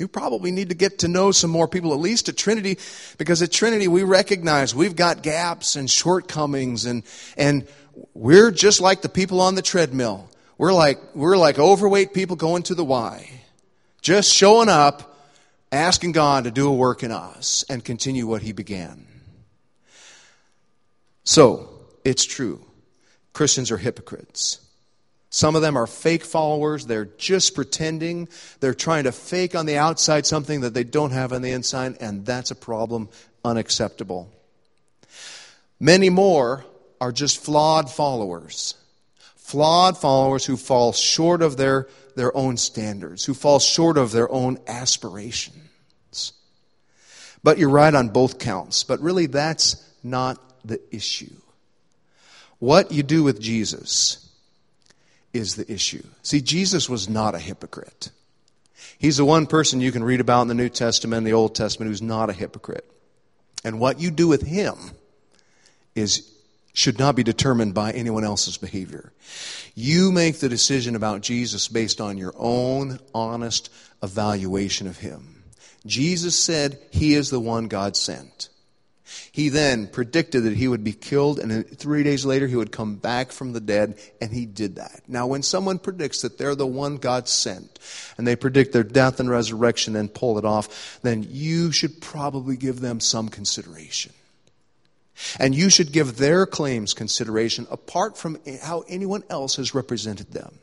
you 0.00 0.08
probably 0.08 0.50
need 0.50 0.70
to 0.70 0.74
get 0.74 1.00
to 1.00 1.08
know 1.08 1.30
some 1.30 1.50
more 1.50 1.68
people, 1.68 1.92
at 1.92 2.00
least 2.00 2.28
at 2.30 2.36
Trinity, 2.36 2.78
because 3.18 3.42
at 3.42 3.52
Trinity 3.52 3.86
we 3.86 4.02
recognize 4.02 4.74
we've 4.74 4.96
got 4.96 5.22
gaps 5.22 5.76
and 5.76 5.90
shortcomings 5.90 6.86
and, 6.86 7.02
and 7.36 7.68
we're 8.14 8.50
just 8.50 8.80
like 8.80 9.02
the 9.02 9.08
people 9.10 9.42
on 9.42 9.54
the 9.54 9.62
treadmill. 9.62 10.28
We're 10.56 10.72
like, 10.72 10.98
we're 11.14 11.36
like 11.36 11.58
overweight 11.58 12.14
people 12.14 12.36
going 12.36 12.62
to 12.64 12.74
the 12.74 12.84
Y. 12.84 13.30
Just 14.00 14.32
showing 14.32 14.70
up, 14.70 15.18
asking 15.70 16.12
God 16.12 16.44
to 16.44 16.50
do 16.50 16.68
a 16.68 16.74
work 16.74 17.02
in 17.02 17.12
us 17.12 17.64
and 17.68 17.84
continue 17.84 18.26
what 18.26 18.42
He 18.42 18.52
began. 18.52 19.06
So, 21.24 21.68
it's 22.04 22.24
true. 22.24 22.64
Christians 23.34 23.70
are 23.70 23.76
hypocrites. 23.76 24.60
Some 25.30 25.54
of 25.54 25.62
them 25.62 25.76
are 25.76 25.86
fake 25.86 26.24
followers. 26.24 26.86
They're 26.86 27.04
just 27.04 27.54
pretending. 27.54 28.28
They're 28.58 28.74
trying 28.74 29.04
to 29.04 29.12
fake 29.12 29.54
on 29.54 29.64
the 29.64 29.78
outside 29.78 30.26
something 30.26 30.62
that 30.62 30.74
they 30.74 30.82
don't 30.82 31.12
have 31.12 31.32
on 31.32 31.40
the 31.40 31.52
inside, 31.52 31.96
and 32.00 32.26
that's 32.26 32.50
a 32.50 32.56
problem 32.56 33.08
unacceptable. 33.44 34.28
Many 35.78 36.10
more 36.10 36.64
are 37.00 37.12
just 37.12 37.42
flawed 37.42 37.90
followers. 37.90 38.74
Flawed 39.36 39.96
followers 39.96 40.44
who 40.44 40.56
fall 40.56 40.92
short 40.92 41.42
of 41.42 41.56
their, 41.56 41.86
their 42.16 42.36
own 42.36 42.56
standards, 42.56 43.24
who 43.24 43.34
fall 43.34 43.60
short 43.60 43.98
of 43.98 44.10
their 44.10 44.30
own 44.30 44.58
aspirations. 44.66 46.32
But 47.42 47.56
you're 47.56 47.70
right 47.70 47.94
on 47.94 48.08
both 48.08 48.38
counts. 48.38 48.82
But 48.82 49.00
really, 49.00 49.26
that's 49.26 49.82
not 50.02 50.38
the 50.64 50.80
issue. 50.90 51.34
What 52.58 52.92
you 52.92 53.02
do 53.02 53.22
with 53.22 53.40
Jesus 53.40 54.29
is 55.32 55.56
the 55.56 55.70
issue. 55.72 56.02
See, 56.22 56.40
Jesus 56.40 56.88
was 56.88 57.08
not 57.08 57.34
a 57.34 57.38
hypocrite. 57.38 58.10
He's 58.98 59.16
the 59.16 59.24
one 59.24 59.46
person 59.46 59.80
you 59.80 59.92
can 59.92 60.04
read 60.04 60.20
about 60.20 60.42
in 60.42 60.48
the 60.48 60.54
New 60.54 60.68
Testament 60.68 61.18
and 61.18 61.26
the 61.26 61.32
Old 61.32 61.54
Testament 61.54 61.90
who's 61.90 62.02
not 62.02 62.30
a 62.30 62.34
hypocrite. 62.34 62.84
And 63.64 63.80
what 63.80 64.00
you 64.00 64.10
do 64.10 64.28
with 64.28 64.42
him 64.42 64.76
is 65.94 66.30
should 66.72 66.98
not 66.98 67.16
be 67.16 67.22
determined 67.22 67.74
by 67.74 67.92
anyone 67.92 68.24
else's 68.24 68.56
behavior. 68.56 69.12
You 69.74 70.12
make 70.12 70.38
the 70.38 70.48
decision 70.48 70.94
about 70.96 71.20
Jesus 71.20 71.68
based 71.68 72.00
on 72.00 72.16
your 72.16 72.32
own 72.36 73.00
honest 73.14 73.70
evaluation 74.02 74.86
of 74.86 74.98
him. 74.98 75.42
Jesus 75.86 76.38
said 76.38 76.78
he 76.90 77.14
is 77.14 77.30
the 77.30 77.40
one 77.40 77.68
God 77.68 77.96
sent. 77.96 78.48
He 79.32 79.48
then 79.48 79.86
predicted 79.86 80.44
that 80.44 80.56
he 80.56 80.68
would 80.68 80.84
be 80.84 80.92
killed, 80.92 81.38
and 81.38 81.68
three 81.78 82.02
days 82.02 82.24
later 82.24 82.46
he 82.46 82.56
would 82.56 82.72
come 82.72 82.96
back 82.96 83.32
from 83.32 83.52
the 83.52 83.60
dead, 83.60 83.98
and 84.20 84.32
he 84.32 84.46
did 84.46 84.76
that. 84.76 85.02
Now, 85.08 85.26
when 85.26 85.42
someone 85.42 85.78
predicts 85.78 86.22
that 86.22 86.38
they're 86.38 86.54
the 86.54 86.66
one 86.66 86.96
God 86.96 87.28
sent, 87.28 87.78
and 88.16 88.26
they 88.26 88.36
predict 88.36 88.72
their 88.72 88.84
death 88.84 89.20
and 89.20 89.28
resurrection 89.30 89.96
and 89.96 90.12
pull 90.12 90.38
it 90.38 90.44
off, 90.44 91.00
then 91.02 91.26
you 91.28 91.72
should 91.72 92.00
probably 92.00 92.56
give 92.56 92.80
them 92.80 93.00
some 93.00 93.28
consideration. 93.28 94.12
And 95.38 95.54
you 95.54 95.68
should 95.70 95.92
give 95.92 96.16
their 96.16 96.46
claims 96.46 96.94
consideration 96.94 97.66
apart 97.70 98.16
from 98.16 98.38
how 98.62 98.84
anyone 98.88 99.22
else 99.28 99.56
has 99.56 99.74
represented 99.74 100.32
them. 100.32 100.58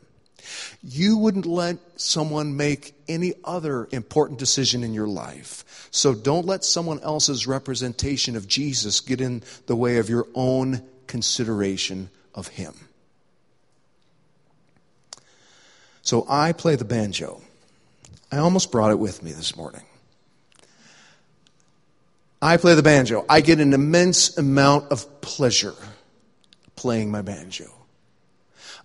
You 0.82 1.18
wouldn't 1.18 1.46
let 1.46 1.78
someone 1.96 2.56
make 2.56 2.94
any 3.08 3.34
other 3.44 3.88
important 3.90 4.38
decision 4.38 4.84
in 4.84 4.94
your 4.94 5.08
life. 5.08 5.88
So 5.90 6.14
don't 6.14 6.46
let 6.46 6.64
someone 6.64 7.00
else's 7.00 7.46
representation 7.46 8.36
of 8.36 8.46
Jesus 8.46 9.00
get 9.00 9.20
in 9.20 9.42
the 9.66 9.76
way 9.76 9.98
of 9.98 10.08
your 10.08 10.26
own 10.34 10.82
consideration 11.06 12.10
of 12.34 12.48
Him. 12.48 12.74
So 16.02 16.24
I 16.28 16.52
play 16.52 16.76
the 16.76 16.84
banjo. 16.84 17.42
I 18.30 18.38
almost 18.38 18.70
brought 18.70 18.90
it 18.90 18.98
with 18.98 19.22
me 19.22 19.32
this 19.32 19.56
morning. 19.56 19.82
I 22.40 22.56
play 22.56 22.74
the 22.74 22.82
banjo. 22.82 23.24
I 23.28 23.40
get 23.40 23.58
an 23.58 23.72
immense 23.72 24.38
amount 24.38 24.92
of 24.92 25.20
pleasure 25.20 25.74
playing 26.76 27.10
my 27.10 27.22
banjo. 27.22 27.77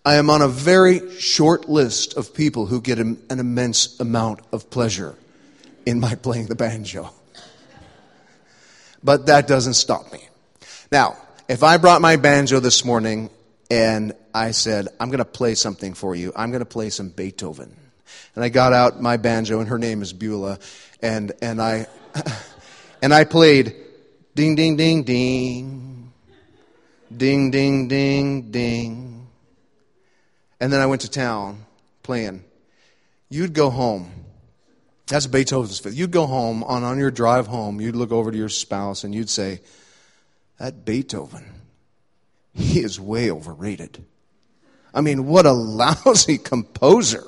I 0.05 0.15
am 0.15 0.29
on 0.29 0.41
a 0.41 0.49
very 0.49 1.17
short 1.17 1.69
list 1.69 2.17
of 2.17 2.33
people 2.33 2.65
who 2.65 2.81
get 2.81 2.99
an 2.99 3.17
immense 3.29 3.97
amount 4.01 4.41
of 4.51 4.69
pleasure 4.69 5.15
in 5.85 6.01
my 6.01 6.15
playing 6.15 6.47
the 6.47 6.55
banjo. 6.55 7.09
But 9.01 9.27
that 9.27 9.47
doesn't 9.47 9.75
stop 9.75 10.11
me. 10.11 10.19
Now, 10.91 11.17
if 11.47 11.63
I 11.63 11.77
brought 11.77 12.01
my 12.01 12.17
banjo 12.17 12.59
this 12.59 12.83
morning 12.83 13.29
and 13.71 14.13
I 14.33 14.51
said, 14.51 14.89
I'm 14.99 15.07
going 15.07 15.19
to 15.19 15.25
play 15.25 15.55
something 15.55 15.93
for 15.93 16.15
you, 16.15 16.33
I'm 16.35 16.51
going 16.51 16.59
to 16.59 16.65
play 16.65 16.89
some 16.89 17.07
Beethoven. 17.07 17.73
And 18.35 18.43
I 18.43 18.49
got 18.49 18.73
out 18.73 19.01
my 19.01 19.17
banjo, 19.17 19.59
and 19.59 19.69
her 19.69 19.77
name 19.77 20.01
is 20.01 20.11
Beulah, 20.11 20.59
and, 21.01 21.31
and, 21.41 21.61
I, 21.61 21.87
and 23.01 23.13
I 23.13 23.23
played 23.23 23.75
ding, 24.35 24.55
ding, 24.55 24.75
ding, 24.75 25.03
ding, 25.03 26.11
ding, 27.15 27.51
ding, 27.51 27.87
ding, 27.87 28.51
ding. 28.51 29.22
And 30.63 30.71
then 30.71 30.79
I 30.79 30.85
went 30.85 31.01
to 31.01 31.11
town 31.11 31.65
playing. 32.03 32.41
You'd 33.27 33.51
go 33.51 33.69
home. 33.69 34.09
That's 35.07 35.27
Beethoven's 35.27 35.77
fifth. 35.77 35.93
You'd 35.93 36.11
go 36.11 36.25
home, 36.25 36.63
on, 36.63 36.85
on 36.85 36.97
your 36.97 37.11
drive 37.11 37.47
home, 37.47 37.81
you'd 37.81 37.97
look 37.97 38.13
over 38.13 38.31
to 38.31 38.37
your 38.37 38.47
spouse 38.47 39.03
and 39.03 39.13
you'd 39.13 39.29
say, 39.29 39.59
That 40.59 40.85
Beethoven, 40.85 41.43
he 42.53 42.79
is 42.79 42.97
way 42.97 43.29
overrated. 43.29 44.05
I 44.93 45.01
mean, 45.01 45.27
what 45.27 45.45
a 45.45 45.51
lousy 45.51 46.37
composer. 46.51 47.25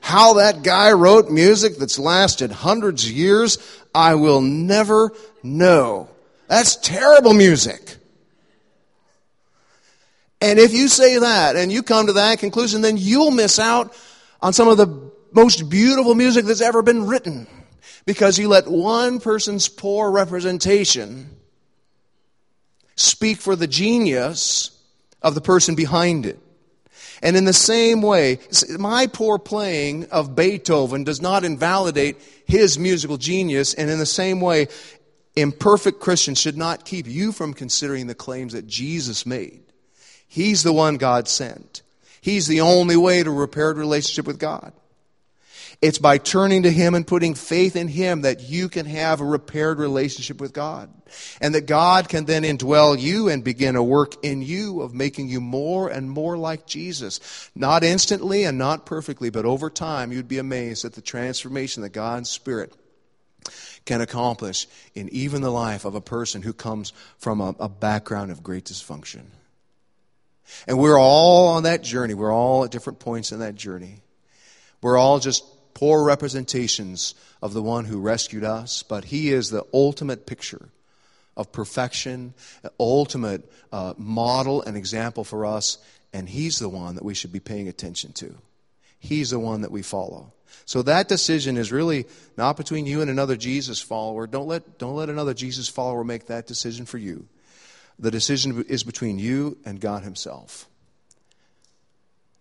How 0.00 0.32
that 0.32 0.64
guy 0.64 0.90
wrote 0.90 1.30
music 1.30 1.76
that's 1.76 2.00
lasted 2.00 2.50
hundreds 2.50 3.04
of 3.04 3.12
years, 3.12 3.58
I 3.94 4.16
will 4.16 4.40
never 4.40 5.12
know. 5.40 6.08
That's 6.48 6.74
terrible 6.74 7.32
music. 7.32 7.98
And 10.40 10.58
if 10.58 10.72
you 10.72 10.88
say 10.88 11.18
that 11.18 11.56
and 11.56 11.72
you 11.72 11.82
come 11.82 12.06
to 12.06 12.14
that 12.14 12.38
conclusion, 12.38 12.82
then 12.82 12.96
you'll 12.96 13.30
miss 13.30 13.58
out 13.58 13.96
on 14.40 14.52
some 14.52 14.68
of 14.68 14.76
the 14.76 15.10
most 15.32 15.68
beautiful 15.68 16.14
music 16.14 16.44
that's 16.44 16.60
ever 16.60 16.82
been 16.82 17.06
written 17.06 17.46
because 18.04 18.38
you 18.38 18.48
let 18.48 18.66
one 18.68 19.20
person's 19.20 19.68
poor 19.68 20.10
representation 20.10 21.30
speak 22.96 23.38
for 23.38 23.56
the 23.56 23.66
genius 23.66 24.70
of 25.22 25.34
the 25.34 25.40
person 25.40 25.74
behind 25.74 26.26
it. 26.26 26.38
And 27.22 27.36
in 27.36 27.44
the 27.44 27.52
same 27.52 28.02
way, 28.02 28.38
my 28.78 29.06
poor 29.06 29.38
playing 29.38 30.04
of 30.10 30.36
Beethoven 30.36 31.04
does 31.04 31.22
not 31.22 31.44
invalidate 31.44 32.18
his 32.46 32.78
musical 32.78 33.16
genius. 33.16 33.74
And 33.74 33.90
in 33.90 33.98
the 33.98 34.06
same 34.06 34.40
way, 34.40 34.68
imperfect 35.34 35.98
Christians 35.98 36.38
should 36.38 36.58
not 36.58 36.84
keep 36.84 37.06
you 37.06 37.32
from 37.32 37.54
considering 37.54 38.06
the 38.06 38.14
claims 38.14 38.52
that 38.52 38.66
Jesus 38.66 39.24
made. 39.24 39.65
He's 40.26 40.62
the 40.62 40.72
one 40.72 40.96
God 40.96 41.28
sent. 41.28 41.82
He's 42.20 42.46
the 42.46 42.60
only 42.60 42.96
way 42.96 43.22
to 43.22 43.30
a 43.30 43.32
repaired 43.32 43.76
relationship 43.76 44.26
with 44.26 44.38
God. 44.38 44.72
It's 45.82 45.98
by 45.98 46.18
turning 46.18 46.62
to 46.62 46.70
Him 46.70 46.94
and 46.94 47.06
putting 47.06 47.34
faith 47.34 47.76
in 47.76 47.88
Him 47.88 48.22
that 48.22 48.40
you 48.40 48.68
can 48.68 48.86
have 48.86 49.20
a 49.20 49.24
repaired 49.24 49.78
relationship 49.78 50.40
with 50.40 50.52
God. 50.52 50.90
And 51.40 51.54
that 51.54 51.66
God 51.66 52.08
can 52.08 52.24
then 52.24 52.42
indwell 52.42 52.98
you 52.98 53.28
and 53.28 53.44
begin 53.44 53.76
a 53.76 53.82
work 53.82 54.24
in 54.24 54.42
you 54.42 54.80
of 54.80 54.94
making 54.94 55.28
you 55.28 55.40
more 55.40 55.88
and 55.88 56.10
more 56.10 56.36
like 56.36 56.66
Jesus. 56.66 57.50
Not 57.54 57.84
instantly 57.84 58.44
and 58.44 58.58
not 58.58 58.86
perfectly, 58.86 59.30
but 59.30 59.44
over 59.44 59.70
time 59.70 60.12
you'd 60.12 60.28
be 60.28 60.38
amazed 60.38 60.84
at 60.84 60.94
the 60.94 61.02
transformation 61.02 61.82
that 61.82 61.90
God's 61.90 62.30
Spirit 62.30 62.72
can 63.84 64.00
accomplish 64.00 64.66
in 64.94 65.08
even 65.10 65.42
the 65.42 65.52
life 65.52 65.84
of 65.84 65.94
a 65.94 66.00
person 66.00 66.42
who 66.42 66.52
comes 66.52 66.92
from 67.18 67.40
a, 67.40 67.54
a 67.60 67.68
background 67.68 68.30
of 68.30 68.42
great 68.42 68.64
dysfunction. 68.64 69.26
And 70.66 70.78
we're 70.78 70.98
all 70.98 71.48
on 71.48 71.64
that 71.64 71.82
journey. 71.82 72.14
We're 72.14 72.32
all 72.32 72.64
at 72.64 72.70
different 72.70 72.98
points 72.98 73.32
in 73.32 73.40
that 73.40 73.54
journey. 73.54 74.02
We're 74.82 74.98
all 74.98 75.18
just 75.18 75.44
poor 75.74 76.04
representations 76.04 77.14
of 77.42 77.52
the 77.52 77.62
one 77.62 77.84
who 77.84 78.00
rescued 78.00 78.44
us, 78.44 78.82
but 78.82 79.04
he 79.04 79.32
is 79.32 79.50
the 79.50 79.64
ultimate 79.74 80.26
picture 80.26 80.70
of 81.36 81.52
perfection, 81.52 82.34
ultimate 82.80 83.50
uh, 83.70 83.94
model 83.98 84.62
and 84.62 84.76
example 84.76 85.22
for 85.22 85.44
us, 85.44 85.78
and 86.12 86.28
he's 86.28 86.58
the 86.58 86.68
one 86.68 86.94
that 86.94 87.04
we 87.04 87.14
should 87.14 87.32
be 87.32 87.40
paying 87.40 87.68
attention 87.68 88.12
to. 88.14 88.34
He's 88.98 89.30
the 89.30 89.38
one 89.38 89.60
that 89.60 89.70
we 89.70 89.82
follow. 89.82 90.32
So 90.64 90.82
that 90.82 91.08
decision 91.08 91.56
is 91.56 91.70
really 91.70 92.06
not 92.36 92.56
between 92.56 92.86
you 92.86 93.02
and 93.02 93.10
another 93.10 93.36
Jesus 93.36 93.80
follower. 93.80 94.26
Don't 94.26 94.48
let, 94.48 94.78
don't 94.78 94.96
let 94.96 95.10
another 95.10 95.34
Jesus 95.34 95.68
follower 95.68 96.04
make 96.04 96.26
that 96.26 96.46
decision 96.46 96.86
for 96.86 96.98
you. 96.98 97.28
The 97.98 98.10
decision 98.10 98.64
is 98.68 98.84
between 98.84 99.18
you 99.18 99.56
and 99.64 99.80
God 99.80 100.02
Himself. 100.02 100.68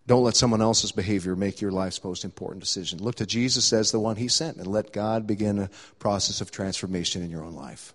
Don't 0.07 0.23
let 0.23 0.35
someone 0.35 0.61
else's 0.61 0.91
behavior 0.91 1.35
make 1.35 1.61
your 1.61 1.71
life's 1.71 2.03
most 2.03 2.25
important 2.25 2.61
decision. 2.61 2.99
Look 2.99 3.15
to 3.15 3.25
Jesus 3.25 3.73
as 3.73 3.91
the 3.91 3.99
one 3.99 4.17
he 4.17 4.27
sent 4.27 4.57
and 4.57 4.67
let 4.67 4.93
God 4.93 5.25
begin 5.25 5.57
a 5.57 5.69
process 5.97 6.41
of 6.41 6.51
transformation 6.51 7.23
in 7.23 7.31
your 7.31 7.43
own 7.43 7.53
life. 7.53 7.93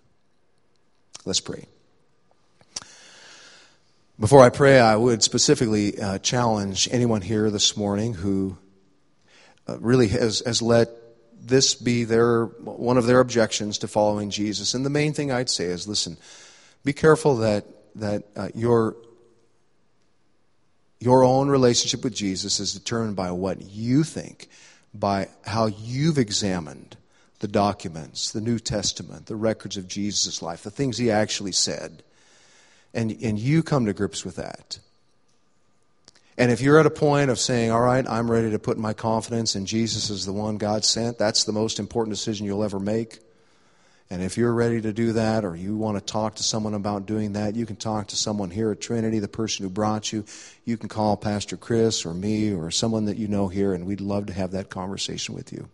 Let's 1.23 1.39
pray. 1.39 1.67
Before 4.19 4.41
I 4.41 4.49
pray, 4.49 4.79
I 4.79 4.95
would 4.95 5.23
specifically 5.23 5.99
uh, 5.99 6.17
challenge 6.17 6.89
anyone 6.91 7.21
here 7.21 7.49
this 7.49 7.77
morning 7.77 8.13
who 8.13 8.57
uh, 9.67 9.77
really 9.79 10.09
has, 10.09 10.43
has 10.45 10.61
let 10.61 10.89
this 11.41 11.75
be 11.75 12.03
their 12.03 12.45
one 12.45 12.97
of 12.97 13.05
their 13.05 13.19
objections 13.19 13.79
to 13.79 13.87
following 13.87 14.29
Jesus. 14.29 14.73
And 14.73 14.85
the 14.85 14.89
main 14.89 15.13
thing 15.13 15.31
I'd 15.31 15.49
say 15.49 15.65
is, 15.65 15.87
listen, 15.87 16.17
be 16.83 16.93
careful 16.93 17.37
that 17.37 17.65
that 17.95 18.23
uh, 18.35 18.49
your 18.55 18.95
your 20.99 21.23
own 21.23 21.49
relationship 21.49 22.03
with 22.03 22.13
Jesus 22.13 22.59
is 22.59 22.73
determined 22.73 23.15
by 23.15 23.31
what 23.31 23.61
you 23.61 24.03
think, 24.03 24.49
by 24.93 25.29
how 25.43 25.65
you've 25.65 26.19
examined 26.19 26.95
the 27.39 27.47
documents, 27.47 28.31
the 28.31 28.41
New 28.41 28.59
Testament, 28.59 29.25
the 29.25 29.35
records 29.35 29.77
of 29.77 29.87
Jesus' 29.87 30.43
life, 30.43 30.61
the 30.61 30.69
things 30.69 30.99
he 30.99 31.09
actually 31.09 31.53
said. 31.53 32.03
And, 32.93 33.17
and 33.23 33.39
you 33.39 33.63
come 33.63 33.87
to 33.87 33.93
grips 33.93 34.23
with 34.23 34.35
that. 34.35 34.77
And 36.37 36.51
if 36.51 36.61
you're 36.61 36.79
at 36.79 36.85
a 36.85 36.91
point 36.91 37.31
of 37.31 37.39
saying, 37.39 37.71
all 37.71 37.81
right, 37.81 38.07
I'm 38.07 38.29
ready 38.29 38.51
to 38.51 38.59
put 38.59 38.77
my 38.77 38.93
confidence 38.93 39.55
in 39.55 39.65
Jesus 39.65 40.11
as 40.11 40.25
the 40.25 40.33
one 40.33 40.57
God 40.57 40.85
sent, 40.85 41.17
that's 41.17 41.45
the 41.45 41.51
most 41.51 41.79
important 41.79 42.15
decision 42.15 42.45
you'll 42.45 42.63
ever 42.63 42.79
make 42.79 43.19
and 44.11 44.21
if 44.21 44.37
you're 44.37 44.51
ready 44.51 44.81
to 44.81 44.91
do 44.91 45.13
that 45.13 45.45
or 45.45 45.55
you 45.55 45.77
want 45.77 45.97
to 45.97 46.03
talk 46.03 46.35
to 46.35 46.43
someone 46.43 46.73
about 46.73 47.05
doing 47.05 47.31
that, 47.31 47.55
you 47.55 47.65
can 47.65 47.77
talk 47.77 48.07
to 48.07 48.17
someone 48.17 48.51
here 48.51 48.69
at 48.69 48.81
Trinity, 48.81 49.19
the 49.19 49.29
person 49.29 49.63
who 49.63 49.69
brought 49.69 50.11
you. 50.11 50.25
You 50.65 50.75
can 50.75 50.89
call 50.89 51.15
Pastor 51.15 51.55
Chris 51.55 52.05
or 52.05 52.13
me 52.13 52.53
or 52.53 52.71
someone 52.71 53.05
that 53.05 53.15
you 53.15 53.29
know 53.29 53.47
here, 53.47 53.73
and 53.73 53.85
we'd 53.85 54.01
love 54.01 54.25
to 54.25 54.33
have 54.33 54.51
that 54.51 54.69
conversation 54.69 55.33
with 55.33 55.53
you. 55.53 55.69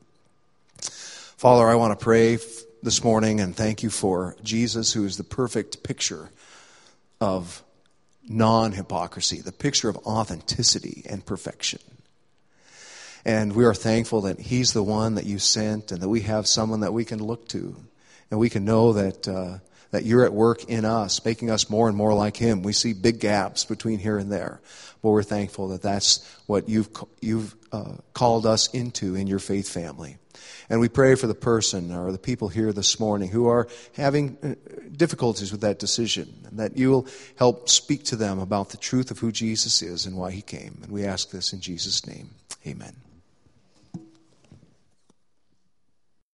Father, 0.79 1.67
I 1.67 1.73
want 1.73 1.97
to 1.97 2.03
pray 2.03 2.37
this 2.83 3.03
morning 3.03 3.39
and 3.39 3.55
thank 3.55 3.81
you 3.81 3.89
for 3.89 4.35
Jesus, 4.43 4.93
who 4.93 5.03
is 5.03 5.17
the 5.17 5.23
perfect 5.23 5.81
picture 5.81 6.29
of 7.19 7.63
non 8.29 8.73
hypocrisy, 8.73 9.41
the 9.41 9.51
picture 9.51 9.89
of 9.89 9.97
authenticity 10.05 11.01
and 11.09 11.25
perfection. 11.25 11.79
And 13.25 13.55
we 13.55 13.65
are 13.65 13.73
thankful 13.73 14.21
that 14.21 14.39
He's 14.39 14.73
the 14.73 14.83
one 14.83 15.15
that 15.15 15.25
you 15.25 15.39
sent 15.39 15.91
and 15.91 16.01
that 16.01 16.09
we 16.09 16.21
have 16.21 16.45
someone 16.45 16.81
that 16.81 16.93
we 16.93 17.03
can 17.03 17.17
look 17.17 17.47
to 17.47 17.75
and 18.29 18.39
we 18.39 18.49
can 18.49 18.65
know 18.65 18.93
that, 18.93 19.27
uh, 19.27 19.59
that 19.91 20.05
you're 20.05 20.25
at 20.25 20.33
work 20.33 20.65
in 20.65 20.85
us, 20.85 21.23
making 21.23 21.49
us 21.49 21.69
more 21.69 21.87
and 21.87 21.97
more 21.97 22.13
like 22.13 22.37
Him. 22.37 22.61
We 22.61 22.73
see 22.73 22.93
big 22.93 23.19
gaps 23.19 23.65
between 23.65 23.99
here 23.99 24.17
and 24.17 24.31
there, 24.31 24.61
but 25.01 25.11
we're 25.11 25.23
thankful 25.23 25.69
that 25.69 25.81
that's 25.81 26.25
what 26.45 26.67
you've, 26.69 26.89
you've 27.21 27.55
uh, 27.71 27.95
called 28.13 28.45
us 28.45 28.67
into 28.73 29.15
in 29.15 29.27
your 29.27 29.39
faith 29.39 29.69
family. 29.69 30.17
And 30.69 30.81
we 30.81 30.89
pray 30.89 31.15
for 31.15 31.27
the 31.27 31.35
person 31.35 31.93
or 31.93 32.11
the 32.11 32.17
people 32.17 32.49
here 32.49 32.73
this 32.73 32.99
morning 32.99 33.29
who 33.29 33.47
are 33.47 33.67
having 33.93 34.37
uh, 34.43 34.55
difficulties 34.95 35.51
with 35.51 35.61
that 35.61 35.79
decision, 35.79 36.45
and 36.49 36.59
that 36.59 36.77
you 36.77 36.89
will 36.89 37.07
help 37.37 37.69
speak 37.69 38.03
to 38.05 38.15
them 38.15 38.39
about 38.39 38.69
the 38.69 38.77
truth 38.77 39.09
of 39.09 39.19
who 39.19 39.31
Jesus 39.31 39.81
is 39.81 40.05
and 40.05 40.17
why 40.17 40.31
He 40.31 40.41
came. 40.41 40.79
And 40.83 40.91
we 40.91 41.05
ask 41.05 41.31
this 41.31 41.53
in 41.53 41.61
Jesus' 41.61 42.05
name. 42.05 42.31
Amen. 42.65 43.06